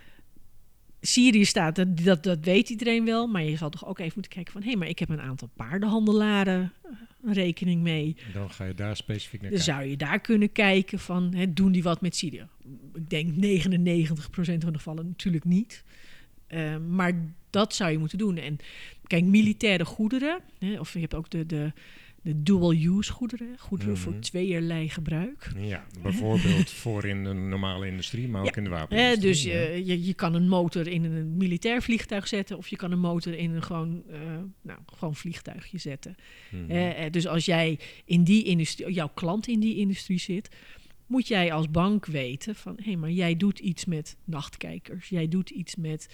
Syrië 1.07 1.45
staat, 1.45 1.77
dat, 1.77 1.99
dat, 1.99 2.23
dat, 2.23 2.39
weet 2.41 2.71
iedereen 2.71 3.05
wel. 3.05 3.27
Maar 3.27 3.43
je 3.43 3.57
zal 3.57 3.71
toch 3.71 3.87
ook 3.87 3.99
even 3.99 4.13
moeten 4.15 4.33
kijken 4.33 4.53
van... 4.53 4.63
hé, 4.63 4.69
hey, 4.69 4.77
maar 4.77 4.89
ik 4.89 4.99
heb 4.99 5.09
een 5.09 5.21
aantal 5.21 5.49
paardenhandelaren 5.57 6.73
rekening 7.23 7.83
mee. 7.83 8.17
Dan 8.33 8.51
ga 8.51 8.65
je 8.65 8.75
daar 8.75 8.97
specifiek 8.97 9.41
naar 9.41 9.51
Dan 9.51 9.59
kijken. 9.59 9.75
zou 9.75 9.91
je 9.91 9.97
daar 9.97 10.21
kunnen 10.21 10.53
kijken 10.53 10.99
van... 10.99 11.35
Hè, 11.35 11.53
doen 11.53 11.73
die 11.73 11.83
wat 11.83 12.01
met 12.01 12.17
Syrië? 12.17 12.47
Ik 12.95 13.11
denk 13.11 13.31
99% 13.31 13.35
van 14.35 14.73
de 14.73 14.73
gevallen 14.73 15.07
natuurlijk 15.07 15.45
niet. 15.45 15.85
Uh, 16.49 16.77
maar 16.77 17.13
dat 17.51 17.75
zou 17.75 17.91
je 17.91 17.99
moeten 17.99 18.19
doen. 18.19 18.37
En 18.37 18.59
kijk, 19.07 19.25
militaire 19.25 19.85
goederen... 19.85 20.41
Hè, 20.59 20.79
of 20.81 20.93
je 20.93 21.01
hebt 21.01 21.15
ook 21.15 21.31
de... 21.31 21.47
de 21.47 21.73
de 22.27 22.43
dual-use 22.43 23.13
goederen, 23.13 23.59
goederen 23.59 23.95
mm 23.95 24.03
-hmm. 24.03 24.13
voor 24.13 24.21
tweeërlei 24.21 24.89
gebruik. 24.89 25.53
Ja, 25.57 25.87
bijvoorbeeld 26.03 26.71
voor 26.71 27.05
in 27.05 27.25
de 27.25 27.33
normale 27.33 27.87
industrie, 27.87 28.29
maar 28.29 28.43
ook 28.43 28.57
in 28.57 28.65
de 28.65 28.71
wapenindustrie. 28.71 29.29
dus 29.29 29.43
je, 29.43 29.83
je, 29.85 30.07
je, 30.07 30.15
kan 30.15 30.35
een 30.35 30.49
motor 30.49 30.87
in 30.87 31.05
een 31.05 31.37
militair 31.37 31.83
vliegtuig 31.83 32.29
zetten 32.29 32.57
of 32.57 32.69
je 32.69 32.77
kan 32.77 32.93
een 32.93 33.01
motor 33.01 33.35
in 33.35 33.51
een 33.51 33.63
gewoon, 33.63 34.03
uh, 34.11 34.17
nou, 34.63 34.79
gewoon 34.87 35.17
vliegtuigje 35.17 35.79
zetten. 35.79 36.15
Mm 36.51 36.69
-hmm. 36.69 36.71
uh, 36.71 37.11
dus 37.11 37.27
als 37.27 37.45
jij 37.45 37.79
in 38.05 38.25
die 38.25 38.45
industrie, 38.45 38.93
jouw 38.93 39.11
klant 39.15 39.49
in 39.49 39.61
die 39.61 39.77
industrie 39.77 40.19
zit, 40.19 40.49
moet 41.07 41.29
jij 41.29 41.53
als 41.53 41.71
bank 41.71 42.07
weten 42.07 42.55
van, 42.55 42.75
hé, 42.77 42.85
hey, 42.85 42.97
maar 42.97 43.11
jij 43.11 43.37
doet 43.37 43.59
iets 43.59 43.85
met 43.85 44.17
nachtkijkers, 44.25 45.09
jij 45.09 45.29
doet 45.29 45.51
iets 45.51 45.77
met 45.77 46.09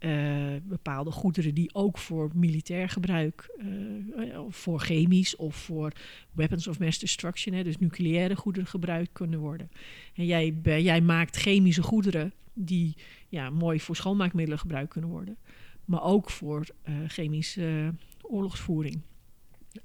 uh, 0.00 0.56
bepaalde 0.62 1.10
goederen 1.10 1.54
die 1.54 1.74
ook 1.74 1.98
voor 1.98 2.30
militair 2.34 2.88
gebruik, 2.88 3.56
uh, 4.16 4.40
voor 4.48 4.80
chemisch 4.80 5.36
of 5.36 5.56
voor 5.56 5.92
weapons 6.32 6.68
of 6.68 6.78
mass 6.78 6.98
destruction, 6.98 7.54
hè, 7.54 7.64
dus 7.64 7.78
nucleaire 7.78 8.36
goederen 8.36 8.68
gebruikt 8.68 9.12
kunnen 9.12 9.38
worden. 9.38 9.70
En 10.14 10.26
jij, 10.26 10.54
jij 10.62 11.00
maakt 11.00 11.36
chemische 11.36 11.82
goederen 11.82 12.32
die 12.54 12.96
ja, 13.28 13.50
mooi 13.50 13.80
voor 13.80 13.96
schoonmaakmiddelen 13.96 14.58
gebruikt 14.58 14.92
kunnen 14.92 15.10
worden, 15.10 15.36
maar 15.84 16.02
ook 16.02 16.30
voor 16.30 16.66
uh, 16.88 16.94
chemische 17.06 17.94
oorlogsvoering. 18.22 19.00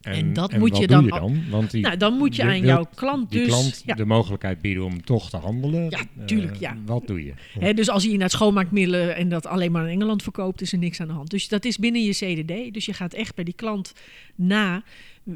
En, 0.01 0.13
en, 0.13 0.33
dat 0.33 0.51
en 0.51 0.59
moet 0.59 0.69
wat 0.69 0.79
je 0.79 0.87
doe 0.87 0.95
dan, 0.95 1.05
je 1.05 1.11
dan? 1.11 1.49
Want 1.49 1.71
die, 1.71 1.81
nou, 1.81 1.97
dan 1.97 2.13
moet 2.13 2.35
je, 2.35 2.43
je 2.43 2.49
aan 2.49 2.61
jouw 2.61 2.87
klant 2.95 3.31
dus... 3.31 3.47
klant 3.47 3.83
ja. 3.85 3.95
de 3.95 4.05
mogelijkheid 4.05 4.61
bieden 4.61 4.83
om 4.83 5.03
toch 5.03 5.29
te 5.29 5.37
handelen. 5.37 5.89
Ja, 5.89 6.25
tuurlijk, 6.25 6.53
Eh, 6.53 6.59
ja. 6.59 6.77
Wat 6.85 7.07
doe 7.07 7.25
je? 7.25 7.33
Hè, 7.59 7.73
dus 7.73 7.89
als 7.89 8.03
je 8.03 8.09
inderdaad 8.09 8.31
schoonmaakmiddelen 8.31 9.15
en 9.15 9.29
dat 9.29 9.45
alleen 9.45 9.71
maar 9.71 9.83
in 9.83 9.91
Engeland 9.91 10.23
verkoopt, 10.23 10.61
is 10.61 10.71
er 10.71 10.77
niks 10.77 10.99
aan 10.99 11.07
de 11.07 11.13
hand. 11.13 11.29
Dus 11.29 11.47
dat 11.47 11.65
is 11.65 11.77
binnen 11.77 12.03
je 12.03 12.11
CDD. 12.11 12.73
Dus 12.73 12.85
je 12.85 12.93
gaat 12.93 13.13
echt 13.13 13.35
bij 13.35 13.43
die 13.43 13.53
klant 13.53 13.93
na. 14.35 14.83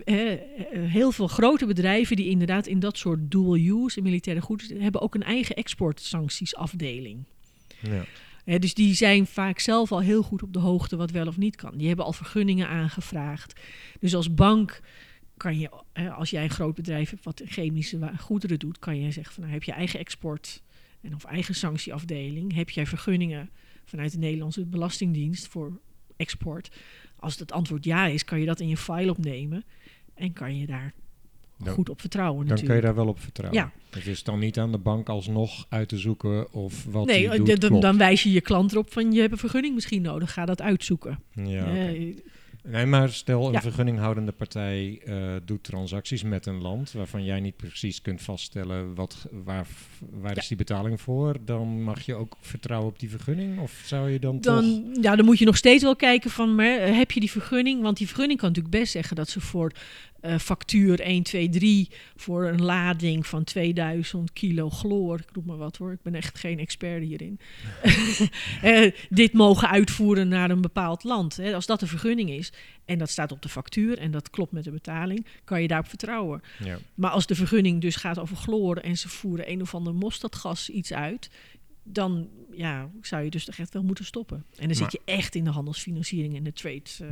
Hè, 0.04 0.38
heel 0.74 1.12
veel 1.12 1.28
grote 1.28 1.66
bedrijven 1.66 2.16
die 2.16 2.30
inderdaad 2.30 2.68
in 2.68 2.80
dat 2.80 2.98
soort 2.98 3.32
dual-use 3.32 3.98
en 3.98 4.04
militaire 4.04 4.42
goederen 4.42 4.82
hebben 4.82 5.02
ook 5.02 5.16
een 5.16 5.24
eigen 5.24 5.56
exportsanctiesafdeling. 5.56 7.24
Ja. 7.80 8.06
Dus 8.56 8.74
die 8.74 8.94
zijn 8.94 9.28
vaak 9.28 9.60
zelf 9.60 9.92
al 9.92 10.02
heel 10.02 10.24
goed 10.24 10.44
op 10.44 10.54
de 10.54 10.60
hoogte 10.60 10.96
wat 10.96 11.12
wel 11.12 11.28
of 11.28 11.38
niet 11.38 11.56
kan. 11.56 11.78
Die 11.78 11.88
hebben 11.88 12.06
al 12.06 12.14
vergunningen 12.14 12.68
aangevraagd. 12.68 13.60
Dus 14.00 14.16
als 14.16 14.34
bank 14.34 14.82
kan 15.38 15.60
je, 15.60 15.70
als 16.16 16.30
jij 16.30 16.44
een 16.44 16.50
groot 16.50 16.76
bedrijf 16.76 17.10
hebt 17.10 17.24
wat 17.24 17.42
chemische 17.46 18.12
goederen 18.20 18.60
doet, 18.60 18.80
kan 18.80 19.00
je 19.00 19.12
zeggen 19.12 19.34
van 19.34 19.44
nou 19.44 19.56
heb 19.56 19.64
je 19.64 19.72
eigen 19.72 20.00
export 20.00 20.62
en 21.02 21.16
of 21.16 21.24
eigen 21.24 21.56
sanctieafdeling, 21.56 22.54
heb 22.54 22.70
jij 22.70 22.86
vergunningen 22.86 23.50
vanuit 23.86 24.12
de 24.12 24.18
Nederlandse 24.18 24.66
Belastingdienst 24.66 25.48
voor 25.48 25.80
export. 26.16 26.72
Als 27.16 27.40
het 27.40 27.52
antwoord 27.52 27.86
ja 27.86 28.06
is, 28.06 28.24
kan 28.24 28.40
je 28.40 28.46
dat 28.46 28.60
in 28.60 28.68
je 28.68 28.78
file 28.78 29.12
opnemen 29.12 29.64
en 30.14 30.34
kan 30.34 30.58
je 30.58 30.66
daar 30.66 30.94
Dan- 31.64 31.74
goed 31.74 31.90
op 31.90 32.00
vertrouwen 32.00 32.38
Dan 32.38 32.46
kun 32.48 32.56
je 32.56 32.62
natuurlijk. 32.64 32.86
daar 32.96 33.06
wel 33.06 33.14
op 33.14 33.20
vertrouwen. 33.22 33.62
Ja. 33.62 33.72
Het 33.90 34.08
is 34.08 34.24
dan 34.24 34.40
niet 34.40 34.60
aan 34.60 34.72
de 34.72 34.78
bank 34.78 35.10
alsnog 35.10 35.66
uit 35.70 35.90
te 35.90 35.98
zoeken 35.98 36.54
of 36.54 36.86
wat 36.86 37.06
Nee, 37.06 37.30
d- 37.30 37.36
doet 37.46 37.60
d- 37.62 37.66
klopt. 37.66 37.82
dan 37.82 37.98
wijs 37.98 38.24
je 38.24 38.32
je 38.32 38.42
klant 38.42 38.72
erop 38.72 38.92
van 38.94 39.12
je 39.12 39.20
hebt 39.20 39.32
een 39.32 39.38
vergunning 39.38 39.74
misschien 39.76 40.02
nodig, 40.02 40.34
ga 40.34 40.46
dat 40.46 40.62
uitzoeken. 40.62 41.20
Ja. 41.34 41.66
Eh, 41.76 42.16
Nee, 42.72 42.86
maar 42.86 43.10
stel 43.10 43.46
een 43.48 43.52
Ja. 43.52 43.62
vergunninghoudende 43.62 44.32
partij 44.32 45.02
eh, 45.06 45.16
doet 45.46 45.64
transacties 45.64 46.24
met 46.24 46.46
een 46.46 46.62
land 46.62 46.92
waarvan 46.92 47.24
jij 47.24 47.40
niet 47.40 47.56
precies 47.56 48.02
kunt 48.02 48.22
vaststellen 48.22 48.96
wat, 48.96 49.28
waar, 49.32 49.68
waar 50.12 50.34
Ja. 50.36 50.42
is 50.42 50.48
die 50.48 50.58
betaling 50.58 51.02
voor, 51.02 51.36
dan 51.46 51.84
mag 51.84 52.02
je 52.02 52.16
ook 52.16 52.36
vertrouwen 52.42 52.90
op 52.90 53.00
die 53.00 53.10
vergunning? 53.10 53.60
Of 53.60 53.82
zou 53.86 54.10
je 54.10 54.20
dan, 54.20 54.40
toch... 54.40 54.54
dan, 54.56 54.98
ja, 55.02 55.16
dan 55.16 55.26
moet 55.26 55.40
je 55.40 55.46
nog 55.46 55.58
steeds 55.58 55.84
wel 55.84 55.96
kijken 55.96 56.30
van, 56.32 56.56
maar 56.56 56.78
eh, 56.78 56.98
heb 56.98 57.12
je 57.12 57.20
die 57.20 57.32
vergunning? 57.32 57.82
Want 57.82 57.98
die 57.98 58.08
vergunning 58.08 58.40
kan 58.40 58.50
natuurlijk 58.50 58.76
best 58.76 58.92
zeggen 58.92 59.16
dat 59.16 59.30
ze 59.30 59.42
voor 59.42 59.72
eh, 60.22 60.38
factuur 60.38 61.00
1, 61.00 61.24
2, 61.24 61.50
3 61.50 61.90
voor 62.16 62.46
een 62.46 62.62
lading 62.62 63.28
van 63.28 63.44
2000 63.44 64.34
kilo 64.34 64.70
chloor, 64.70 65.20
ik 65.20 65.30
roep 65.34 65.46
maar 65.46 65.58
wat 65.58 65.78
hoor, 65.78 65.92
ik 65.92 66.02
ben 66.02 66.16
echt 66.16 66.40
geen 66.40 66.60
expert 66.60 67.04
hierin, 67.04 67.40
eh, 68.62 68.92
dit 69.10 69.34
mogen 69.34 69.70
uitvoeren 69.70 70.28
naar 70.28 70.50
een 70.50 70.62
bepaald 70.62 71.04
land. 71.04 71.38
Hè. 71.38 71.54
Als 71.54 71.66
dat 71.66 71.80
de 71.80 71.88
vergunning 71.88 72.30
is 72.30 72.52
en 72.86 72.98
dat 72.98 73.10
staat 73.10 73.32
op 73.32 73.42
de 73.42 73.50
factuur 73.50 73.98
en 73.98 74.12
dat 74.12 74.30
klopt 74.30 74.52
met 74.52 74.64
de 74.64 74.72
betaling, 74.72 75.26
kan 75.44 75.62
je 75.62 75.68
daarop 75.68 75.88
vertrouwen. 75.88 76.42
Ja. 76.64 76.78
Maar 76.96 77.12
als 77.12 77.26
de 77.26 77.36
vergunning 77.36 77.82
dus 77.82 77.96
gaat 77.96 78.20
over 78.20 78.38
chloor 78.38 78.78
en 78.78 78.98
ze 78.98 79.10
voeren 79.10 79.52
een 79.52 79.62
of 79.62 79.76
ander 79.76 79.94
mosterdgas 79.96 80.70
iets 80.70 80.94
uit, 80.94 81.30
dan 81.84 82.30
ja, 82.52 82.90
zou 83.02 83.24
je 83.24 83.30
dus 83.30 83.50
echt 83.50 83.74
wel 83.74 83.84
moeten 83.84 84.06
stoppen. 84.06 84.46
En 84.58 84.68
dan 84.68 84.76
zit 84.76 84.92
je 84.92 85.02
echt 85.06 85.36
in 85.36 85.44
de 85.44 85.50
handelsfinanciering 85.50 86.36
en 86.36 86.44
de 86.44 86.54
trade. 86.54 86.82
eh, 87.00 87.08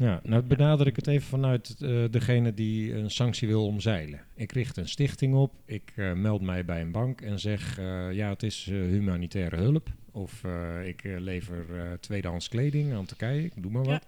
Ja, 0.00 0.20
nou 0.24 0.42
benader 0.42 0.86
ik 0.86 0.96
het 0.96 1.06
even 1.06 1.28
vanuit 1.28 1.76
eh, 1.80 2.04
degene 2.10 2.54
die 2.54 2.94
een 2.94 3.10
sanctie 3.10 3.48
wil 3.48 3.66
omzeilen. 3.66 4.20
Ik 4.34 4.52
richt 4.52 4.76
een 4.76 4.88
stichting 4.88 5.34
op, 5.34 5.52
ik 5.64 5.92
eh, 5.96 6.12
meld 6.12 6.40
mij 6.42 6.64
bij 6.64 6.80
een 6.80 6.90
bank 6.92 7.20
en 7.20 7.38
zeg, 7.40 7.78
eh, 7.78 8.12
ja, 8.12 8.28
het 8.28 8.42
is 8.42 8.64
humanitaire 8.64 9.56
hulp. 9.56 9.88
Of 10.12 10.42
ik 10.84 11.02
lever 11.18 11.64
eh, 11.78 11.92
tweedehands 12.00 12.48
kleding 12.48 12.92
aan 12.94 13.04
Turkije, 13.06 13.44
ik 13.44 13.52
doe 13.56 13.70
maar 13.70 13.84
Ja. 13.84 13.90
wat. 13.90 14.06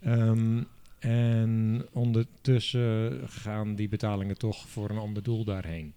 Ehm, 0.00 0.62
en 0.98 1.86
ondertussen 1.92 3.20
gaan 3.28 3.74
die 3.74 3.88
betalingen 3.88 4.38
toch 4.38 4.68
voor 4.68 4.90
een 4.90 4.98
ander 4.98 5.22
doel 5.22 5.44
daarheen. 5.44 5.92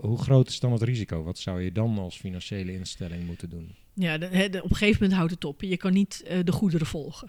Hoe 0.00 0.18
groot 0.18 0.48
is 0.48 0.60
dan 0.60 0.72
het 0.72 0.82
risico? 0.82 1.22
Wat 1.22 1.38
zou 1.38 1.62
je 1.62 1.72
dan 1.72 1.98
als 1.98 2.16
financiële 2.16 2.72
instelling 2.72 3.26
moeten 3.26 3.50
doen? 3.50 3.74
ja, 3.94 4.18
de, 4.18 4.26
hè, 4.26 4.48
de- 4.48 4.62
op 4.62 4.70
een 4.70 4.76
gegeven 4.76 4.98
moment 5.02 5.18
houdt 5.18 5.32
het 5.34 5.44
op. 5.44 5.62
Je 5.62 5.76
kan 5.76 5.92
niet 5.92 6.24
de 6.44 6.52
goederen 6.52 6.86
volgen. 6.86 7.28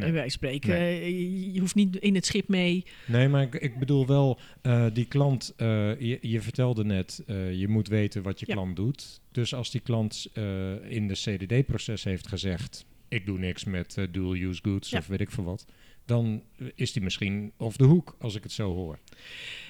Nee. 0.00 0.12
Wijze 0.12 0.20
van 0.20 0.30
spreken. 0.30 0.74
Eh, 0.76 1.54
je, 1.54 1.60
hoeft 1.60 1.74
niet 1.74 1.96
in 1.96 2.14
het 2.14 2.26
schip 2.26 2.48
mee. 2.48 2.84
Nee, 3.06 3.28
maar 3.28 3.42
ik, 3.42 3.54
ik 3.54 3.78
bedoel 3.78 4.06
wel, 4.06 4.38
eh, 4.62 4.86
die 4.92 5.04
klant, 5.06 5.52
eh, 5.56 6.00
je, 6.00 6.18
je 6.20 6.40
vertelde 6.40 6.84
net, 6.84 7.22
eh, 7.26 7.54
je 7.54 7.68
moet 7.68 7.88
weten 7.88 8.22
wat 8.22 8.40
je 8.40 8.46
Ja. 8.48 8.54
klant 8.54 8.76
doet. 8.76 9.20
Dus 9.32 9.54
als 9.54 9.70
die 9.70 9.80
klant 9.80 10.26
eh, 10.32 10.90
in 10.90 11.08
de 11.08 11.14
CDD-proces 11.14 12.04
heeft 12.04 12.28
gezegd, 12.28 12.84
ik 13.08 13.26
doe 13.26 13.38
niks 13.38 13.64
met 13.64 13.96
eh, 13.98 14.04
dual-use 14.12 14.60
goods 14.62 14.90
Ja. 14.90 14.98
of 14.98 15.06
weet 15.06 15.20
ik 15.20 15.30
veel 15.30 15.44
wat, 15.44 15.66
dan 16.06 16.42
is 16.74 16.92
die 16.92 17.02
misschien 17.02 17.52
off 17.56 17.76
de 17.76 17.84
hoek, 17.84 18.16
als 18.18 18.34
ik 18.34 18.42
het 18.42 18.52
zo 18.52 18.74
hoor. 18.74 18.98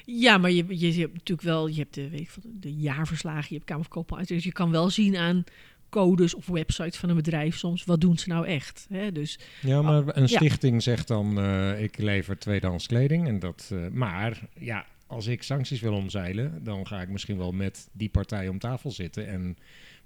Ja, 0.04 0.38
maar 0.38 0.50
je, 0.50 0.64
je, 0.68 1.00
hebt 1.00 1.12
natuurlijk 1.12 1.48
wel, 1.48 1.66
je 1.68 1.78
hebt 1.78 1.94
de, 1.94 2.08
weet 2.08 2.20
ik 2.20 2.30
de 2.60 2.74
jaarverslagen, 2.74 3.46
je 3.48 3.54
hebt 3.54 3.64
Kamer 3.66 3.82
van 3.84 3.92
Koophandel. 3.92 4.34
Dus 4.36 4.44
je 4.44 4.52
kan 4.52 4.70
wel 4.70 4.90
zien 4.90 5.16
aan 5.16 5.44
codes 5.92 6.34
of 6.34 6.46
websites 6.46 6.96
van 6.98 7.08
een 7.08 7.16
bedrijf 7.16 7.56
soms, 7.56 7.84
wat 7.84 8.00
doen 8.00 8.18
ze 8.18 8.28
nou 8.28 8.46
echt? 8.46 8.86
Hè? 8.88 9.12
Dus 9.12 9.38
Ja, 9.60 9.82
maar 9.82 10.02
een 10.16 10.26
ja. 10.26 10.36
stichting 10.36 10.82
zegt 10.82 11.08
dan, 11.08 11.38
eh, 11.38 11.82
ik 11.82 11.98
lever 11.98 12.38
tweedehands 12.38 12.86
kleding. 12.86 13.26
En 13.28 13.38
dat, 13.38 13.70
eh, 13.72 13.78
maar 13.92 14.40
ja, 14.58 14.86
als 15.06 15.26
ik 15.26 15.42
sancties 15.42 15.80
wil 15.80 15.92
omzeilen, 15.94 16.64
dan 16.64 16.86
ga 16.86 17.00
ik 17.00 17.08
misschien 17.08 17.36
wel 17.38 17.52
met 17.52 17.88
die 17.92 18.08
partij 18.08 18.48
om 18.48 18.58
tafel 18.58 18.90
zitten 18.90 19.28
en 19.28 19.56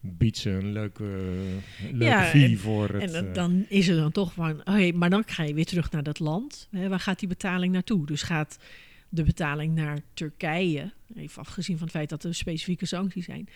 bied 0.01 0.39
ze 0.39 0.51
een 0.51 0.73
leuke, 0.73 1.05
leuke 1.93 2.05
Ja, 2.05 2.23
fee 2.25 2.45
en- 2.45 2.59
voor 2.59 2.89
het... 2.89 3.03
En 3.03 3.13
dan, 3.13 3.27
eh, 3.27 3.35
dan 3.35 3.65
is 3.69 3.89
er 3.89 3.97
dan 3.97 4.13
toch 4.13 4.33
van, 4.33 4.61
hey, 4.65 4.93
maar 4.93 5.11
dan 5.11 5.23
ga 5.27 5.43
je 5.43 5.55
weer 5.55 5.65
terug 5.67 5.91
naar 5.91 6.03
dat 6.03 6.19
land. 6.19 6.69
Hè, 6.71 6.89
waar 6.89 7.01
gaat 7.01 7.19
die 7.19 7.29
betaling 7.29 7.73
naartoe? 7.73 8.07
Dus 8.07 8.23
gaat 8.23 8.59
de 9.09 9.23
betaling 9.23 9.75
naar 9.75 9.99
Turkije, 10.15 10.93
even 11.17 11.41
afgezien 11.43 11.77
van 11.79 11.87
het 11.87 11.97
feit 11.97 12.09
dat 12.09 12.25
er 12.25 12.35
specifieke 12.35 12.87
sancties 12.87 13.25
zijn, 13.25 13.49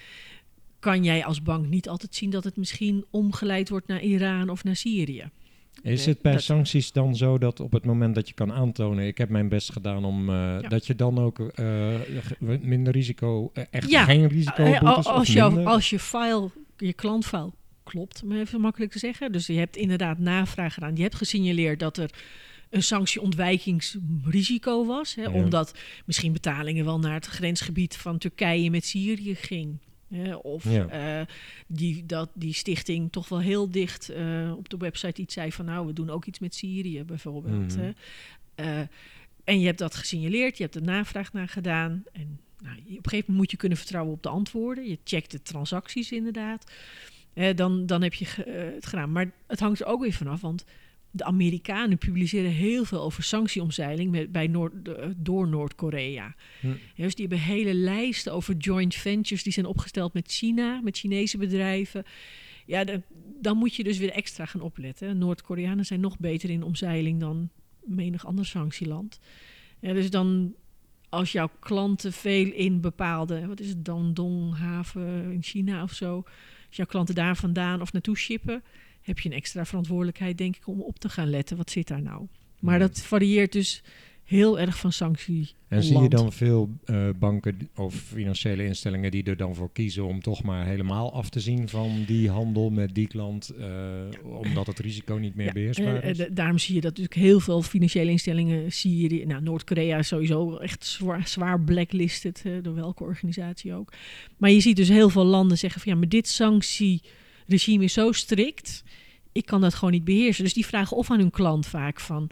kan 0.81 1.05
jij 1.05 1.25
als 1.25 1.43
bank 1.43 1.67
niet 1.67 1.89
altijd 1.89 2.15
zien 2.15 2.31
dat 2.31 2.45
het 2.45 2.57
misschien 2.57 3.05
omgeleid 3.11 3.69
wordt 3.69 3.87
naar 3.87 4.03
Iran 4.03 4.49
of 4.49 4.65
naar 4.65 4.77
Syrië. 4.77 5.31
Is 5.83 6.07
het 6.07 6.23
bij 6.23 6.33
dat- 6.33 6.43
sancties 6.43 6.93
dan 6.93 7.17
zo 7.17 7.39
dat 7.39 7.61
op 7.61 7.73
het 7.73 7.85
moment 7.85 8.15
dat 8.15 8.29
je 8.29 8.35
kan 8.35 8.53
aantonen, 8.53 9.07
ik 9.07 9.19
heb 9.19 9.29
mijn 9.29 9.49
best 9.49 9.73
gedaan 9.73 10.05
om, 10.05 10.29
eh, 10.31 10.59
dat 10.69 10.87
je 10.87 10.95
dan 10.95 11.19
ook 11.19 11.39
eh, 11.39 11.95
minder 12.61 12.93
risico, 12.93 13.51
eh, 13.55 13.65
echt 13.71 13.91
Ja, 13.91 14.05
geen 14.05 14.29
risico 14.29 14.65
boetes 14.81 15.07
als, 15.07 15.33
jou, 15.33 15.65
als 15.65 15.91
je 15.91 15.99
file, 15.99 16.51
je 16.77 16.93
klantfile 16.93 17.51
klopt, 17.85 18.23
om 18.25 18.33
even 18.33 18.61
makkelijk 18.61 18.93
te 18.93 18.99
zeggen. 18.99 19.33
Dus 19.33 19.47
je 19.47 19.53
hebt 19.53 19.77
inderdaad 19.77 20.19
navraag 20.19 20.75
gedaan. 20.75 20.97
Je 20.97 21.03
hebt 21.03 21.15
gesignaleerd 21.15 21.81
dat 21.81 21.97
er 21.97 22.11
een 22.71 22.83
sanctieontwijkingsrisico 22.83 24.87
was. 24.87 25.15
Hè, 25.15 25.23
Ja. 25.23 25.31
Omdat 25.31 25.75
misschien 26.07 26.33
betalingen 26.33 26.85
wel 26.85 26.99
naar 26.99 27.15
het 27.15 27.27
grensgebied 27.27 27.97
van 27.97 28.19
Turkije 28.19 28.71
met 28.71 28.85
Syrië 28.85 29.35
ging. 29.35 29.79
Hè, 30.11 30.35
of 30.35 30.65
Ja. 30.65 30.87
eh, 30.87 31.27
die, 31.67 32.07
dat 32.07 32.31
die 32.35 32.55
stichting 32.55 33.13
toch 33.13 33.29
wel 33.29 33.41
heel 33.41 33.71
dicht 33.71 34.09
eh, 34.09 34.53
op 34.57 34.69
de 34.69 34.77
website 34.77 35.21
iets 35.21 35.35
zei 35.35 35.53
van 35.53 35.65
nou, 35.65 35.87
we 35.87 35.93
doen 35.93 36.11
ook 36.11 36.25
iets 36.25 36.39
met 36.39 36.55
Syrië 36.55 37.05
bijvoorbeeld. 37.05 37.77
Mhm. 37.77 37.81
hè. 37.81 37.91
Eh, 38.55 38.87
en 39.45 39.61
je 39.61 39.67
hebt 39.67 39.79
dat 39.79 39.95
gesignaleerd, 39.95 40.57
je 40.57 40.63
hebt 40.63 40.75
er 40.75 40.83
navraag 40.83 41.33
naar 41.33 41.49
gedaan. 41.49 42.05
En 42.13 42.41
nou, 42.59 42.77
op 42.77 42.83
een 42.87 42.87
gegeven 42.87 43.11
moment 43.19 43.37
moet 43.37 43.51
je 43.51 43.57
kunnen 43.57 43.79
vertrouwen 43.79 44.13
op 44.15 44.23
de 44.23 44.29
antwoorden. 44.29 44.89
Je 44.89 44.99
checkt 45.05 45.31
de 45.31 45.43
transacties 45.43 46.13
inderdaad. 46.13 46.73
Dan, 47.55 47.87
dan 47.87 48.03
heb 48.03 48.15
je 48.15 48.27
het 48.75 48.87
gedaan. 48.87 49.13
Maar 49.13 49.31
het 49.47 49.61
hangt 49.61 49.81
er 49.81 49.87
ook 49.87 50.01
weer 50.01 50.13
vanaf, 50.13 50.41
want 50.41 50.65
de 51.11 51.25
Amerikanen 51.25 51.99
publiceren 51.99 52.51
heel 52.51 52.85
veel 52.85 53.01
over 53.01 53.23
sanctieomzeiling 53.23 54.11
met, 54.11 54.33
bij 54.33 54.47
Noord, 54.47 54.85
de- 54.85 55.15
door 55.17 55.49
Noord-Korea. 55.49 56.35
Hm. 56.61 56.67
Ja, 56.69 57.05
dus 57.05 57.15
die 57.15 57.27
hebben 57.27 57.47
hele 57.47 57.75
lijsten 57.75 58.33
over 58.33 58.57
joint 58.57 58.95
ventures 58.95 59.43
die 59.43 59.53
zijn 59.53 59.67
opgesteld 59.67 60.13
met 60.13 60.31
China, 60.31 60.81
met 60.81 60.99
Chinese 60.99 61.39
bedrijven. 61.39 62.05
Ja, 62.67 62.85
dan, 62.85 63.03
dan 63.41 63.57
moet 63.57 63.75
je 63.75 63.85
dus 63.85 63.99
weer 63.99 64.11
extra 64.11 64.47
gaan 64.47 64.61
opletten. 64.61 65.19
Noord-Koreanen 65.19 65.87
zijn 65.87 66.01
nog 66.01 66.19
beter 66.19 66.51
in 66.51 66.63
omzeiling 66.63 67.21
dan 67.21 67.49
menig 67.85 68.27
ander 68.27 68.47
sanctieland. 68.47 69.21
Ja, 69.81 69.93
dus 69.93 70.11
dan, 70.11 70.55
als 71.09 71.33
jouw 71.33 71.51
klanten 71.59 72.13
veel 72.13 72.53
in 72.53 72.81
bepaalde, 72.81 73.47
wat 73.47 73.61
is 73.61 73.69
het, 73.69 73.85
Dandong 73.85 74.57
haven 74.57 75.33
in 75.33 75.43
China 75.43 75.83
of 75.83 75.93
zo, 75.93 76.17
als 76.67 76.77
jouw 76.77 76.87
klanten 76.87 77.15
daar 77.15 77.37
vandaan 77.37 77.81
of 77.81 77.93
naartoe 77.93 78.17
shippen, 78.17 78.63
heb 79.03 79.19
je 79.19 79.29
een 79.29 79.35
extra 79.37 79.65
verantwoordelijkheid, 79.65 80.39
denk 80.39 80.57
ik, 80.57 80.67
om 80.67 80.81
op 80.81 80.99
te 80.99 81.09
gaan 81.09 81.31
letten. 81.31 81.57
Wat 81.57 81.71
zit 81.71 81.89
daar 81.89 82.03
nou? 82.03 82.27
Maar 82.61 82.79
Ja. 82.81 82.87
dat 82.87 82.99
varieert 83.01 83.53
dus 83.53 83.83
heel 84.25 84.61
erg 84.61 84.79
van 84.79 84.93
sanctie. 84.93 85.51
En 85.69 85.83
zie 85.83 85.99
je 85.99 86.09
dan 86.09 86.33
veel 86.33 86.71
eh, 86.85 87.09
banken 87.19 87.69
of 87.77 87.95
financiële 87.95 88.65
instellingen 88.65 89.11
die 89.11 89.23
er 89.25 89.37
dan 89.37 89.55
voor 89.55 89.73
kiezen 89.73 90.05
om 90.07 90.21
toch 90.21 90.43
maar 90.43 90.67
helemaal 90.67 91.13
af 91.13 91.29
te 91.31 91.41
zien 91.41 91.69
van 91.69 92.05
die 92.07 92.31
handel 92.31 92.71
met 92.71 92.95
die 92.95 93.07
klant, 93.07 93.49
eh, 93.49 93.69
omdat 94.23 94.67
het 94.67 94.79
risico 94.79 95.15
niet 95.15 95.35
meer 95.35 95.47
Ja, 95.47 95.53
beheersbaar 95.53 96.01
eh, 96.03 96.11
is? 96.11 96.17
da- 96.17 96.29
daarom 96.31 96.59
zie 96.59 96.75
je 96.75 96.81
dat 96.81 96.91
natuurlijk 96.91 97.21
heel 97.21 97.41
veel 97.41 97.63
financiële 97.63 98.11
instellingen, 98.11 98.73
Syrië, 98.73 99.25
nou, 99.27 99.43
Noord-Korea 99.43 99.99
is 99.99 100.09
sowieso 100.09 100.57
echt 100.57 100.85
zwaar, 100.87 101.29
zwaar 101.29 101.61
blacklisted, 101.61 102.45
door 102.63 102.75
welke 102.75 103.03
organisatie 103.05 103.75
ook. 103.75 103.93
Maar 104.37 104.51
je 104.51 104.61
ziet 104.61 104.77
dus 104.77 104.89
heel 104.89 105.11
veel 105.11 105.25
landen 105.25 105.59
zeggen 105.59 105.81
van 105.81 105.93
ja, 105.93 105.99
maar 105.99 106.09
dit 106.09 106.29
sanctieregime 107.51 107.85
is 107.85 107.93
zo 107.93 108.13
strikt, 108.13 108.85
ik 109.33 109.47
kan 109.47 109.61
dat 109.61 109.75
gewoon 109.75 109.93
niet 109.93 110.05
beheersen. 110.05 110.45
Dus 110.45 110.55
die 110.55 110.67
vragen 110.67 110.97
of 110.97 111.11
aan 111.11 111.19
hun 111.19 111.31
klant 111.31 111.67
vaak 111.67 112.01
van, 112.01 112.31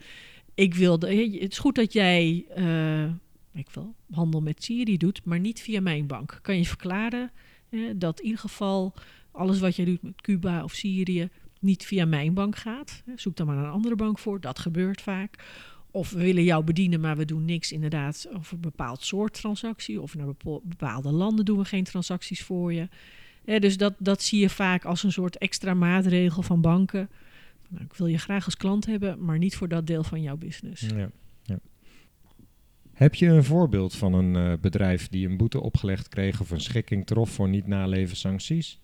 ik 0.55 0.75
wil, 0.75 0.93
het 0.93 1.53
is 1.53 1.59
goed 1.59 1.75
dat 1.75 1.93
jij, 1.93 2.45
eh, 2.55 3.05
ik 3.53 3.71
wil, 3.73 3.95
handel 4.11 4.41
met 4.41 4.65
Syrië 4.65 4.97
doet, 4.97 5.25
maar 5.25 5.41
niet 5.41 5.61
via 5.61 5.81
mijn 5.81 6.07
bank. 6.07 6.39
Kan 6.43 6.57
je 6.57 6.65
verklaren 6.65 7.31
dat 7.97 8.19
in 8.19 8.25
ieder 8.25 8.41
geval 8.41 8.95
alles 9.33 9.59
wat 9.59 9.77
jij 9.77 9.85
doet 9.85 10.03
met 10.03 10.21
Cuba 10.21 10.65
of 10.65 10.73
Syrië 10.73 11.29
niet 11.61 11.85
via 11.85 12.05
mijn 12.05 12.35
bank 12.35 12.57
gaat. 12.57 13.03
Zoek 13.17 13.37
dan 13.37 13.47
maar 13.47 13.57
een 13.57 13.71
andere 13.71 13.97
bank 13.97 14.19
voor. 14.19 14.41
Dat 14.41 14.59
gebeurt 14.59 15.01
vaak. 15.01 15.45
Of 15.91 16.11
we 16.11 16.23
willen 16.23 16.45
jou 16.45 16.65
bedienen, 16.65 17.01
maar 17.01 17.17
we 17.17 17.25
doen 17.25 17.45
niks 17.45 17.73
inderdaad 17.73 18.29
over 18.37 18.55
een 18.55 18.61
bepaald 18.61 19.03
soort 19.03 19.35
transactie. 19.35 20.01
Of 20.01 20.15
naar 20.15 20.35
bepaalde 20.63 21.13
landen 21.13 21.45
doen 21.45 21.59
we 21.59 21.65
geen 21.65 21.85
transacties 21.85 22.43
voor 22.43 22.73
je. 22.73 22.89
Dus 23.57 23.77
dat, 23.77 23.95
dat 23.99 24.23
zie 24.23 24.41
je 24.41 24.51
vaak 24.51 24.85
als 24.85 25.03
een 25.03 25.13
soort 25.13 25.39
extra 25.39 25.75
maatregel 25.75 26.43
van 26.43 26.61
banken. 26.61 27.09
Nou, 27.69 27.85
ik 27.85 27.93
wil 27.93 28.07
je 28.07 28.19
graag 28.19 28.45
als 28.45 28.57
klant 28.57 28.87
hebben, 28.87 29.25
maar 29.25 29.39
niet 29.39 29.57
voor 29.57 29.69
dat 29.69 29.87
deel 29.87 30.05
van 30.05 30.23
jouw 30.23 30.37
business. 30.37 30.83
Ja, 30.83 31.11
ja. 31.43 31.59
Heb 32.93 33.15
je 33.15 33.27
een 33.27 33.45
voorbeeld 33.45 33.95
van 33.95 34.13
een 34.13 34.37
eh, 34.37 34.59
bedrijf 34.61 35.09
die 35.09 35.29
een 35.29 35.37
boete 35.37 35.61
opgelegd 35.61 36.09
kreeg 36.09 36.41
of 36.41 36.51
een 36.51 36.61
schikking 36.61 37.07
trof 37.07 37.31
voor 37.31 37.49
niet 37.49 37.67
naleven 37.67 38.17
sancties? 38.17 38.81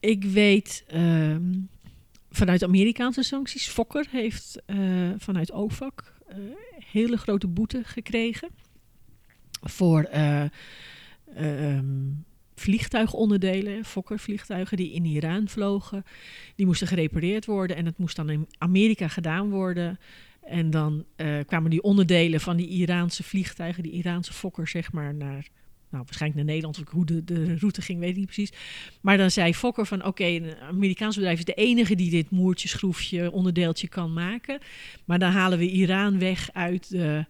Ik 0.00 0.24
weet 0.24 0.84
ehm, 0.86 1.52
vanuit 2.30 2.62
Amerikaanse 2.62 3.22
sancties, 3.22 3.68
Fokker 3.68 4.06
heeft 4.10 4.62
eh, 4.66 5.10
vanuit 5.16 5.52
OFAC 5.52 6.14
eh, 6.26 6.36
hele 6.90 7.16
grote 7.16 7.46
boete 7.46 7.80
gekregen 7.84 8.48
voor 9.62 10.02
eh, 10.02 10.44
ehm, 11.34 12.10
vliegtuigonderdelen, 12.62 13.84
Fokker 13.84 14.18
vliegtuigen 14.18 14.76
die 14.76 14.92
in 14.92 15.04
Iran 15.04 15.48
vlogen. 15.48 16.04
Die 16.56 16.66
moesten 16.66 16.86
gerepareerd 16.86 17.46
worden 17.46 17.76
en 17.76 17.86
het 17.86 17.98
moest 17.98 18.16
dan 18.16 18.30
in 18.30 18.48
Amerika 18.58 19.08
gedaan 19.08 19.50
worden. 19.50 19.98
En 20.42 20.70
dan 20.70 21.04
eh, 21.16 21.38
kwamen 21.46 21.70
die 21.70 21.82
onderdelen 21.82 22.40
van 22.40 22.56
die 22.56 22.68
Iraanse 22.68 23.22
vliegtuigen, 23.22 23.82
die 23.82 23.92
Iraanse 23.92 24.32
Fokker, 24.32 24.68
zeg 24.68 24.92
maar, 24.92 25.14
naar, 25.14 25.48
nou, 25.90 26.04
waarschijnlijk 26.04 26.34
naar 26.34 26.54
Nederland. 26.54 26.88
Hoe 26.90 27.06
de, 27.06 27.24
de 27.24 27.56
route 27.58 27.82
ging, 27.82 28.00
weet 28.00 28.10
ik 28.10 28.16
niet 28.16 28.26
precies. 28.26 28.52
Maar 29.00 29.16
dan 29.16 29.30
zei 29.30 29.54
Fokker 29.54 29.86
van, 29.86 30.04
oké, 30.04 30.24
een 30.24 30.56
Amerikaans 30.60 31.16
bedrijf 31.16 31.38
is 31.38 31.44
de 31.44 31.54
enige 31.54 31.94
die 31.94 32.10
dit 32.10 32.30
moertje, 32.30 32.68
schroefje, 32.68 33.32
onderdeeltje 33.32 33.88
kan 33.88 34.12
maken. 34.12 34.58
Maar 35.04 35.18
dan 35.18 35.32
halen 35.32 35.58
we 35.58 35.70
Iran 35.70 36.18
weg 36.18 36.52
uit 36.52 36.90
de, 36.90 37.24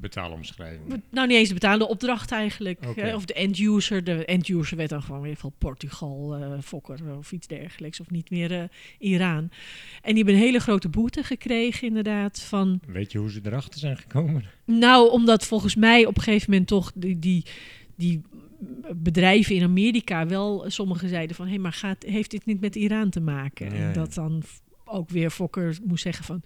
Betaalomschrijving. 0.00 1.02
nou 1.10 1.26
niet 1.26 1.36
eens 1.36 1.48
de 1.48 1.54
betaalde 1.54 1.88
opdracht 1.88 2.30
eigenlijk. 2.32 2.84
Hè, 2.94 3.14
Of 3.14 3.24
de 3.24 3.34
end 3.34 3.58
user. 3.58 4.04
De 4.04 4.24
end 4.24 4.48
user 4.48 4.76
werd 4.76 4.88
dan 4.88 5.02
gewoon 5.02 5.20
weer 5.20 5.36
van 5.36 5.52
Portugal, 5.58 6.36
eh, 6.36 6.52
Fokker 6.62 7.16
of 7.18 7.32
iets 7.32 7.46
dergelijks. 7.46 8.00
Of 8.00 8.10
niet 8.10 8.30
meer 8.30 8.52
eh, 8.52 8.62
Iran. 8.98 9.50
En 10.02 10.14
die 10.14 10.16
hebben 10.16 10.34
een 10.34 10.40
hele 10.40 10.58
grote 10.58 10.88
boete 10.88 11.22
gekregen 11.22 11.88
inderdaad 11.88 12.40
van... 12.40 12.80
Weet 12.86 13.12
je 13.12 13.18
hoe 13.18 13.30
ze 13.30 13.40
erachter 13.42 13.80
zijn 13.80 13.96
gekomen? 13.96 14.44
Nou, 14.64 15.10
omdat 15.10 15.46
volgens 15.46 15.74
mij 15.74 16.06
op 16.06 16.16
een 16.16 16.22
gegeven 16.22 16.50
moment 16.50 16.68
toch 16.68 16.92
die, 16.94 17.18
die, 17.18 17.44
die 17.96 18.22
bedrijven 18.96 19.54
in 19.54 19.62
Amerika 19.62 20.26
wel, 20.26 20.64
sommigen 20.66 21.08
zeiden 21.08 21.36
van, 21.36 21.48
hé, 21.48 21.58
maar 21.58 21.72
gaat, 21.72 22.02
heeft 22.02 22.30
dit 22.30 22.46
niet 22.46 22.60
met 22.60 22.76
Iran 22.76 23.10
te 23.10 23.20
maken? 23.20 23.66
Ja, 23.66 23.72
en 23.72 23.92
dat 23.92 24.14
dan 24.14 24.42
ook 24.84 25.10
weer 25.10 25.30
Fokker 25.30 25.78
moest 25.84 26.02
zeggen 26.02 26.24
van, 26.24 26.42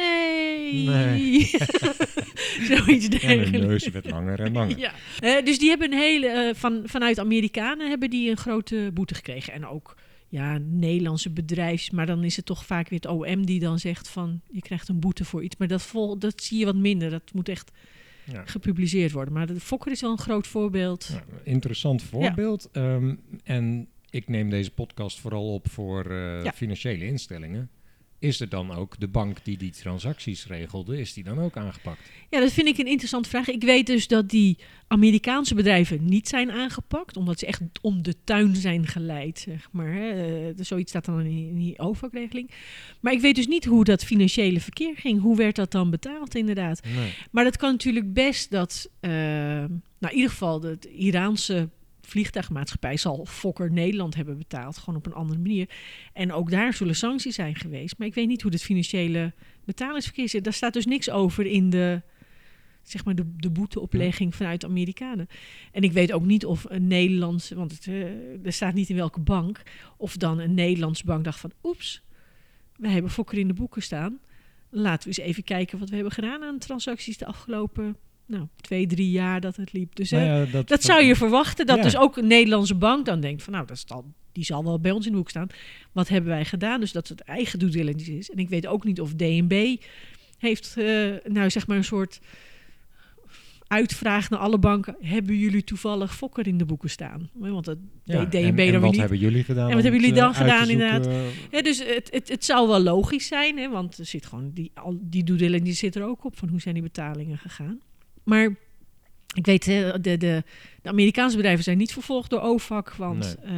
nee. 0.00 0.88
Nee. 0.88 1.44
Zoiets 2.68 3.08
En 3.08 3.10
hun 3.10 3.10
dergelijks. 3.10 3.66
neus 3.66 3.88
werd 3.88 4.10
langer 4.10 4.40
en 4.40 4.52
langer. 4.52 4.78
Ja. 5.18 5.40
Dus 5.40 5.58
die 5.58 5.68
hebben 5.68 5.92
een 5.92 5.98
hele, 5.98 6.26
eh, 6.28 6.54
van, 6.54 6.82
vanuit 6.84 7.18
Amerikanen 7.18 7.88
hebben 7.88 8.10
die 8.10 8.30
een 8.30 8.36
grote 8.36 8.90
boete 8.94 9.14
gekregen. 9.14 9.52
En 9.52 9.66
ook 9.66 9.96
ja, 10.28 10.58
Nederlandse 10.58 11.30
bedrijfs, 11.30 11.90
maar 11.90 12.06
dan 12.06 12.24
is 12.24 12.36
het 12.36 12.44
toch 12.46 12.64
vaak 12.66 12.88
weer 12.88 12.98
het 13.02 13.08
OM 13.10 13.46
die 13.46 13.60
dan 13.60 13.78
zegt 13.78 14.08
van 14.08 14.40
je 14.50 14.60
krijgt 14.60 14.88
een 14.88 15.00
boete 15.00 15.24
voor 15.24 15.42
iets. 15.44 15.56
Maar 15.56 15.68
dat, 15.68 15.82
vol, 15.82 16.18
dat 16.18 16.42
zie 16.42 16.58
je 16.58 16.64
wat 16.64 16.76
minder. 16.76 17.10
Dat 17.10 17.22
moet 17.32 17.48
echt 17.48 17.70
Ja. 18.32 18.42
gepubliceerd 18.44 19.12
worden. 19.12 19.34
Maar 19.34 19.46
de 19.46 19.60
Fokker 19.60 19.92
is 19.92 20.00
wel 20.00 20.10
een 20.10 20.18
groot 20.18 20.46
voorbeeld. 20.46 21.08
Ja, 21.12 21.24
interessant 21.44 22.02
voorbeeld. 22.02 22.68
Ehm, 22.72 23.14
en 23.44 23.88
ik 24.10 24.28
neem 24.28 24.50
deze 24.50 24.70
podcast 24.70 25.20
vooral 25.20 25.54
op 25.54 25.70
voor 25.70 26.10
eh, 26.10 26.50
financiële 26.54 27.06
instellingen. 27.06 27.70
Is 28.20 28.40
er 28.40 28.48
dan 28.48 28.74
ook 28.74 28.98
de 28.98 29.08
bank 29.08 29.44
die 29.44 29.58
die 29.58 29.70
transacties 29.70 30.46
regelde, 30.46 31.00
is 31.00 31.12
die 31.12 31.24
dan 31.24 31.38
ook 31.38 31.56
aangepakt? 31.56 32.00
Ja, 32.30 32.40
dat 32.40 32.52
vind 32.52 32.68
ik 32.68 32.78
een 32.78 32.86
interessante 32.86 33.28
vraag. 33.28 33.48
Ik 33.48 33.62
weet 33.62 33.86
dus 33.86 34.06
dat 34.06 34.30
die 34.30 34.58
Amerikaanse 34.88 35.54
bedrijven 35.54 36.04
niet 36.04 36.28
zijn 36.28 36.50
aangepakt, 36.50 37.16
omdat 37.16 37.38
ze 37.38 37.46
echt 37.46 37.60
om 37.82 38.02
de 38.02 38.14
tuin 38.24 38.56
zijn 38.56 38.86
geleid, 38.86 39.38
zeg 39.38 39.68
maar. 39.72 39.92
Hè. 39.92 40.10
Eh, 40.48 40.54
zoiets 40.56 40.90
staat 40.90 41.04
dan 41.04 41.20
in 41.20 41.28
die, 41.28 41.48
in 41.48 41.56
die 41.56 41.78
OFAC-regeling. 41.78 42.50
Maar 43.00 43.12
ik 43.12 43.20
weet 43.20 43.34
dus 43.34 43.46
niet 43.46 43.64
hoe 43.64 43.84
dat 43.84 44.04
financiële 44.04 44.60
verkeer 44.60 44.96
ging. 44.96 45.20
Hoe 45.20 45.36
werd 45.36 45.56
dat 45.56 45.70
dan 45.70 45.90
betaald, 45.90 46.34
inderdaad? 46.34 46.80
Nee. 46.96 47.12
Maar 47.30 47.44
dat 47.44 47.56
kan 47.56 47.70
natuurlijk 47.70 48.12
best 48.12 48.50
dat, 48.50 48.90
eh, 49.00 49.10
nou 49.10 49.68
in 50.00 50.14
ieder 50.14 50.30
geval 50.30 50.60
de 50.60 50.78
Iraanse 50.96 51.68
vliegtuigmaatschappij 52.08 52.96
zal 52.96 53.24
Fokker 53.24 53.72
Nederland 53.72 54.14
hebben 54.14 54.38
betaald, 54.38 54.78
gewoon 54.78 54.98
op 54.98 55.06
een 55.06 55.12
andere 55.12 55.40
manier. 55.40 55.68
En 56.12 56.32
ook 56.32 56.50
daar 56.50 56.72
zullen 56.72 56.96
sancties 56.96 57.34
zijn 57.34 57.54
geweest. 57.54 57.98
Maar 57.98 58.06
ik 58.06 58.14
weet 58.14 58.28
niet 58.28 58.42
hoe 58.42 58.52
het 58.52 58.62
financiële 58.62 59.32
betalingsverkeer 59.64 60.28
zit. 60.28 60.44
Daar 60.44 60.52
staat 60.52 60.72
dus 60.72 60.86
niks 60.86 61.10
over 61.10 61.46
in 61.46 61.70
de, 61.70 62.02
zeg 62.82 63.04
maar, 63.04 63.14
de, 63.14 63.36
de 63.36 63.50
boeteoplegging 63.50 64.34
vanuit 64.34 64.60
de 64.60 64.66
Amerikanen. 64.66 65.28
En 65.72 65.82
ik 65.82 65.92
weet 65.92 66.12
ook 66.12 66.24
niet 66.24 66.46
of 66.46 66.64
een 66.68 66.86
Nederlandse, 66.86 67.54
want 67.54 67.72
het, 67.72 67.86
eh, 67.86 68.46
er 68.46 68.52
staat 68.52 68.74
niet 68.74 68.88
in 68.88 68.96
welke 68.96 69.20
bank, 69.20 69.62
of 69.96 70.16
dan 70.16 70.38
een 70.38 70.54
Nederlandse 70.54 71.04
bank 71.04 71.24
dacht 71.24 71.40
van, 71.40 71.52
oeps, 71.62 72.02
wij 72.76 72.90
hebben 72.90 73.10
Fokker 73.10 73.38
in 73.38 73.48
de 73.48 73.54
boeken 73.54 73.82
staan. 73.82 74.20
Laten 74.70 75.10
we 75.10 75.16
eens 75.16 75.28
even 75.28 75.42
kijken 75.42 75.78
wat 75.78 75.88
we 75.88 75.94
hebben 75.94 76.12
gedaan 76.12 76.42
aan 76.42 76.58
transacties 76.58 77.18
de 77.18 77.26
afgelopen 77.26 77.96
nou, 78.28 78.46
twee, 78.60 78.86
drie 78.86 79.10
jaar 79.10 79.40
dat 79.40 79.56
het 79.56 79.72
liep. 79.72 79.94
Dus 79.94 80.10
Nou 80.10 80.22
eh, 80.22 80.44
ja, 80.44 80.52
dat, 80.52 80.68
dat 80.68 80.82
zou 80.82 81.02
je 81.02 81.16
verwachten. 81.16 81.66
Dat 81.66 81.76
Ja. 81.76 81.82
dus 81.82 81.96
ook 81.96 82.16
een 82.16 82.26
Nederlandse 82.26 82.74
bank 82.74 83.06
dan 83.06 83.20
denkt 83.20 83.42
van 83.42 83.52
nou, 83.52 83.66
dat 83.66 83.76
is 83.76 83.84
al, 83.88 84.04
die 84.32 84.44
zal 84.44 84.64
wel 84.64 84.80
bij 84.80 84.90
ons 84.90 85.06
in 85.06 85.12
de 85.12 85.18
hoek 85.18 85.30
staan. 85.30 85.48
Wat 85.92 86.08
hebben 86.08 86.30
wij 86.30 86.44
gedaan? 86.44 86.80
Dus 86.80 86.92
dat 86.92 87.08
het 87.08 87.20
eigen 87.20 87.58
due 87.58 87.70
diligence 87.70 88.16
is. 88.16 88.30
En 88.30 88.38
ik 88.38 88.48
weet 88.48 88.66
ook 88.66 88.84
niet 88.84 89.00
of 89.00 89.14
DNB 89.14 89.76
heeft 90.38 90.74
eh, 90.76 90.84
nou 91.24 91.50
zeg 91.50 91.66
maar 91.66 91.76
een 91.76 91.84
soort 91.84 92.20
uitvraag 93.68 94.30
naar 94.30 94.38
alle 94.38 94.58
banken. 94.58 94.96
Hebben 95.00 95.36
jullie 95.36 95.64
toevallig 95.64 96.16
Fokker 96.16 96.46
in 96.46 96.58
de 96.58 96.64
boeken 96.64 96.90
staan? 96.90 97.30
Want 97.32 97.64
dat 97.64 97.78
ja, 98.04 98.24
deed 98.24 98.30
DNB 98.30 98.58
en, 98.58 98.66
dan 98.66 98.74
en 98.74 98.80
wat 98.80 98.90
niet. 98.90 99.00
hebben 99.00 99.18
jullie 99.18 99.44
gedaan? 99.44 99.68
En 99.68 99.74
wat 99.74 99.82
hebben 99.82 100.00
jullie 100.00 100.16
dan 100.16 100.30
eh, 100.30 100.36
gedaan? 100.36 100.68
Ja, 101.50 101.62
dus 101.62 101.78
het, 101.84 102.08
het, 102.12 102.28
het 102.28 102.44
zou 102.44 102.68
wel 102.68 102.80
logisch 102.80 103.26
zijn, 103.26 103.58
hè, 103.58 103.68
want 103.68 103.98
er 103.98 104.06
zit 104.06 104.26
gewoon 104.26 104.50
die, 104.54 104.70
al, 104.74 104.98
die 105.00 105.24
due 105.24 105.36
diligence 105.36 105.78
zit 105.78 105.94
er 105.94 106.04
ook 106.04 106.24
op 106.24 106.38
van 106.38 106.48
hoe 106.48 106.60
zijn 106.60 106.74
die 106.74 106.82
betalingen 106.82 107.38
gegaan. 107.38 107.80
Maar 108.28 108.56
Ik 109.34 109.46
weet, 109.46 109.66
hè, 109.66 110.00
de, 110.00 110.16
de, 110.16 110.42
de 110.82 110.88
Amerikaanse 110.88 111.36
bedrijven 111.36 111.64
zijn 111.64 111.78
niet 111.78 111.92
vervolgd 111.92 112.30
door 112.30 112.40
OFAC, 112.40 112.94
want 112.94 113.36
eh, 113.44 113.54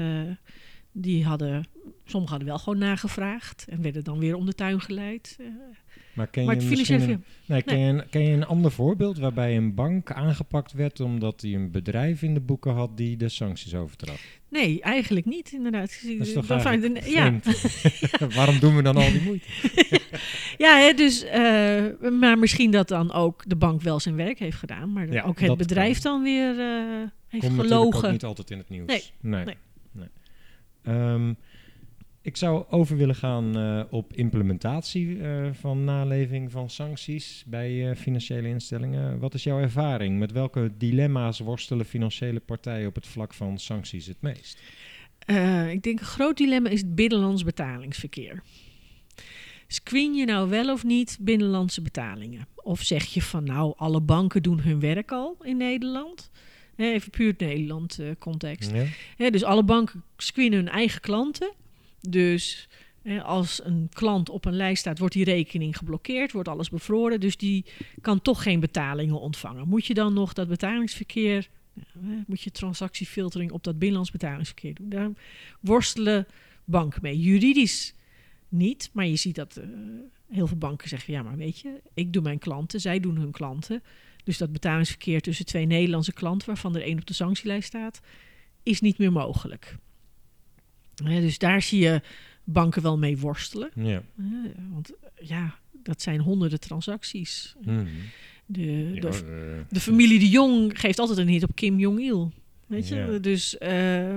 die 0.92 1.24
hadden, 1.24 1.64
sommigen 2.04 2.30
hadden 2.36 2.48
wel 2.48 2.58
gewoon 2.58 2.78
nagevraagd 2.78 3.66
en 3.68 3.82
werden 3.82 4.04
dan 4.04 4.18
weer 4.18 4.34
om 4.34 4.46
de 4.46 4.54
tuin 4.54 4.80
geleid. 4.80 5.36
Eh, 5.40 5.46
Maar 6.12 6.26
ken 6.26 6.44
maar 6.44 6.60
je, 6.60 6.68
misschien 6.68 7.10
een, 7.10 7.24
nee, 7.46 7.62
ken, 7.62 7.76
nee. 7.76 7.86
Je 7.86 7.92
een, 7.92 8.08
ken 8.08 8.22
je 8.22 8.32
een 8.32 8.46
ander 8.46 8.72
voorbeeld 8.72 9.18
waarbij 9.18 9.56
een 9.56 9.74
bank 9.74 10.12
aangepakt 10.12 10.72
werd 10.72 11.00
omdat 11.00 11.40
hij 11.40 11.54
een 11.54 11.70
bedrijf 11.70 12.22
in 12.22 12.34
de 12.34 12.40
boeken 12.40 12.74
had 12.74 12.96
die 12.96 13.16
de 13.16 13.28
sancties 13.28 13.74
overtrad? 13.74 14.18
Nee, 14.50 14.80
eigenlijk 14.80 15.26
niet, 15.26 15.52
inderdaad. 15.52 15.98
Dat 16.18 16.26
is 16.26 16.32
toch 16.32 16.46
Dan 16.46 16.60
eigenlijk 16.60 17.04
vind- 17.04 17.14
ja? 17.14 17.40
Waarom 18.36 18.58
doen 18.58 18.76
we 18.76 18.82
dan 18.82 18.96
al 18.96 19.10
die 19.10 19.22
moeite? 19.22 19.46
ja 20.64 20.78
hè, 20.78 20.92
dus, 20.94 21.24
eh, 21.24 21.82
maar 22.10 22.38
misschien 22.38 22.70
dat 22.70 22.88
dan 22.88 23.12
ook 23.12 23.42
de 23.46 23.56
bank 23.56 23.82
wel 23.82 24.00
zijn 24.00 24.16
werk 24.16 24.38
heeft 24.38 24.56
gedaan, 24.56 24.92
maar 24.92 25.12
Ja, 25.12 25.22
ook 25.22 25.40
het 25.40 25.56
bedrijf 25.56 26.00
kan. 26.00 26.12
dan 26.12 26.22
weer 26.22 26.60
eh, 26.60 27.08
heeft 27.28 27.46
Komt 27.46 27.60
gelogen. 27.60 28.10
niet 28.10 28.24
altijd 28.24 28.50
in 28.50 28.58
het 28.58 28.68
nieuws. 28.68 28.86
Nee, 28.86 29.02
nee. 29.20 29.44
nee. 29.44 29.54
nee. 29.92 30.08
Ehm, 30.82 31.32
ik 32.22 32.36
zou 32.36 32.64
over 32.70 32.96
willen 32.96 33.14
gaan 33.14 33.56
eh, 33.56 33.82
op 33.90 34.12
implementatie 34.12 35.20
eh, 35.20 35.48
van 35.52 35.84
naleving 35.84 36.50
van 36.50 36.70
sancties 36.70 37.44
bij 37.46 37.90
eh, 37.90 37.96
financiële 37.96 38.48
instellingen. 38.48 39.18
Wat 39.18 39.34
is 39.34 39.42
jouw 39.42 39.60
ervaring? 39.60 40.18
Met 40.18 40.32
welke 40.32 40.70
dilemma's 40.78 41.38
worstelen 41.38 41.86
financiële 41.86 42.40
partijen 42.40 42.88
op 42.88 42.94
het 42.94 43.06
vlak 43.06 43.34
van 43.34 43.58
sancties 43.58 44.06
het 44.06 44.20
meest? 44.20 44.60
Ik 45.70 45.82
denk 45.82 46.00
een 46.00 46.06
groot 46.06 46.36
dilemma 46.36 46.68
is 46.68 46.80
het 46.80 46.94
binnenlands 46.94 47.44
betalingsverkeer. 47.44 48.42
Screen 49.66 50.14
je 50.14 50.24
nou 50.24 50.48
wel 50.48 50.72
of 50.72 50.84
niet 50.84 51.18
binnenlandse 51.20 51.82
betalingen? 51.82 52.46
Of 52.54 52.80
zeg 52.82 53.04
je 53.04 53.22
van 53.22 53.44
nou, 53.44 53.72
alle 53.76 54.00
banken 54.00 54.42
doen 54.42 54.60
hun 54.60 54.80
werk 54.80 55.12
al 55.12 55.36
in 55.42 55.56
Nederland? 55.56 56.30
Even 56.76 57.10
puur 57.10 57.28
het 57.28 57.40
Nederland 57.40 58.00
context. 58.18 58.72
Ja? 59.16 59.30
Dus 59.30 59.44
alle 59.44 59.62
banken 59.62 60.02
screenen 60.16 60.58
hun 60.58 60.68
eigen 60.68 61.00
klanten. 61.00 61.52
Dus 62.08 62.68
hè, 63.02 63.22
als 63.22 63.64
een 63.64 63.88
klant 63.92 64.28
op 64.28 64.44
een 64.44 64.56
lijst 64.56 64.80
staat, 64.80 64.98
wordt 64.98 65.14
die 65.14 65.24
rekening 65.24 65.76
geblokkeerd, 65.76 66.32
wordt 66.32 66.48
alles 66.48 66.68
bevroren. 66.68 67.20
Dus 67.20 67.36
die 67.36 67.64
kan 68.00 68.22
toch 68.22 68.42
geen 68.42 68.60
betalingen 68.60 69.20
ontvangen. 69.20 69.68
Moet 69.68 69.86
je 69.86 69.94
dan 69.94 70.12
nog 70.12 70.32
dat 70.32 70.48
betalingsverkeer, 70.48 71.48
hè, 71.98 72.16
moet 72.26 72.40
je 72.40 72.50
transactiefiltering 72.50 73.50
op 73.50 73.64
dat 73.64 73.78
binnenlands 73.78 74.10
betalingsverkeer 74.10 74.74
doen? 74.74 74.88
Daar 74.88 75.10
worstelen 75.60 76.26
banken 76.64 77.02
mee. 77.02 77.18
Juridisch 77.18 77.94
niet, 78.48 78.90
maar 78.92 79.06
je 79.06 79.16
ziet 79.16 79.34
dat 79.34 79.56
eh, 79.56 79.66
heel 80.28 80.46
veel 80.46 80.56
banken 80.56 80.88
zeggen: 80.88 81.12
ja, 81.12 81.22
maar 81.22 81.36
weet 81.36 81.58
je, 81.58 81.80
ik 81.94 82.12
doe 82.12 82.22
mijn 82.22 82.38
klanten, 82.38 82.80
zij 82.80 83.00
doen 83.00 83.16
hun 83.16 83.30
klanten. 83.30 83.82
Dus 84.24 84.38
dat 84.38 84.52
betalingsverkeer 84.52 85.20
tussen 85.20 85.44
twee 85.44 85.66
Nederlandse 85.66 86.12
klanten, 86.12 86.46
waarvan 86.46 86.76
er 86.76 86.82
één 86.82 86.98
op 86.98 87.06
de 87.06 87.14
sanctielijst 87.14 87.68
staat, 87.68 88.00
is 88.62 88.80
niet 88.80 88.98
meer 88.98 89.12
mogelijk. 89.12 89.76
Dus 91.04 91.38
daar 91.38 91.62
zie 91.62 91.80
je 91.80 92.00
banken 92.44 92.82
wel 92.82 92.98
mee 92.98 93.18
worstelen. 93.18 93.70
Ja. 93.74 94.02
Want 94.70 94.92
ja, 95.20 95.54
dat 95.82 96.02
zijn 96.02 96.20
honderden 96.20 96.60
transacties. 96.60 97.54
Mhm. 97.64 97.84
De, 98.46 98.90
de, 99.00 99.08
eh, 99.08 99.64
de 99.74 99.80
familie 99.80 100.18
de 100.18 100.28
Jong 100.28 100.80
geeft 100.80 100.98
altijd 100.98 101.18
een 101.18 101.28
hit 101.28 101.42
op 101.42 101.54
Kim 101.54 101.78
Jong-il. 101.78 102.32
Weet 102.66 102.88
je? 102.88 102.94
Ja. 102.94 103.18
Dus 103.18 103.58
eh, 103.58 104.16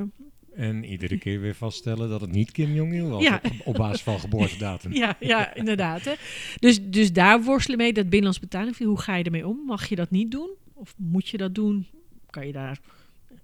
en 0.56 0.84
iedere 0.84 1.18
keer 1.18 1.40
weer 1.42 1.56
vaststellen 1.56 2.10
dat 2.10 2.22
het 2.22 2.32
niet 2.32 2.52
Kim 2.52 2.74
Jong-il 2.74 3.10
was 3.10 3.24
Ja. 3.24 3.42
op, 3.44 3.52
op 3.64 3.76
basis 3.76 4.02
van 4.02 4.20
geboortedatum. 4.20 4.94
ja, 5.04 5.16
ja, 5.20 5.56
inderdaad. 5.56 6.06
Hè. 6.06 6.14
Dus, 6.60 6.80
dus 6.84 7.14
daar 7.14 7.44
worstelen 7.44 7.78
mee, 7.78 7.94
dat 7.94 8.04
binnenlands 8.04 8.40
betaling. 8.40 8.78
Hoe 8.78 9.00
ga 9.00 9.16
je 9.16 9.24
ermee 9.24 9.48
om? 9.48 9.66
Mag 9.66 9.90
je 9.90 9.96
dat 9.96 10.12
niet 10.12 10.32
doen? 10.32 10.50
Of 10.74 10.94
moet 10.98 11.28
je 11.28 11.38
dat 11.38 11.56
doen? 11.56 11.86
Kan 12.30 12.48
je 12.48 12.54
daar 12.54 12.80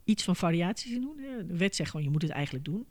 iets 0.04 0.24
van 0.24 0.36
variaties 0.36 0.92
in 0.92 1.02
doen? 1.02 1.16
De 1.48 1.58
wet 1.58 1.76
zegt 1.76 1.90
gewoon, 1.90 2.06
je 2.06 2.12
moet 2.12 2.22
het 2.22 2.32
eigenlijk 2.32 2.66
doen. 2.66 2.86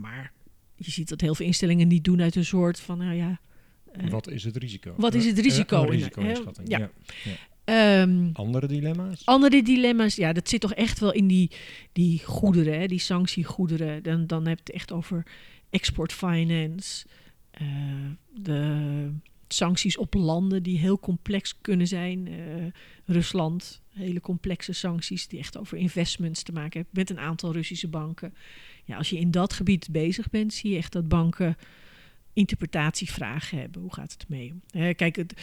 Maar 0.00 0.32
je 0.76 0.90
ziet 0.90 1.08
dat 1.08 1.20
heel 1.20 1.34
veel 1.34 1.46
instellingen 1.46 1.88
niet 1.88 2.04
doen 2.04 2.20
uit 2.22 2.34
een 2.36 2.44
soort 2.44 2.80
van, 2.80 2.98
nou 2.98 3.14
ja... 3.14 3.40
eh, 3.92 4.10
Wat 4.10 4.28
is 4.28 4.44
het 4.44 4.56
risico? 4.56 4.94
Wat 4.96 5.14
is 5.14 5.24
het 5.26 5.38
Eh, 5.38 5.44
risico 5.44 5.76
een 5.82 5.84
in- 5.86 5.90
risico-inschatting, 5.92 6.68
hè? 6.68 6.76
ja. 6.76 6.90
ehm, 7.64 8.28
Andere 8.32 8.66
dilemma's? 8.66 9.24
Andere 9.24 9.62
dilemma's, 9.62 10.14
ja, 10.16 10.32
dat 10.32 10.48
zit 10.48 10.60
toch 10.60 10.74
echt 10.74 10.98
wel 10.98 11.12
in 11.12 11.26
die, 11.26 11.50
die 11.92 12.24
goederen, 12.24 12.78
hè, 12.80 12.86
die 12.86 12.98
sanctiegoederen. 12.98 14.02
Dan, 14.02 14.26
dan 14.26 14.46
heb 14.46 14.56
je 14.56 14.62
het 14.64 14.72
echt 14.74 14.92
over 14.92 15.26
export 15.70 16.12
finance, 16.12 17.06
eh, 17.50 17.66
de 18.34 19.10
sancties 19.48 19.96
op 19.96 20.14
landen 20.14 20.62
die 20.62 20.78
heel 20.78 20.98
complex 20.98 21.60
kunnen 21.60 21.86
zijn. 21.86 22.28
Eh, 22.28 22.34
Rusland, 23.04 23.82
hele 23.94 24.20
complexe 24.20 24.72
sancties 24.72 25.28
die 25.28 25.38
echt 25.38 25.58
over 25.58 25.78
investments 25.78 26.42
te 26.42 26.52
maken 26.52 26.72
hebben 26.80 26.90
met 26.92 27.10
een 27.10 27.18
aantal 27.18 27.52
Russische 27.52 27.88
banken. 27.88 28.34
Ja, 28.88 28.96
als 28.96 29.10
je 29.10 29.18
in 29.18 29.30
dat 29.30 29.52
gebied 29.52 29.88
bezig 29.90 30.30
bent, 30.30 30.54
zie 30.54 30.70
je 30.70 30.76
echt 30.76 30.92
dat 30.92 31.08
banken 31.08 31.56
interpretatievragen 32.32 33.58
hebben. 33.58 33.82
Hoe 33.82 33.94
gaat 33.94 34.12
het 34.12 34.28
mee? 34.28 34.54
Hè, 34.70 34.94
kijk, 34.94 35.16
het, 35.16 35.34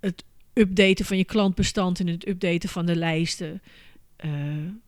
het 0.00 0.24
updaten 0.52 1.04
van 1.04 1.16
je 1.16 1.24
klantbestand 1.24 2.00
en 2.00 2.06
het 2.06 2.28
updaten 2.28 2.68
van 2.68 2.86
de 2.86 2.96
lijsten 2.96 3.62
eh, 4.16 4.30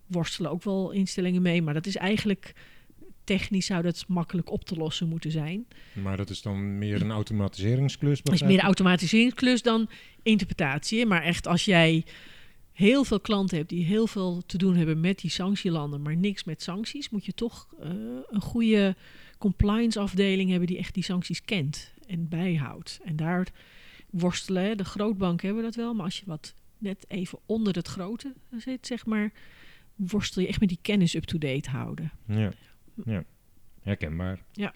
worstelen 0.06 0.50
ook 0.50 0.62
wel 0.62 0.90
instellingen 0.90 1.42
mee. 1.42 1.62
Maar 1.62 1.74
dat 1.74 1.86
is 1.86 1.96
eigenlijk 1.96 2.54
technisch 3.24 3.66
zou 3.66 3.82
dat 3.82 4.04
makkelijk 4.08 4.50
op 4.50 4.64
te 4.64 4.76
lossen 4.76 5.08
moeten 5.08 5.30
zijn. 5.30 5.66
Maar 5.92 6.16
dat 6.16 6.30
is 6.30 6.42
dan 6.42 6.78
meer 6.78 7.02
een 7.02 7.10
automatiseringsklus? 7.10 8.22
Dat 8.22 8.34
is 8.34 8.42
meer 8.42 8.58
een 8.58 8.64
automatiseringsklus 8.64 9.62
dan 9.62 9.88
interpretatie. 10.22 11.06
Maar 11.06 11.22
echt 11.22 11.46
als 11.46 11.64
jij 11.64 12.04
heel 12.76 13.04
veel 13.04 13.20
klanten 13.20 13.56
hebt 13.56 13.68
die 13.68 13.84
heel 13.84 14.06
veel 14.06 14.42
te 14.46 14.58
doen 14.58 14.76
hebben 14.76 15.00
met 15.00 15.18
die 15.18 15.30
sanctielanden, 15.30 16.02
maar 16.02 16.16
niks 16.16 16.44
met 16.44 16.62
sancties, 16.62 17.10
moet 17.10 17.24
je 17.24 17.34
toch 17.34 17.68
eh, 17.80 17.90
een 18.28 18.40
goede 18.40 18.96
compliance 19.38 19.98
afdeling 19.98 20.50
hebben 20.50 20.68
die 20.68 20.78
echt 20.78 20.94
die 20.94 21.02
sancties 21.02 21.42
kent 21.42 21.92
en 22.06 22.28
bijhoudt. 22.28 23.00
En 23.04 23.16
daar 23.16 23.48
worstelen, 24.10 24.76
de 24.76 24.84
grootbanken 24.84 25.46
hebben 25.46 25.64
dat 25.64 25.74
wel, 25.74 25.94
maar 25.94 26.04
als 26.04 26.18
je 26.18 26.26
wat 26.26 26.54
net 26.78 27.04
even 27.08 27.38
onder 27.46 27.74
het 27.74 27.88
grote 27.88 28.34
zit, 28.56 28.86
zeg 28.86 29.06
maar, 29.06 29.32
worstel 29.94 30.42
je 30.42 30.48
echt 30.48 30.60
met 30.60 30.68
die 30.68 30.78
kennis 30.82 31.14
up-to-date 31.14 31.70
houden. 31.70 32.12
Ja, 32.26 32.52
ja. 33.04 33.24
herkenbaar. 33.82 34.42
Ja. 34.52 34.74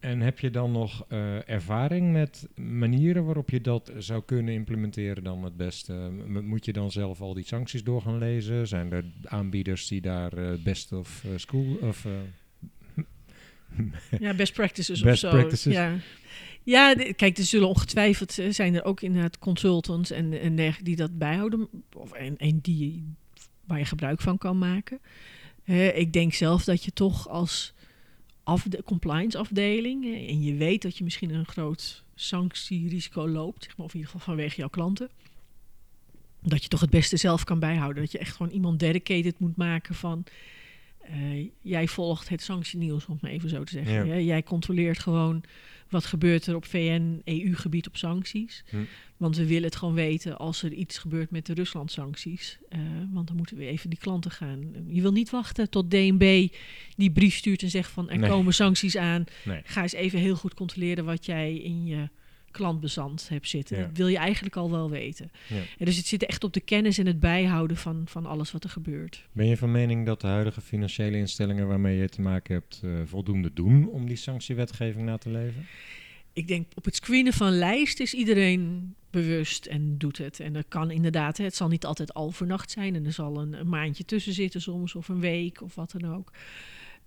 En 0.00 0.20
heb 0.20 0.38
je 0.38 0.50
dan 0.50 0.72
nog 0.72 1.04
eh, 1.08 1.48
ervaring 1.48 2.12
met 2.12 2.48
manieren 2.54 3.24
waarop 3.24 3.50
je 3.50 3.60
dat 3.60 3.92
zou 3.98 4.22
kunnen 4.26 4.54
implementeren 4.54 5.24
dan 5.24 5.44
het 5.44 5.56
beste? 5.56 5.92
M- 5.92 6.44
Moet 6.46 6.64
je 6.64 6.72
dan 6.72 6.90
zelf 6.90 7.20
al 7.20 7.34
die 7.34 7.44
sancties 7.46 7.84
door 7.84 8.02
gaan 8.02 8.18
lezen? 8.18 8.68
Zijn 8.68 8.92
er 8.92 9.04
aanbieders 9.24 9.88
die 9.88 10.00
daar 10.00 10.32
eh, 10.32 10.62
best 10.64 10.92
of 10.92 11.24
eh, 11.24 11.30
school 11.36 11.76
of 11.82 12.06
Ja, 14.20 14.34
best 14.34 14.52
practices 14.52 15.00
Best 15.00 15.24
of 15.24 15.30
zo. 15.30 15.36
practices. 15.36 15.72
Ja, 15.72 15.94
ja 16.62 16.94
kijk, 17.16 17.38
er 17.38 17.44
zullen 17.44 17.68
ongetwijfeld 17.68 18.38
zijn 18.48 18.74
er 18.74 18.84
ook 18.84 19.00
inderdaad 19.00 19.38
consultants 19.38 20.10
en, 20.10 20.40
en 20.40 20.56
dergelijke 20.56 20.84
die 20.84 20.96
dat 20.96 21.18
bijhouden. 21.18 21.68
Of, 21.96 22.12
en, 22.12 22.36
en 22.36 22.58
die, 22.62 23.04
waar 23.66 23.78
je 23.78 23.84
gebruik 23.84 24.20
van 24.20 24.38
kan 24.38 24.58
maken. 24.58 24.98
Ik 25.94 26.12
denk 26.12 26.32
zelf 26.32 26.64
dat 26.64 26.84
je 26.84 26.92
toch 26.92 27.28
als 27.28 27.74
afde 28.50 28.82
compliance 28.82 29.38
afdeling... 29.38 30.04
en 30.04 30.42
je 30.42 30.54
weet 30.54 30.82
dat 30.82 30.96
je 30.96 31.04
misschien 31.04 31.34
een 31.34 31.46
groot 31.46 32.04
sanctierisico 32.14 33.28
loopt... 33.28 33.64
Zeg 33.64 33.76
maar, 33.76 33.86
of 33.86 33.92
in 33.92 33.98
ieder 33.98 34.12
geval 34.12 34.34
vanwege 34.34 34.56
jouw 34.56 34.68
klanten... 34.68 35.10
dat 36.42 36.62
je 36.62 36.68
toch 36.68 36.80
het 36.80 36.90
beste 36.90 37.16
zelf 37.16 37.44
kan 37.44 37.58
bijhouden. 37.58 38.02
Dat 38.02 38.12
je 38.12 38.18
echt 38.18 38.36
gewoon 38.36 38.52
iemand 38.52 38.78
dedicated 38.78 39.38
moet 39.38 39.56
maken 39.56 39.94
van... 39.94 40.24
eh, 41.00 41.48
jij 41.60 41.88
volgt 41.88 42.28
het 42.28 42.42
sanctienieuws, 42.42 43.06
om 43.06 43.18
het 43.20 43.30
even 43.30 43.48
zo 43.48 43.64
te 43.64 43.72
zeggen. 43.72 44.06
Ja. 44.06 44.18
Jij 44.18 44.42
controleert 44.42 44.98
gewoon 44.98 45.44
wat 45.88 46.04
gebeurt 46.04 46.46
er 46.46 46.54
op 46.54 46.64
VN-EU-gebied 46.64 47.86
op 47.86 47.96
sancties. 47.96 48.64
Hm. 48.68 48.76
Want 49.16 49.36
we 49.36 49.46
willen 49.46 49.64
het 49.64 49.76
gewoon 49.76 49.94
weten 49.94 50.38
als 50.38 50.62
er 50.62 50.72
iets 50.72 50.98
gebeurt 50.98 51.30
met 51.30 51.46
de 51.46 51.54
Rusland-sancties. 51.54 52.58
Eh, 52.68 52.80
want 53.10 53.26
dan 53.26 53.36
moeten 53.36 53.56
we 53.56 53.66
even 53.66 53.90
die 53.90 53.98
klanten 53.98 54.30
gaan. 54.30 54.72
Je 54.88 55.00
wil 55.00 55.12
niet 55.12 55.30
wachten 55.30 55.70
tot 55.70 55.90
DNB 55.90 56.48
die 56.96 57.10
brief 57.10 57.34
stuurt 57.34 57.62
en 57.62 57.70
zegt 57.70 57.90
van 57.90 58.10
er 58.10 58.18
Nee. 58.18 58.30
komen 58.30 58.54
sancties 58.54 58.96
aan. 58.96 59.24
Nee. 59.44 59.60
Ga 59.64 59.82
eens 59.82 59.92
even 59.92 60.18
heel 60.18 60.36
goed 60.36 60.54
controleren 60.54 61.04
wat 61.04 61.26
jij 61.26 61.56
in 61.56 61.86
je 61.86 62.08
klantbezand 62.50 63.28
hebt 63.28 63.48
zitten. 63.48 63.76
Ja. 63.76 63.82
Dat 63.86 63.96
wil 63.96 64.06
je 64.06 64.16
eigenlijk 64.16 64.56
al 64.56 64.70
wel 64.70 64.90
weten. 64.90 65.30
Ja. 65.48 65.56
En 65.56 65.84
dus 65.84 65.96
het 65.96 66.06
zit 66.06 66.24
echt 66.24 66.44
op 66.44 66.52
de 66.52 66.60
kennis 66.60 66.98
en 66.98 67.06
het 67.06 67.20
bijhouden 67.20 67.76
van, 67.76 68.02
van 68.06 68.26
alles 68.26 68.52
wat 68.52 68.64
er 68.64 68.70
gebeurt. 68.70 69.28
Ben 69.32 69.46
je 69.46 69.56
van 69.56 69.70
mening 69.70 70.06
dat 70.06 70.20
de 70.20 70.26
huidige 70.26 70.60
financiële 70.60 71.16
instellingen 71.16 71.66
waarmee 71.66 71.96
je 71.96 72.08
te 72.08 72.20
maken 72.20 72.54
hebt 72.54 72.80
eh, 72.84 72.90
voldoende 73.04 73.52
doen 73.52 73.88
om 73.88 74.06
die 74.06 74.16
sanctiewetgeving 74.16 75.04
na 75.04 75.18
te 75.18 75.30
leven? 75.30 75.66
Ik 76.32 76.48
denk 76.48 76.66
op 76.74 76.84
het 76.84 76.96
screenen 76.96 77.32
van 77.32 77.58
lijst 77.58 78.00
is 78.00 78.14
iedereen 78.14 78.94
bewust 79.10 79.66
en 79.66 79.98
doet 79.98 80.18
het. 80.18 80.40
En 80.40 80.52
dat 80.52 80.64
kan 80.68 80.90
inderdaad, 80.90 81.36
het 81.36 81.54
zal 81.54 81.68
niet 81.68 81.84
altijd 81.84 82.14
al 82.14 82.24
overnacht 82.24 82.70
zijn. 82.70 82.94
En 82.94 83.06
er 83.06 83.12
zal 83.12 83.40
een, 83.40 83.52
een 83.52 83.68
maandje 83.68 84.04
tussen 84.04 84.32
zitten 84.32 84.60
soms, 84.60 84.94
of 84.94 85.08
een 85.08 85.20
week, 85.20 85.62
of 85.62 85.74
wat 85.74 85.94
dan 85.98 86.14
ook. 86.14 86.32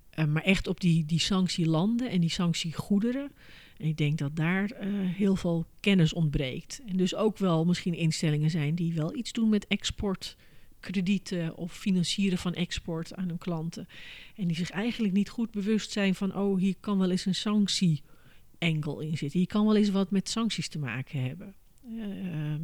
Eh, 0.10 0.26
maar 0.26 0.44
echt 0.44 0.68
op 0.68 0.80
die, 0.80 1.06
die 1.06 1.20
sanctielanden 1.20 2.10
en 2.10 2.22
die 2.22 2.30
sanctiegoederen. 2.30 3.32
En 3.78 3.88
ik 3.88 3.98
denk 3.98 4.18
dat 4.18 4.36
daar 4.36 4.72
eh, 4.72 4.90
heel 4.92 5.36
veel 5.36 5.66
kennis 5.80 6.14
ontbreekt. 6.14 6.82
En 6.86 6.98
dus 6.98 7.16
ook 7.16 7.38
wel 7.38 7.66
misschien 7.66 7.94
instellingen 7.94 8.50
zijn 8.50 8.76
die 8.76 8.94
wel 8.94 9.16
iets 9.16 9.32
doen 9.32 9.50
met 9.50 9.68
exportkredieten 9.68 11.56
of 11.56 11.74
financieren 11.74 12.38
van 12.38 12.54
export 12.54 13.16
aan 13.16 13.28
hun 13.28 13.38
klanten. 13.38 13.88
En 14.36 14.48
die 14.48 14.56
zich 14.56 14.70
eigenlijk 14.70 15.14
niet 15.14 15.30
goed 15.30 15.52
bewust 15.52 15.92
zijn 15.92 16.16
van, 16.16 16.36
oh, 16.36 16.60
hier 16.60 16.76
kan 16.80 16.98
wel 16.98 17.12
eens 17.12 17.26
een 17.26 17.36
sanctie-angle 17.36 19.08
in 19.08 19.18
zitten. 19.18 19.40
Hier 19.40 19.48
kan 19.48 19.66
wel 19.66 19.76
eens 19.76 19.90
wat 19.90 20.12
met 20.12 20.30
sancties 20.30 20.68
te 20.68 20.80
maken 20.80 21.24
hebben. 21.24 21.56
Uh, 21.90 22.56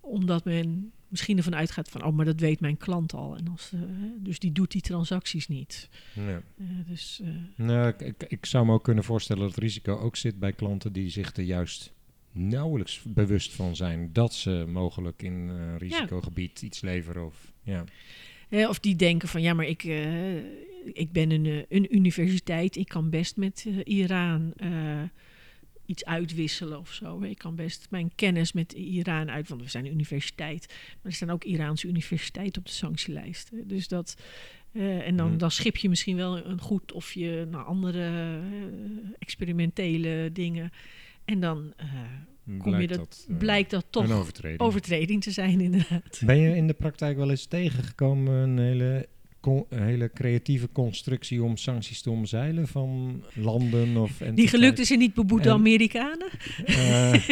omdat 0.00 0.44
men 0.44 0.92
misschien 1.08 1.36
ervan 1.36 1.54
uitgaat 1.54 1.88
van, 1.88 2.04
oh, 2.04 2.12
maar 2.12 2.24
dat 2.24 2.40
weet 2.40 2.60
mijn 2.60 2.76
klant 2.76 3.12
al. 3.12 3.36
En 3.36 3.48
als, 3.48 3.72
uh, 3.74 3.80
dus 4.18 4.38
die 4.38 4.52
doet 4.52 4.70
die 4.70 4.80
transacties 4.80 5.48
niet. 5.48 5.88
Ja. 6.12 6.42
Uh, 6.56 6.68
dus, 6.86 7.20
nou, 7.56 7.94
ik, 7.98 8.24
ik, 8.28 8.46
zou 8.46 8.66
me 8.66 8.72
ook 8.72 8.84
kunnen 8.84 9.04
voorstellen 9.04 9.42
dat 9.42 9.50
het 9.50 9.60
risico 9.62 9.98
ook 9.98 10.16
zit 10.16 10.38
bij 10.38 10.52
klanten 10.52 10.92
die 10.92 11.08
zich 11.08 11.36
er 11.36 11.42
juist 11.42 11.92
nauwelijks 12.32 13.02
bewust 13.02 13.52
van 13.52 13.76
zijn 13.76 14.12
dat 14.12 14.34
ze 14.34 14.64
mogelijk 14.68 15.22
in 15.22 15.32
een 15.32 15.78
risicogebied 15.78 16.60
ja. 16.60 16.66
iets 16.66 16.80
leveren. 16.80 17.26
Of, 17.26 17.52
ja. 17.62 17.84
of 18.68 18.78
die 18.78 18.96
denken 18.96 19.28
van, 19.28 19.42
ja, 19.42 19.54
maar 19.54 19.66
ik, 19.66 19.84
ik 20.92 21.12
ben 21.12 21.30
een, 21.30 21.64
een 21.68 21.96
universiteit, 21.96 22.76
ik 22.76 22.88
kan 22.88 23.10
best 23.10 23.36
met 23.36 23.66
Iran 23.84 24.52
iets 25.86 26.04
uitwisselen 26.04 26.78
of 26.78 26.92
zo. 26.92 27.22
Ik 27.22 27.38
kan 27.38 27.54
best 27.54 27.86
mijn 27.90 28.10
kennis 28.14 28.52
met 28.52 28.72
Iran 28.72 29.30
uit, 29.30 29.48
want 29.48 29.62
we 29.62 29.68
zijn 29.68 29.84
een 29.84 29.92
universiteit. 29.92 30.66
Maar 30.68 30.98
er 31.02 31.12
staan 31.12 31.30
ook 31.30 31.44
Iraanse 31.44 31.88
universiteiten 31.88 32.60
op 32.62 32.66
de 32.66 32.74
sanctielijst. 32.74 33.50
Dus 33.68 33.88
dat, 33.88 34.16
uh, 34.72 35.06
en 35.06 35.16
dan, 35.16 35.28
Mhm. 35.28 35.38
dan 35.38 35.50
schip 35.50 35.76
je 35.76 35.88
misschien 35.88 36.16
wel 36.16 36.46
een 36.46 36.60
goed 36.60 36.92
of 36.92 37.12
je 37.12 37.46
naar 37.50 37.64
andere 37.64 38.38
uh, 38.38 39.08
experimentele 39.18 40.30
dingen. 40.32 40.70
En 41.24 41.40
dan 41.40 41.72
uh, 41.80 41.86
kom 42.58 42.70
blijkt 42.70 42.80
je 42.90 42.96
dat, 42.96 42.98
dat, 42.98 43.26
uh, 43.30 43.36
blijkt 43.38 43.70
dat 43.70 43.86
toch 43.90 44.04
een 44.04 44.12
overtreding. 44.12 44.60
overtreding 44.60 45.22
te 45.22 45.30
zijn, 45.30 45.60
inderdaad. 45.60 46.22
Ben 46.24 46.36
je 46.38 46.56
in 46.56 46.66
de 46.66 46.74
praktijk 46.74 47.16
wel 47.16 47.30
eens 47.30 47.46
tegengekomen 47.46 48.32
een 48.34 48.58
hele, 48.58 49.08
hele 49.68 50.10
creatieve 50.14 50.68
constructie 50.72 51.42
om 51.42 51.56
sancties 51.56 52.00
te 52.02 52.10
omzeilen 52.10 52.68
van 52.68 53.22
landen 53.34 53.96
of 53.96 54.10
Die 54.34 54.48
gelukt 54.48 54.78
is 54.78 54.90
in 54.90 54.98
niet 54.98 55.14
beboete 55.14 55.48
En- 55.48 55.54
Amerikanen. 55.54 56.28
Eh, 56.64 57.12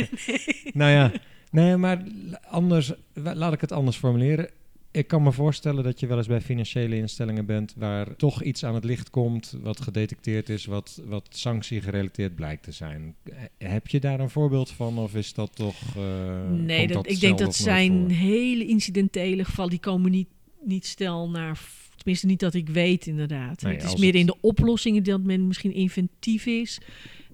Nou 0.72 0.90
ja, 0.90 1.12
nee, 1.50 1.76
maar 1.76 2.02
anders, 2.48 2.92
laat 3.14 3.52
ik 3.52 3.60
het 3.60 3.72
anders 3.72 3.96
formuleren. 3.96 4.48
Ik 4.90 5.06
kan 5.06 5.22
me 5.22 5.32
voorstellen 5.32 5.84
dat 5.84 6.00
je 6.00 6.06
wel 6.06 6.16
eens 6.16 6.26
bij 6.26 6.40
financiële 6.40 6.96
instellingen 6.96 7.46
bent 7.46 7.74
waar 7.76 8.16
toch 8.16 8.42
iets 8.42 8.64
aan 8.64 8.74
het 8.74 8.84
licht 8.84 9.10
komt, 9.10 9.56
wat 9.62 9.80
gedetecteerd 9.80 10.48
is, 10.48 10.64
wat, 10.64 11.02
wat 11.06 11.26
sanctiegerelateerd 11.30 12.34
blijkt 12.34 12.62
te 12.62 12.72
zijn. 12.72 13.14
Eh, 13.58 13.68
Heb 13.68 13.88
je 13.88 14.00
daar 14.00 14.20
een 14.20 14.30
voorbeeld 14.30 14.70
van 14.70 14.98
of 14.98 15.14
is 15.14 15.34
dat 15.34 15.56
toch. 15.56 15.96
eh, 15.96 16.50
nee, 16.50 16.86
dat, 16.86 17.10
ik 17.10 17.20
denk 17.20 17.38
dat 17.38 17.54
zijn 17.54 17.92
voor? 18.00 18.10
hele 18.10 18.66
incidentele 18.66 19.44
gevallen. 19.44 19.70
Die 19.70 19.80
komen 19.80 20.10
niet, 20.10 20.28
niet 20.64 20.86
stel 20.86 21.30
naar. 21.30 21.58
Tenminste, 22.05 22.26
niet 22.26 22.40
dat 22.40 22.55
ik 22.55 22.68
weet, 22.68 23.07
inderdaad. 23.07 23.62
Nee, 23.62 23.74
het 23.74 23.82
is 23.84 23.96
meer 23.96 24.07
het- 24.12 24.20
in 24.20 24.26
de 24.26 24.40
oplossingen 24.40 25.02
dat 25.05 25.22
men 25.22 25.46
misschien 25.46 25.72
inventief 25.72 26.46
is. 26.46 26.78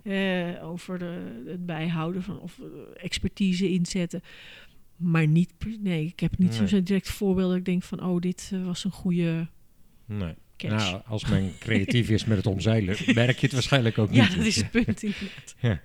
eh, 0.02 0.48
over 0.62 0.98
de, 0.98 1.42
het 1.46 1.66
bijhouden 1.66 2.22
van 2.22 2.40
of 2.40 2.58
eh, 2.58 3.04
expertise 3.04 3.68
inzetten. 3.70 4.22
Maar 4.96 5.26
niet. 5.26 5.52
Nee, 5.80 6.04
ik 6.04 6.20
heb 6.20 6.38
niet 6.38 6.58
Nee. 6.58 6.68
zo'n 6.68 6.80
direct 6.82 7.10
voorbeeld 7.10 7.48
dat 7.48 7.58
ik 7.58 7.64
denk 7.64 7.82
van: 7.82 8.02
oh, 8.04 8.20
dit 8.20 8.50
eh, 8.52 8.64
was 8.64 8.84
een 8.84 8.90
goede 8.90 9.48
Nee. 10.06 10.34
catch. 10.56 10.90
Nou, 10.90 11.02
als 11.06 11.26
men 11.28 11.52
creatief 11.58 12.08
is 12.10 12.24
met 12.24 12.36
het 12.36 12.46
omzeilen, 12.46 12.96
merk 13.14 13.36
je 13.38 13.46
het 13.46 13.52
waarschijnlijk 13.52 13.98
ook 13.98 14.12
ja, 14.14 14.22
niet. 14.28 14.36
dat 14.36 14.46
is 14.46 14.56
het 14.56 14.70
punt. 14.70 15.02
inderdaad. 15.62 15.80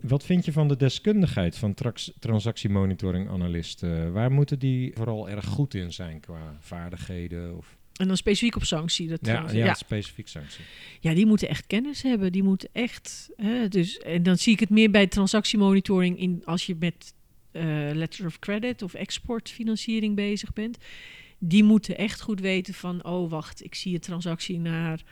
Wat 0.00 0.24
vind 0.24 0.44
je 0.44 0.52
van 0.52 0.68
de 0.68 0.76
deskundigheid 0.76 1.56
van 1.58 1.74
trax- 1.74 2.12
transactiemonitoring-analisten? 2.18 4.12
Waar 4.12 4.32
moeten 4.32 4.58
die 4.58 4.92
vooral 4.94 5.28
erg 5.30 5.44
goed 5.46 5.74
in 5.74 5.92
zijn 5.92 6.20
qua 6.20 6.56
vaardigheden? 6.60 7.56
Of, 7.56 7.78
En 8.00 8.08
dan 8.08 8.16
specifiek 8.16 8.56
op 8.56 8.64
sanctie. 8.64 9.08
Dat 9.08 9.18
ja, 9.22 9.44
ja, 9.52 9.64
ja. 9.64 9.74
specifiek 9.74 10.28
sanctie. 10.28 10.64
Ja, 11.00 11.14
die 11.14 11.26
moeten 11.26 11.48
echt 11.48 11.66
kennis 11.66 12.02
hebben. 12.02 12.32
Die 12.32 12.42
moeten 12.42 12.68
echt. 12.72 13.30
Hè, 13.36 13.68
dus, 13.68 13.98
en 13.98 14.22
dan 14.22 14.38
zie 14.38 14.52
ik 14.52 14.60
het 14.60 14.70
meer 14.70 14.90
bij 14.90 15.06
transactiemonitoring 15.06 16.18
in 16.18 16.42
als 16.44 16.66
je 16.66 16.76
met 16.78 17.14
eh 17.50 17.90
letter 17.92 18.26
of 18.26 18.38
credit 18.38 18.82
of 18.82 18.94
exportfinanciering 18.94 20.14
bezig 20.16 20.52
bent. 20.52 20.78
Die 21.38 21.64
moeten 21.64 21.98
echt 21.98 22.20
goed 22.20 22.40
weten 22.40 22.74
van, 22.74 23.04
oh 23.04 23.30
wacht, 23.30 23.64
ik 23.64 23.74
zie 23.74 23.94
een 23.94 24.00
transactie 24.00 24.58
naar 24.58 25.02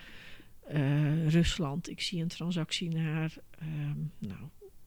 eh, 0.66 1.28
Rusland. 1.28 1.90
Ik 1.90 2.00
zie 2.00 2.22
een 2.22 2.28
transactie 2.28 2.88
naar, 2.88 3.34
ehm, 3.58 3.98
nou, 4.18 4.40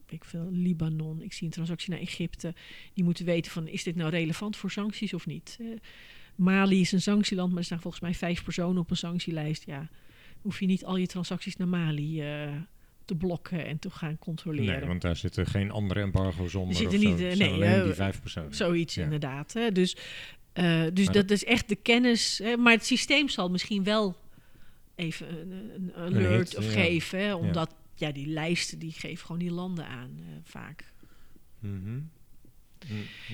ik 0.09 0.25
veel, 0.25 0.49
Libanon. 0.51 1.21
Ik 1.21 1.33
zie 1.33 1.45
een 1.45 1.53
transactie 1.53 1.89
naar 1.89 1.99
Egypte. 1.99 2.53
Die 2.93 3.03
moeten 3.03 3.25
weten 3.25 3.51
van, 3.51 3.67
is 3.67 3.83
dit 3.83 3.95
nou 3.95 4.09
relevant 4.09 4.57
voor 4.57 4.71
sancties 4.71 5.13
of 5.13 5.25
niet? 5.25 5.59
Mali 6.41 6.79
is 6.79 6.91
een 6.91 7.01
sanctieland, 7.01 7.49
maar 7.49 7.57
er 7.59 7.65
staan 7.65 7.81
volgens 7.81 8.01
mij 8.03 8.13
vijf 8.13 8.43
personen 8.43 8.77
op 8.81 8.89
een 8.89 8.97
sanctielijst. 8.97 9.65
Ja, 9.65 9.89
hoef 10.41 10.59
je 10.59 10.65
niet 10.65 10.85
al 10.85 10.95
je 10.95 11.07
transacties 11.07 11.55
naar 11.55 11.67
Mali 11.67 12.21
eh, 12.21 12.49
te 13.05 13.15
blokken 13.15 13.65
en 13.65 13.79
te 13.79 13.89
gaan 13.89 14.17
controleren. 14.19 14.79
Nee, 14.79 14.87
want 14.87 15.01
daar 15.01 15.15
zitten 15.15 15.45
geen 15.45 15.71
andere 15.71 15.99
embargo's 15.99 16.55
onder. 16.55 16.75
zitten 16.75 16.99
of 16.99 17.05
niet, 17.05 17.19
zo. 17.19 17.25
eh, 17.25 17.35
nee, 17.37 17.51
alleen 17.51 17.73
eh, 17.79 17.83
die 17.83 17.93
vijf 17.93 18.21
personen. 18.21 18.55
Zoiets 18.55 18.95
Ja. 18.95 19.03
inderdaad. 19.03 19.53
Hè? 19.53 19.71
Dus, 19.71 19.95
eh, 20.53 20.83
dus 20.93 21.07
dat, 21.07 21.31
is 21.31 21.43
echt 21.45 21.69
de 21.69 21.75
kennis. 21.75 22.39
Hè? 22.43 22.57
Maar 22.57 22.73
het 22.73 22.85
systeem 22.85 23.29
zal 23.29 23.49
misschien 23.49 23.83
wel 23.83 24.15
even 24.95 25.51
een, 25.51 25.71
een 25.75 25.93
alert 25.95 26.49
hit, 26.49 26.57
of 26.57 26.65
ja. 26.65 26.71
geven. 26.71 27.19
Hè? 27.19 27.33
Omdat 27.33 27.75
ja. 27.95 28.11
die 28.11 28.27
lijsten 28.27 28.79
die 28.79 28.91
geven 28.91 29.25
gewoon 29.25 29.41
die 29.41 29.51
landen 29.51 29.87
aan 29.87 30.11
eh, 30.19 30.25
vaak. 30.43 30.85
Mm, 31.59 32.09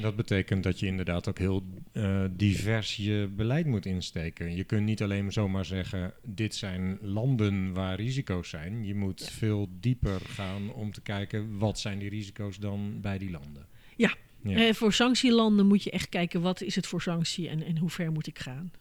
Dat 0.01 0.15
betekent 0.15 0.63
dat 0.63 0.79
je 0.79 0.85
inderdaad 0.85 1.27
ook 1.29 1.37
heel 1.37 1.63
eh, 1.91 2.23
divers 2.31 2.95
je 2.95 3.29
beleid 3.35 3.65
moet 3.65 3.85
insteken. 3.85 4.55
Je 4.55 4.63
kunt 4.63 4.85
niet 4.85 5.01
alleen 5.03 5.31
zomaar 5.31 5.65
zeggen, 5.65 6.13
dit 6.25 6.55
zijn 6.55 6.97
landen 7.01 7.73
waar 7.73 7.95
risico's 7.95 8.49
zijn. 8.49 8.85
Je 8.85 8.95
moet 8.95 9.19
Ja. 9.19 9.25
veel 9.31 9.69
dieper 9.79 10.19
gaan 10.21 10.73
om 10.73 10.91
te 10.91 11.01
kijken, 11.01 11.57
wat 11.57 11.79
zijn 11.79 11.99
die 11.99 12.09
risico's 12.09 12.57
dan 12.57 13.01
bij 13.01 13.17
die 13.17 13.31
landen. 13.31 13.65
Ja. 13.95 14.13
Ja. 14.43 14.67
Eh, 14.67 14.73
voor 14.73 14.93
sanctielanden 14.93 15.65
moet 15.67 15.83
je 15.83 15.91
echt 15.91 16.09
kijken 16.09 16.41
wat 16.41 16.61
is 16.61 16.75
het 16.75 16.87
voor 16.87 17.01
sanctie 17.01 17.49
en, 17.49 17.63
en 17.63 17.77
hoe 17.77 17.89
ver 17.89 18.11
moet 18.11 18.27
ik 18.27 18.39
gaan. 18.39 18.71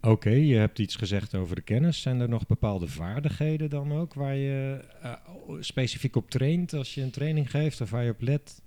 Oké, 0.00 0.30
je 0.30 0.54
hebt 0.54 0.78
iets 0.78 0.96
gezegd 0.96 1.34
over 1.34 1.56
de 1.56 1.62
kennis. 1.62 2.00
Zijn 2.02 2.20
er 2.20 2.28
nog 2.28 2.46
bepaalde 2.46 2.88
vaardigheden 2.88 3.70
dan 3.70 3.92
ook 3.92 4.14
waar 4.14 4.36
je 4.36 4.84
eh, 5.02 5.12
specifiek 5.60 6.16
op 6.16 6.30
traint 6.30 6.72
als 6.72 6.94
je 6.94 7.00
een 7.02 7.10
training 7.10 7.50
geeft 7.50 7.80
of 7.80 7.90
waar 7.90 8.04
je 8.04 8.10
op 8.10 8.20
let? 8.20 8.62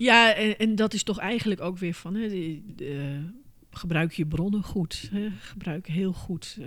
Ja, 0.00 0.34
en, 0.34 0.74
dat 0.74 0.94
is 0.94 1.02
toch 1.02 1.18
eigenlijk 1.18 1.60
ook 1.60 1.78
weer 1.78 1.94
van, 1.94 2.14
hè, 2.14 2.28
de- 2.28 3.24
gebruik 3.70 4.12
je 4.12 4.26
bronnen 4.26 4.62
goed. 4.62 5.10
Gebruik 5.38 5.86
heel 5.86 6.12
goed. 6.12 6.58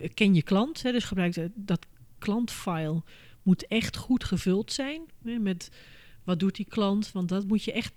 eh, 0.00 0.08
ken 0.14 0.34
je 0.34 0.42
klant, 0.42 0.82
hè, 0.82 0.92
dus 0.92 1.04
gebruik 1.04 1.48
dat 1.54 1.86
klantfile 2.18 3.02
moet 3.42 3.66
echt 3.66 3.96
goed 3.96 4.24
gevuld 4.24 4.72
zijn. 4.72 5.00
Hè, 5.24 5.38
met 5.38 5.70
wat 6.24 6.38
doet 6.38 6.56
die 6.56 6.66
klant, 6.68 7.12
want 7.12 7.28
dat 7.28 7.46
moet 7.46 7.64
je 7.64 7.72
echt 7.72 7.92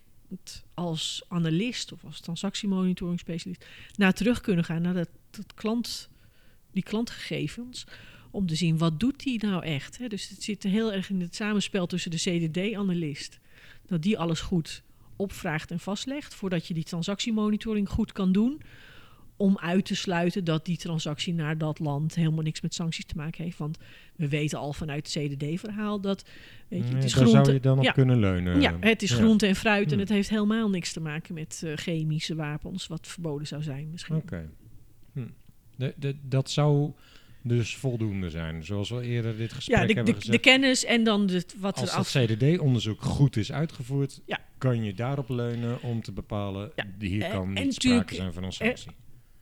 als 0.73 1.23
analist 1.27 1.91
of 1.91 2.03
als 2.03 2.19
transactiemonitoring 2.19 3.19
specialist 3.19 3.65
naar 3.95 4.13
terug 4.13 4.41
kunnen 4.41 4.65
gaan 4.65 4.81
naar 4.81 4.93
dat, 4.93 5.09
dat 5.29 5.53
klant, 5.53 6.09
die 6.71 6.83
klantgegevens 6.83 7.83
om 8.31 8.47
te 8.47 8.55
zien 8.55 8.77
wat 8.77 8.99
doet 8.99 9.23
die 9.23 9.45
nou 9.45 9.63
echt. 9.63 9.97
Hè? 9.97 10.07
Dus 10.07 10.29
het 10.29 10.43
zit 10.43 10.63
heel 10.63 10.93
erg 10.93 11.09
in 11.09 11.21
het 11.21 11.35
samenspel 11.35 11.85
tussen 11.85 12.11
de 12.11 12.17
CDD-analyst 12.17 13.39
dat 13.86 14.01
die 14.01 14.17
alles 14.19 14.39
goed 14.41 14.84
opvraagt 15.15 15.71
en 15.71 15.79
vastlegt 15.79 16.34
voordat 16.36 16.67
je 16.67 16.73
die 16.73 16.84
transactiemonitoring 16.84 17.89
goed 17.89 18.11
kan 18.11 18.31
doen. 18.31 18.61
Om 19.38 19.57
uit 19.57 19.86
te 19.86 19.95
sluiten 19.95 20.43
dat 20.43 20.65
die 20.65 20.77
transactie 20.77 21.34
naar 21.34 21.57
dat 21.57 21.79
land 21.79 22.15
helemaal 22.15 22.43
niks 22.43 22.61
met 22.61 22.73
sancties 22.73 23.05
te 23.05 23.15
maken 23.15 23.43
heeft. 23.43 23.57
Want 23.57 23.77
we 24.15 24.27
weten 24.27 24.59
al 24.59 24.73
vanuit 24.73 25.13
het 25.13 25.23
CDD-verhaal 25.34 26.01
dat 26.01 26.29
weet 26.67 26.88
je, 26.88 26.95
het 26.95 27.03
is 27.03 27.13
daar 27.13 27.21
groente. 27.25 27.43
zou 27.43 27.53
je 27.53 27.59
dan 27.59 27.77
op 27.77 27.84
ja, 27.84 27.91
kunnen 27.91 28.19
leunen. 28.19 28.61
ja, 28.61 28.77
het 28.79 29.01
is 29.01 29.09
Ja. 29.09 29.15
groente 29.15 29.47
en 29.47 29.55
fruit 29.55 29.88
en 29.88 29.93
Hm. 29.93 29.99
het 29.99 30.09
heeft 30.09 30.29
helemaal 30.29 30.69
niks 30.69 30.93
te 30.93 30.99
maken 30.99 31.34
met 31.34 31.61
eh, 31.65 31.75
chemische 31.75 32.36
wapens, 32.36 32.88
wat 32.88 33.07
verboden 33.07 33.47
zou 33.47 33.63
zijn 33.63 33.89
misschien. 33.91 34.15
Oké. 34.15 34.49
Hm. 35.13 35.27
Dat 36.21 36.49
zou 36.49 36.91
dus 37.43 37.75
voldoende 37.75 38.29
zijn, 38.29 38.65
zoals 38.65 38.89
we 38.89 39.01
eerder 39.01 39.37
dit 39.37 39.53
gesprek 39.53 39.77
Ja, 39.77 39.85
de, 39.85 39.93
hebben 39.93 40.05
de, 40.13 40.19
de 40.19 40.25
gezegd. 40.25 40.41
kennis 40.41 40.85
en 40.85 41.03
dan 41.03 41.25
de, 41.27 41.43
wat 41.57 41.77
Als 41.79 41.91
er 41.91 41.97
af... 41.97 42.09
CDD-onderzoek 42.11 43.01
goed 43.01 43.35
is 43.37 43.51
uitgevoerd, 43.51 44.21
Ja. 44.25 44.39
kan 44.57 44.83
je 44.83 44.93
daarop 44.93 45.29
leunen 45.29 45.81
om 45.81 46.01
te 46.01 46.11
bepalen, 46.11 46.71
Ja. 46.75 46.85
hier 46.99 47.21
Eh, 47.23 47.31
kan 47.31 47.55
en 47.55 47.63
niet 47.63 47.73
sprake 47.73 48.15
zijn 48.15 48.33
van 48.33 48.43
een 48.43 48.51
sanctie. 48.53 48.91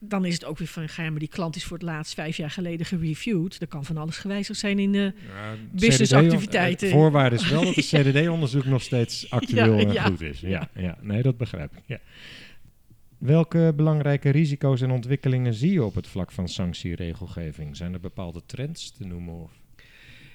Dan 0.03 0.25
is 0.25 0.33
het 0.33 0.45
ook 0.45 0.57
weer 0.57 0.67
van, 0.67 0.89
ga 0.89 1.09
maar 1.09 1.19
die 1.19 1.27
klant 1.27 1.55
is 1.55 1.63
voor 1.63 1.77
het 1.77 1.85
laatst 1.85 2.13
vijf 2.13 2.37
jaar 2.37 2.49
geleden 2.49 2.85
gereviewd. 2.85 3.57
Er 3.61 3.67
kan 3.67 3.85
van 3.85 3.97
alles 3.97 4.17
gewijzigd 4.17 4.59
zijn 4.59 4.79
in 4.79 4.91
de... 4.91 5.13
Businessactiviteiten. 5.71 6.87
CDD 6.87 6.93
Voorwaarde 6.93 7.35
is 7.35 7.49
wel 7.49 7.63
dat 7.65 7.75
het 7.75 7.85
CDD-onderzoek 7.95 8.65
nog 8.65 8.81
steeds 8.81 9.29
actueel 9.29 9.77
en 9.79 10.03
goed 10.03 10.21
is. 10.21 10.39
Ja, 10.39 10.69
ja, 10.75 10.97
nee, 11.01 11.21
dat 11.21 11.37
begrijp 11.37 11.71
ik. 11.75 11.83
Ja. 11.85 11.99
Welke 13.22 13.74
belangrijke 13.76 14.30
risico's 14.30 14.82
en 14.82 14.91
ontwikkelingen 14.91 15.53
zie 15.53 15.72
je 15.72 15.84
op 15.84 15.95
het 15.95 16.07
vlak 16.07 16.32
van 16.32 16.47
sanctieregelgeving? 16.47 17.76
Zijn 17.76 17.93
er 17.93 17.99
bepaalde 17.99 18.41
trends 18.45 18.91
te 18.91 19.05
noemen? 19.05 19.34
Of? 19.34 19.51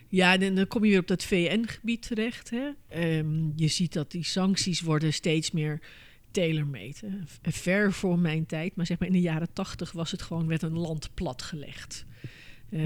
Ja, 0.09 0.37
dan 0.37 0.67
kom 0.67 0.85
je 0.85 0.91
weer 0.91 1.01
op 1.01 1.07
dat 1.07 1.25
VN-gebied 1.25 2.03
terecht. 2.03 2.51
Hè. 2.51 2.69
Ehm, 2.89 3.51
je 3.55 3.69
ziet 3.69 3.93
dat 3.93 4.11
die 4.11 4.25
sancties 4.25 4.81
worden 4.81 5.13
steeds 5.13 5.51
meer 5.51 5.81
tailor-made. 6.31 7.19
Ver 7.43 7.93
voor 7.93 8.19
mijn 8.19 8.47
tijd, 8.47 8.77
maar 8.77 8.87
zeg 8.87 8.99
maar 8.99 9.09
in 9.09 9.15
de 9.15 9.21
jaren 9.21 9.53
tachtig 9.53 9.93
was 9.93 10.11
het 10.11 10.23
gewoon 10.23 10.47
werd 10.47 10.63
een 10.63 10.79
land 10.79 11.11
platgelegd. 11.15 12.07
Eh, 12.77 12.83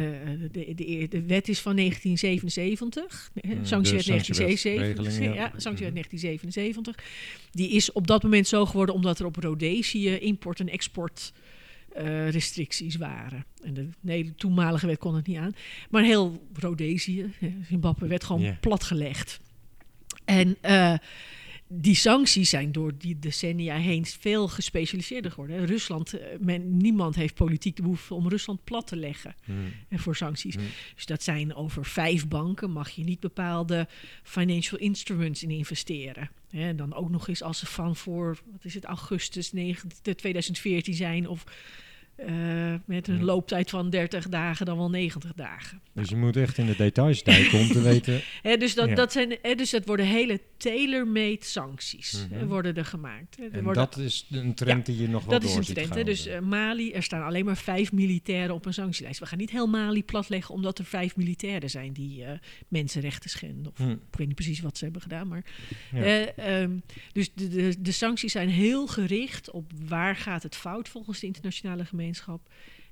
de, 0.53 0.74
de, 0.74 1.07
de 1.11 1.22
wet 1.22 1.49
is 1.49 1.61
van 1.61 1.76
1977. 1.76 3.30
hè, 3.34 3.55
Mm, 3.55 3.64
Sanctiewet 3.64 4.05
de 4.05 4.11
1977. 4.11 4.97
sanctiewetregeling, 4.97 5.34
Ja, 5.34 5.41
ja. 5.41 5.53
sanctiewet 5.57 5.95
Mhm. 5.95 6.03
1977. 6.03 7.05
Die 7.51 7.68
is 7.70 7.93
op 7.93 8.07
dat 8.07 8.22
moment 8.22 8.47
zo 8.49 8.66
geworden 8.66 8.95
omdat 8.95 9.18
er 9.18 9.26
op 9.26 9.36
Rhodesië 9.36 10.11
import- 10.16 10.61
en 10.61 10.68
export 10.68 11.32
eh, 11.91 12.28
restricties 12.28 12.97
waren. 12.97 13.45
En 13.62 13.74
de, 13.74 13.88
nee, 14.01 14.24
de 14.24 14.34
toenmalige 14.34 14.86
wet 14.86 14.99
kon 14.99 15.14
het 15.14 15.26
niet 15.26 15.36
aan. 15.36 15.55
Maar 15.91 16.03
heel 16.03 16.47
Rhodesië, 16.55 17.32
Zimbabwe, 17.68 18.07
werd 18.07 18.24
gewoon 18.24 18.57
platgelegd. 18.61 19.41
En 20.24 20.57
eh, 20.61 20.95
die 21.72 21.94
sancties 21.94 22.50
zijn 22.50 22.72
door 22.72 22.92
die 22.98 23.18
decennia 23.18 23.76
heen 23.76 24.06
veel 24.06 24.48
gespecialiseerder 24.48 25.30
geworden. 25.30 25.66
Rusland, 25.66 26.12
eh, 26.12 26.38
men, 26.40 26.76
niemand 26.76 27.14
heeft 27.14 27.34
politiek 27.34 27.76
de 27.76 27.82
behoefte 27.82 28.14
om 28.14 28.28
Rusland 28.28 28.64
plat 28.64 28.86
te 28.86 28.96
leggen 28.96 29.34
Hm. 29.44 29.52
eh, 29.88 29.98
voor 29.98 30.16
sancties. 30.16 30.54
Hm. 30.54 30.60
Dus 30.94 31.06
dat 31.06 31.22
zijn 31.22 31.54
over 31.54 31.84
vijf 31.84 32.28
banken 32.28 32.70
mag 32.70 32.90
je 32.90 33.04
niet 33.04 33.20
bepaalde 33.20 33.88
financial 34.22 34.80
instruments 34.80 35.42
in 35.42 35.50
investeren. 35.50 36.30
Hè, 36.50 36.68
En 36.68 36.76
dan 36.76 36.94
ook 36.94 37.10
nog 37.10 37.28
eens 37.28 37.42
als 37.42 37.58
ze 37.58 37.66
van 37.66 37.96
voor, 37.96 38.38
wat 38.52 38.64
is 38.64 38.74
het, 38.74 38.84
augustus 38.84 39.52
9, 39.52 39.88
2014 40.02 40.94
zijn 40.94 41.28
of 41.28 41.44
eh, 42.26 42.74
met 42.84 43.08
een 43.08 43.24
looptijd 43.24 43.70
van 43.70 43.90
30 43.90 44.28
dagen 44.28 44.66
dan 44.66 44.76
wel 44.76 44.90
90 44.90 45.32
dagen. 45.34 45.80
Dus 45.92 46.08
je 46.08 46.16
moet 46.16 46.36
echt 46.36 46.58
in 46.58 46.66
de 46.66 46.76
details 46.76 47.22
duiken 47.22 47.58
om 47.58 47.68
te 47.68 47.80
weten. 47.82 48.20
Dus, 48.58 48.74
dat, 48.74 48.88
Ja. 48.88 48.94
dat 48.94 49.12
zijn, 49.12 49.38
dus 49.56 49.70
dat 49.70 49.86
worden 49.86 50.06
hele 50.06 50.40
tailor-made 50.56 51.38
sancties 51.44 52.26
Mhm. 52.30 52.46
worden 52.46 52.74
er 52.76 52.84
gemaakt. 52.84 53.38
Er 53.38 53.52
En 53.52 53.64
worden- 53.64 53.82
dat 53.84 53.96
is 53.96 54.26
een 54.30 54.54
trend 54.54 54.86
die 54.86 54.96
je 55.00 55.08
nog 55.08 55.20
wel 55.24 55.30
dat 55.32 55.42
is 55.42 55.48
door 55.48 55.58
een 55.58 55.64
ziet 55.64 55.74
trend. 55.74 56.06
Dus 56.06 56.26
eh, 56.26 56.38
Mali, 56.40 56.92
er 56.92 57.02
staan 57.02 57.22
alleen 57.24 57.44
maar 57.44 57.56
vijf 57.56 57.92
militairen 57.92 58.54
op 58.54 58.66
een 58.66 58.74
sanctielijst. 58.74 59.20
We 59.20 59.26
gaan 59.26 59.38
niet 59.38 59.50
heel 59.50 59.66
Mali 59.66 60.04
platleggen 60.04 60.54
omdat 60.54 60.78
er 60.78 60.84
vijf 60.84 61.16
militairen 61.16 61.70
zijn 61.70 61.92
die 61.92 62.24
eh, 62.24 62.38
mensenrechten 62.68 63.30
schenden. 63.30 63.72
Of 63.72 63.78
Hm. 63.78 63.90
ik 63.90 63.98
weet 64.16 64.26
niet 64.26 64.34
precies 64.36 64.60
wat 64.60 64.78
ze 64.78 64.84
hebben 64.84 65.02
gedaan. 65.02 65.28
Maar, 65.28 65.44
Ja. 65.92 66.02
eh, 66.02 66.62
ehm, 66.62 66.70
dus 67.12 67.32
de, 67.34 67.48
de, 67.48 67.74
de 67.80 67.92
sancties 67.92 68.32
zijn 68.32 68.48
heel 68.48 68.86
gericht 68.86 69.50
op 69.50 69.70
waar 69.88 70.16
gaat 70.16 70.42
het 70.42 70.56
fout 70.56 70.88
volgens 70.88 71.20
de 71.20 71.26
internationale 71.26 71.84
gemeenschap. 71.84 72.08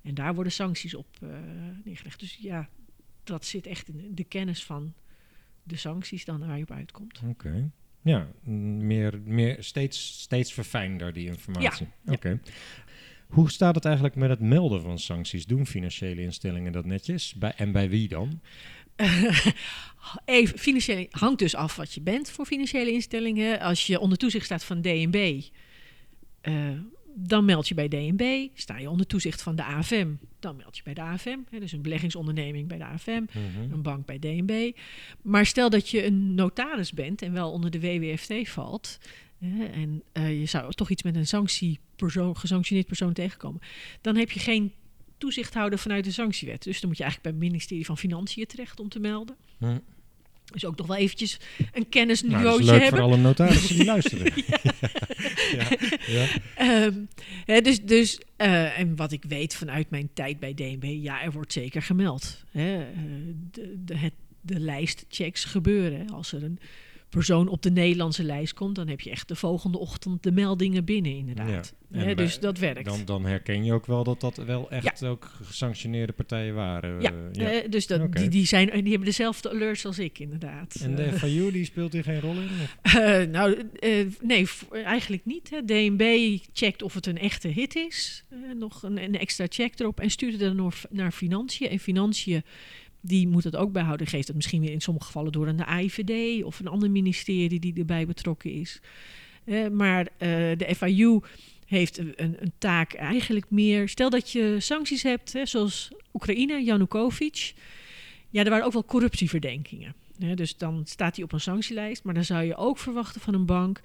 En 0.02 0.14
daar 0.14 0.34
worden 0.34 0.52
sancties 0.52 0.94
op 0.94 1.06
eh, 1.22 1.28
neergelegd. 1.84 2.20
Dus 2.20 2.38
ja, 2.40 2.68
dat 3.24 3.44
zit 3.44 3.66
echt 3.66 3.88
in 3.88 4.14
de 4.14 4.24
kennis 4.24 4.64
van 4.64 4.94
de 5.62 5.76
sancties 5.76 6.24
dan 6.24 6.46
waar 6.46 6.56
je 6.56 6.62
op 6.62 6.70
uitkomt. 6.70 7.20
Oké. 7.28 7.70
Ja, 8.02 8.28
meer, 8.42 9.20
meer, 9.24 9.56
steeds, 9.60 10.20
steeds 10.20 10.52
verfijnder 10.52 11.12
die 11.12 11.26
informatie. 11.26 11.86
Ja. 12.04 12.12
Oké. 12.12 12.40
Hoe 13.28 13.50
staat 13.50 13.74
het 13.74 13.84
eigenlijk 13.84 14.14
met 14.14 14.30
het 14.30 14.40
melden 14.40 14.82
van 14.82 14.98
sancties? 14.98 15.46
Doen 15.46 15.66
financiële 15.66 16.20
instellingen 16.20 16.72
dat 16.72 16.84
netjes? 16.84 17.34
Bij, 17.34 17.52
en 17.56 17.72
bij 17.72 17.88
wie 17.88 18.08
dan? 18.08 18.40
Even, 20.24 20.58
financiële, 20.58 21.06
hangt 21.10 21.38
dus 21.38 21.54
af 21.54 21.76
wat 21.76 21.94
je 21.94 22.00
bent 22.00 22.30
voor 22.30 22.46
financiële 22.46 22.92
instellingen. 22.92 23.60
Als 23.60 23.86
je 23.86 24.00
onder 24.00 24.18
toezicht 24.18 24.44
staat 24.44 24.64
van 24.64 24.80
DNB, 24.80 25.42
dan 27.14 27.44
meld 27.44 27.68
je 27.68 27.74
bij 27.74 27.88
DNB. 27.88 28.48
Sta 28.54 28.78
je 28.78 28.90
onder 28.90 29.06
toezicht 29.06 29.42
van 29.42 29.56
de 29.56 29.64
AFM, 29.64 30.08
dan 30.40 30.56
meld 30.56 30.76
je 30.76 30.82
bij 30.82 30.94
de 30.94 31.00
AFM. 31.00 31.38
Hè, 31.50 31.58
dus 31.60 31.72
een 31.72 31.82
beleggingsonderneming 31.82 32.68
bij 32.68 32.78
de 32.78 32.84
AFM, 32.84 33.22
Mhm. 33.32 33.72
een 33.72 33.82
bank 33.82 34.06
bij 34.06 34.18
DNB. 34.18 34.72
Maar 35.22 35.46
stel 35.46 35.70
dat 35.70 35.88
je 35.88 36.04
een 36.06 36.34
notaris 36.34 36.92
bent 36.92 37.22
en 37.22 37.32
wel 37.32 37.50
onder 37.52 37.70
de 37.70 37.80
WWFT 37.80 38.48
valt... 38.48 38.98
hè, 39.38 39.64
en 39.64 40.02
eh, 40.12 40.40
je 40.40 40.46
zou 40.46 40.72
toch 40.72 40.90
iets 40.90 41.02
met 41.02 41.16
een 41.16 41.26
sanctiepersoon, 41.26 42.36
gesanctioneerd 42.36 42.86
persoon 42.86 43.12
tegenkomen... 43.12 43.60
dan 44.00 44.16
heb 44.16 44.30
je 44.30 44.40
geen 44.40 44.72
toezichthouder 45.18 45.78
vanuit 45.78 46.04
de 46.04 46.10
sanctiewet. 46.12 46.62
Dus 46.62 46.80
dan 46.80 46.88
moet 46.88 46.98
je 46.98 47.04
eigenlijk 47.04 47.32
bij 47.34 47.42
het 47.42 47.50
ministerie 47.52 47.84
van 47.86 47.98
Financiën 47.98 48.46
terecht 48.46 48.80
om 48.80 48.88
te 48.88 48.98
melden. 48.98 49.36
Dus 50.52 50.64
ook 50.64 50.76
nog 50.76 50.86
wel 50.86 50.96
eventjes 50.96 51.38
een 51.58 51.66
Nou, 51.72 51.84
kennisniveau 51.84 52.44
dat 52.44 52.58
is 52.60 52.66
leuk 52.66 52.80
hebben. 52.80 52.98
voor 53.00 53.08
alle 53.08 53.16
notarissen 53.16 53.76
die 53.76 53.84
luisteren. 53.94 54.32
ja. 54.46 54.60
Ja. 56.06 56.26
Hè, 57.44 57.60
dus, 57.60 57.82
dus, 57.82 58.20
eh, 58.36 58.78
en 58.78 58.96
wat 58.96 59.12
ik 59.12 59.24
weet 59.28 59.54
vanuit 59.54 59.90
mijn 59.90 60.10
tijd 60.12 60.38
bij 60.38 60.54
DNB, 60.54 60.84
ja, 60.84 61.22
er 61.22 61.32
wordt 61.32 61.52
zeker 61.52 61.82
gemeld. 61.82 62.44
Hè. 62.50 62.82
Eh, 62.82 62.98
de, 63.50 63.74
de, 63.84 63.96
het, 63.96 64.12
de 64.40 64.60
lijstchecks 64.60 65.44
gebeuren. 65.44 66.10
Als 66.10 66.32
er 66.32 66.42
een 66.42 66.58
persoon 67.08 67.48
op 67.48 67.62
de 67.62 67.70
Nederlandse 67.70 68.24
lijst 68.24 68.54
komt, 68.54 68.74
dan 68.74 68.88
heb 68.88 69.00
je 69.00 69.10
echt 69.10 69.28
de 69.28 69.36
volgende 69.36 69.78
ochtend 69.78 70.22
de 70.22 70.32
meldingen 70.32 70.84
binnen, 70.84 71.16
inderdaad. 71.16 71.74
Dus 72.16 72.40
dat 72.40 72.58
werkt. 72.58 72.84
Dan, 72.84 73.04
dan 73.04 73.24
herken 73.24 73.64
je 73.64 73.72
ook 73.72 73.86
wel 73.86 74.04
dat 74.04 74.20
dat 74.20 74.36
wel 74.36 74.70
echt 74.70 75.04
ook 75.04 75.30
gesanctioneerde 75.42 76.12
partijen 76.12 76.54
waren. 76.54 77.00
ja, 77.00 77.12
eh, 77.32 77.70
dus 77.70 77.86
dat, 77.86 78.12
die, 78.12 78.28
die, 78.28 78.46
zijn, 78.46 78.66
die 78.66 78.90
hebben 78.90 79.04
dezelfde 79.04 79.50
alerts 79.50 79.86
als 79.86 79.98
ik, 79.98 80.18
inderdaad. 80.18 80.74
En 80.82 80.94
de 80.94 81.02
Eh, 81.02 81.12
FIU, 81.12 81.52
die 81.52 81.64
speelt 81.64 81.92
hier 81.92 82.02
geen 82.02 82.20
rol 82.20 82.34
in? 82.34 82.48
Eh, 82.98 83.26
nou, 83.26 83.62
nee, 84.22 84.46
eigenlijk 84.70 85.24
niet. 85.24 85.50
Hè. 85.50 85.64
DNB 85.64 86.38
checkt 86.52 86.82
of 86.82 86.94
het 86.94 87.06
een 87.06 87.18
echte 87.18 87.48
hit 87.48 87.76
is. 87.76 88.24
Nog 88.58 88.82
een, 88.82 89.02
een 89.02 89.18
extra 89.18 89.46
check 89.48 89.80
erop. 89.80 90.00
En 90.00 90.10
stuurt 90.10 90.32
het 90.32 90.40
dan 90.40 90.56
nog 90.56 90.74
naar 90.90 91.12
financiën. 91.12 91.68
En 91.68 91.78
financiën, 91.78 92.42
die 93.00 93.28
moet 93.28 93.44
het 93.44 93.56
ook 93.56 93.72
bijhouden. 93.72 94.06
Geeft 94.06 94.26
het 94.26 94.36
misschien 94.36 94.60
weer 94.60 94.72
in 94.72 94.80
sommige 94.80 95.06
gevallen 95.06 95.32
door 95.32 95.48
aan 95.48 95.56
de 95.56 95.64
AIVD 95.64 96.44
of 96.44 96.60
een 96.60 96.66
ander 96.68 96.90
ministerie 96.90 97.60
die 97.60 97.74
erbij 97.78 98.06
betrokken 98.06 98.52
is. 98.52 98.80
Eh, 99.44 99.68
maar 99.68 100.08
eh, 100.16 100.28
de 100.56 100.74
FIU 100.76 101.20
heeft 101.66 101.98
een, 101.98 102.14
een, 102.16 102.52
taak 102.58 102.94
eigenlijk 102.94 103.50
meer. 103.50 103.88
Stel 103.88 104.10
dat 104.10 104.32
je 104.32 104.56
sancties 104.58 105.02
hebt, 105.02 105.32
hè, 105.32 105.46
zoals 105.46 105.90
Oekraïne, 106.12 106.64
Janukovic. 106.64 107.54
Ja, 108.30 108.44
er 108.44 108.50
waren 108.50 108.66
ook 108.66 108.72
wel 108.72 108.84
corruptieverdenkingen. 108.84 109.94
Hè, 110.18 110.34
dus 110.34 110.56
dan 110.56 110.82
staat 110.86 111.14
hij 111.14 111.24
op 111.24 111.32
een 111.32 111.40
sanctielijst. 111.40 112.04
Maar 112.04 112.14
dan 112.14 112.24
zou 112.24 112.44
je 112.44 112.56
ook 112.56 112.78
verwachten 112.78 113.20
van 113.20 113.34
een 113.34 113.46
bank. 113.46 113.80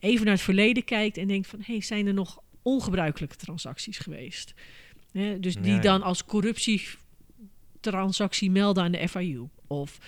even 0.00 0.24
naar 0.24 0.34
het 0.34 0.42
verleden 0.42 0.84
kijkt 0.84 1.16
en 1.16 1.26
denkt 1.26 1.46
van... 1.46 1.58
hey, 1.62 1.80
zijn 1.80 2.06
er 2.06 2.14
nog 2.14 2.42
ongebruikelijke 2.62 3.36
transacties 3.36 3.98
geweest? 3.98 4.54
Hè, 5.12 5.40
dus 5.40 5.54
die 5.54 5.64
Ja, 5.64 5.74
ja. 5.74 5.80
dan 5.80 6.02
als 6.02 6.24
corruptietransactie 7.90 8.50
melden 8.50 8.84
aan 8.84 8.92
de 8.92 9.08
FIU. 9.08 9.48
Of 9.66 9.98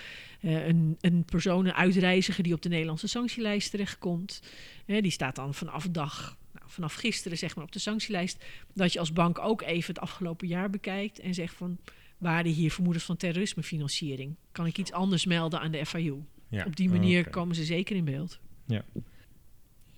eh, 0.41 0.67
een, 0.67 0.97
een 1.01 1.25
persoon, 1.25 1.67
een 1.67 1.75
uitreiziger 1.75 2.43
die 2.43 2.55
op 2.55 2.63
de 2.63 2.69
Nederlandse 2.69 3.09
sanctielijst 3.09 3.71
terechtkomt. 3.71 4.43
Hè, 4.87 5.01
die 5.01 5.11
staat 5.11 5.37
dan 5.37 5.55
vanaf 5.55 5.89
dag... 5.91 6.37
nou, 6.53 6.67
Vanaf 6.69 6.95
gisteren 6.95 7.39
zeg 7.39 7.55
maar 7.55 7.65
op 7.65 7.73
de 7.73 7.79
sanctielijst, 7.79 8.45
dat 8.75 8.93
je 8.93 8.99
als 8.99 9.13
bank 9.13 9.39
ook 9.39 9.63
even 9.63 9.95
het 9.95 10.03
afgelopen 10.03 10.49
jaar 10.49 10.71
bekijkt 10.71 11.19
en 11.21 11.35
zegt 11.35 11.55
van 11.55 11.79
waren 12.19 12.53
hier 12.53 12.71
vermoedens 12.71 13.05
van 13.05 13.17
terrorismefinanciering? 13.17 14.35
Kan 14.53 14.67
ik 14.67 14.79
iets 14.79 14.93
anders 14.93 15.27
melden 15.27 15.61
aan 15.61 15.71
de 15.71 15.87
FIU? 15.87 16.23
Ja. 16.49 16.65
Op 16.65 16.77
die 16.77 16.89
manier 16.89 17.31
komen 17.31 17.55
ze 17.55 17.65
zeker 17.65 17.97
in 17.97 18.05
beeld. 18.05 18.41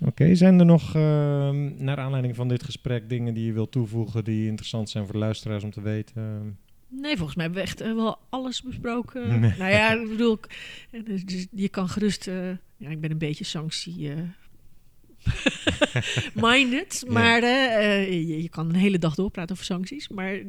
Oké, 0.06 0.34
zijn 0.34 0.58
er 0.58 0.66
nog, 0.66 0.94
ehm, 0.94 1.84
naar 1.84 1.98
aanleiding 1.98 2.36
van 2.36 2.48
dit 2.48 2.62
gesprek, 2.62 3.08
dingen 3.08 3.34
die 3.34 3.46
je 3.46 3.52
wilt 3.52 3.72
toevoegen 3.72 4.24
die 4.24 4.46
interessant 4.46 4.90
zijn 4.90 5.04
voor 5.04 5.12
de 5.12 5.18
luisteraars 5.18 5.64
om 5.64 5.70
te 5.70 5.80
weten? 5.80 6.58
Nee, 6.90 7.16
volgens 7.16 7.36
mij 7.36 7.44
hebben 7.44 7.62
we 7.62 7.68
echt 7.68 7.80
eh, 7.80 7.94
wel 7.94 8.18
alles 8.28 8.62
besproken. 8.62 9.40
Nee. 9.40 9.54
Nou 9.58 9.70
ja, 9.70 9.92
ik 9.92 10.08
bedoel, 10.08 10.38
eh, 10.90 11.04
dus- 11.04 11.24
dus 11.24 11.46
je 11.52 11.68
kan 11.68 11.88
gerust... 11.88 12.26
eh, 12.26 12.48
ja, 12.76 12.88
ik 12.88 13.00
ben 13.00 13.10
een 13.10 13.18
beetje 13.18 13.44
sanctie... 13.44 14.10
minded, 16.34 17.02
Ja. 17.06 17.12
maar 17.12 17.44
je, 17.44 18.42
je 18.42 18.48
kan 18.48 18.68
een 18.68 18.74
hele 18.74 18.98
dag 18.98 19.14
doorpraten 19.14 19.52
over 19.52 19.64
sancties. 19.64 20.08
Maar 20.08 20.40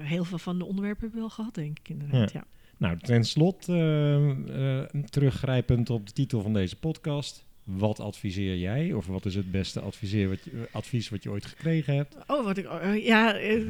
heel 0.00 0.24
veel 0.24 0.38
van 0.38 0.58
de 0.58 0.64
onderwerpen 0.64 1.00
hebben 1.00 1.18
we 1.20 1.26
wel 1.26 1.34
gehad, 1.34 1.54
denk 1.54 1.78
ik 1.78 1.88
inderdaad. 1.88 2.32
Ja. 2.32 2.44
Nou, 2.76 2.98
ten 2.98 3.24
eh, 3.68 5.00
teruggrijpend 5.04 5.90
op 5.90 6.06
de 6.06 6.12
titel 6.12 6.42
van 6.42 6.52
deze 6.52 6.76
podcast. 6.76 7.44
Wat 7.64 8.00
adviseer 8.00 8.56
jij? 8.56 8.92
Of 8.92 9.06
wat 9.06 9.26
is 9.26 9.34
het 9.34 9.50
beste 9.50 9.80
wat 9.80 10.00
je, 10.02 10.68
advies 10.70 11.08
wat 11.08 11.22
je 11.22 11.30
ooit 11.30 11.46
gekregen 11.46 11.94
hebt? 11.96 12.16
Oh, 12.26 12.44
wat 12.44 12.56
ik. 12.56 12.66
oh, 12.70 12.96
ja. 13.04 13.34
eh, 13.34 13.62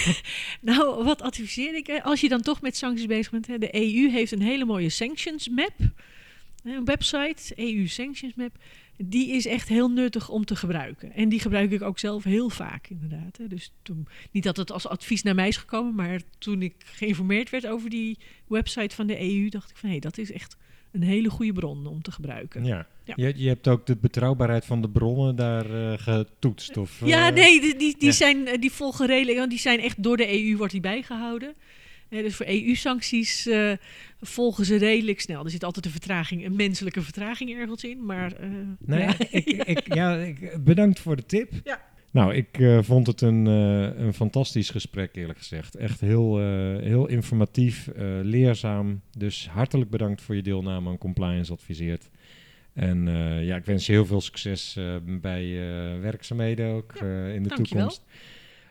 nou, 0.60 1.04
wat 1.04 1.22
adviseer 1.22 1.74
ik? 1.74 1.88
eh, 1.88 2.04
Als 2.04 2.20
je 2.20 2.28
dan 2.28 2.42
toch 2.42 2.60
met 2.60 2.76
sancties 2.76 3.06
bezig 3.06 3.30
bent. 3.30 3.46
Hè, 3.46 3.58
de 3.58 3.74
EU 3.74 4.10
heeft 4.10 4.32
een 4.32 4.42
hele 4.42 4.64
mooie 4.64 4.88
sanctions 4.88 5.48
map. 5.48 5.74
Een 6.64 6.84
website, 6.84 7.52
EU 7.56 7.86
Sanctions 7.86 8.34
Map. 8.34 8.58
Die 8.96 9.30
is 9.30 9.46
echt 9.46 9.68
heel 9.68 9.90
nuttig 9.90 10.28
om 10.28 10.44
te 10.44 10.56
gebruiken. 10.56 11.12
En 11.12 11.28
die 11.28 11.40
gebruik 11.40 11.70
ik 11.70 11.82
ook 11.82 11.98
zelf 11.98 12.24
heel 12.24 12.50
vaak, 12.50 12.88
inderdaad. 12.88 13.36
Hè. 13.36 13.48
Dus 13.48 13.72
toen, 13.82 14.08
niet 14.30 14.42
dat 14.42 14.56
het 14.56 14.72
als 14.72 14.86
advies 14.88 15.22
naar 15.22 15.34
mij 15.34 15.48
is 15.48 15.56
gekomen, 15.56 15.94
maar 15.94 16.20
toen 16.38 16.62
ik 16.62 16.74
geïnformeerd 16.84 17.50
werd 17.50 17.66
over 17.66 17.90
die 17.90 18.18
website 18.46 18.94
van 18.94 19.06
de 19.06 19.20
EU, 19.20 19.48
dacht 19.48 19.70
ik 19.70 19.76
van 19.76 19.90
hé, 19.90 19.98
dat 19.98 20.18
is 20.18 20.32
echt 20.32 20.56
een 20.96 21.02
hele 21.02 21.30
goede 21.30 21.52
bron 21.52 21.86
om 21.86 22.02
te 22.02 22.12
gebruiken. 22.12 22.64
Ja. 22.64 22.86
Ja. 23.04 23.14
Je, 23.16 23.32
je 23.36 23.48
hebt 23.48 23.68
ook 23.68 23.86
de 23.86 23.96
betrouwbaarheid 23.96 24.64
van 24.64 24.82
de 24.82 24.88
bronnen 24.88 25.36
daar 25.36 25.92
eh, 25.92 25.98
getoetst? 25.98 26.76
Of, 26.76 27.00
Ja, 27.04 27.28
eh, 27.28 27.34
nee, 27.34 27.60
die, 27.60 27.76
die, 27.76 27.94
die, 27.98 28.08
ja. 28.08 28.12
zijn, 28.12 28.46
eh, 28.46 28.60
die 28.60 28.72
volgen 28.72 29.06
redelijk. 29.06 29.38
Want 29.38 29.50
die 29.50 29.58
zijn 29.58 29.80
echt 29.80 30.02
door 30.02 30.16
de 30.16 30.44
EU 30.44 30.56
wordt 30.56 30.72
die 30.72 30.80
bijgehouden. 30.80 31.54
Eh, 32.08 32.22
dus 32.22 32.34
voor 32.34 32.46
EU-sancties 32.46 33.46
uh, 33.46 33.72
volgen 34.20 34.64
ze 34.64 34.76
redelijk 34.76 35.20
snel. 35.20 35.44
Er 35.44 35.50
zit 35.50 35.64
altijd 35.64 35.84
een 35.84 35.90
vertraging, 35.90 36.44
een 36.44 36.56
menselijke 36.56 37.02
vertraging 37.02 37.54
ergens 37.54 37.84
in. 37.84 38.04
Maar, 38.04 38.32
uh, 38.40 38.48
nee, 38.78 39.00
ja. 39.00 39.14
Ik, 39.30 39.46
ik, 39.46 39.94
ja, 39.94 40.16
ik, 40.16 40.64
bedankt 40.64 41.00
voor 41.00 41.16
de 41.16 41.26
tip. 41.26 41.52
Ja. 41.64 41.80
Nou, 42.16 42.34
ik 42.34 42.58
uh, 42.58 42.82
vond 42.82 43.06
het 43.06 43.20
een, 43.20 43.46
een 43.46 44.14
fantastisch 44.14 44.70
gesprek, 44.70 45.16
eerlijk 45.16 45.38
gezegd. 45.38 45.74
Echt 45.74 46.00
heel, 46.00 46.38
heel 46.78 47.06
informatief, 47.06 47.90
leerzaam. 48.22 49.00
Dus 49.18 49.48
hartelijk 49.48 49.90
bedankt 49.90 50.22
voor 50.22 50.34
je 50.34 50.42
deelname 50.42 50.90
aan 50.90 50.98
Compliance 50.98 51.52
Adviseert. 51.52 52.10
En 52.72 53.06
ja, 53.44 53.56
ik 53.56 53.64
wens 53.64 53.86
je 53.86 53.92
heel 53.92 54.06
veel 54.06 54.20
succes 54.20 54.78
bij 55.20 55.50
werkzaamheden 56.00 56.68
ook 56.68 56.92
ja, 57.00 57.26
in 57.26 57.42
de 57.42 57.48
toekomst. 57.48 58.04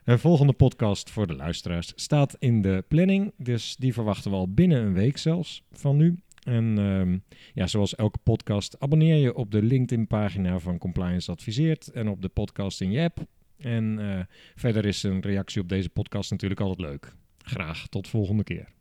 Een 0.04 0.20
volgende 0.20 0.54
podcast 0.54 1.10
voor 1.10 1.28
de 1.28 1.36
luisteraars 1.36 1.94
staat 1.96 2.36
in 2.40 2.62
de 2.62 2.84
planning. 2.88 3.34
Dus 3.38 3.76
die 3.76 3.94
verwachten 3.94 4.32
we 4.32 4.38
al 4.38 4.54
binnen 4.54 4.82
een 4.82 4.94
week 4.94 5.18
zelfs 5.18 5.64
van 5.72 5.98
nu. 5.98 6.16
En 6.46 6.78
um, 6.78 7.24
ja, 7.54 7.68
zoals 7.68 7.96
elke 7.96 8.18
podcast, 8.24 8.80
abonneer 8.80 9.16
je 9.16 9.36
op 9.36 9.52
de 9.52 9.62
LinkedIn-pagina 9.62 10.60
van 10.60 10.78
Compliance 10.78 11.32
Adviseert 11.32 11.88
en 11.88 12.08
op 12.08 12.22
de 12.22 12.30
podcast 12.30 12.82
in 12.82 12.92
je 12.92 13.02
app. 13.02 13.26
En 13.58 13.98
uh, 14.00 14.20
verder 14.56 14.86
is 14.86 15.04
een 15.04 15.22
reactie 15.22 15.62
op 15.62 15.70
deze 15.70 15.90
podcast 15.90 16.32
natuurlijk 16.32 16.62
altijd 16.62 16.90
leuk. 16.90 17.14
Graag 17.38 17.88
tot 17.88 18.08
volgende 18.08 18.44
keer. 18.44 18.75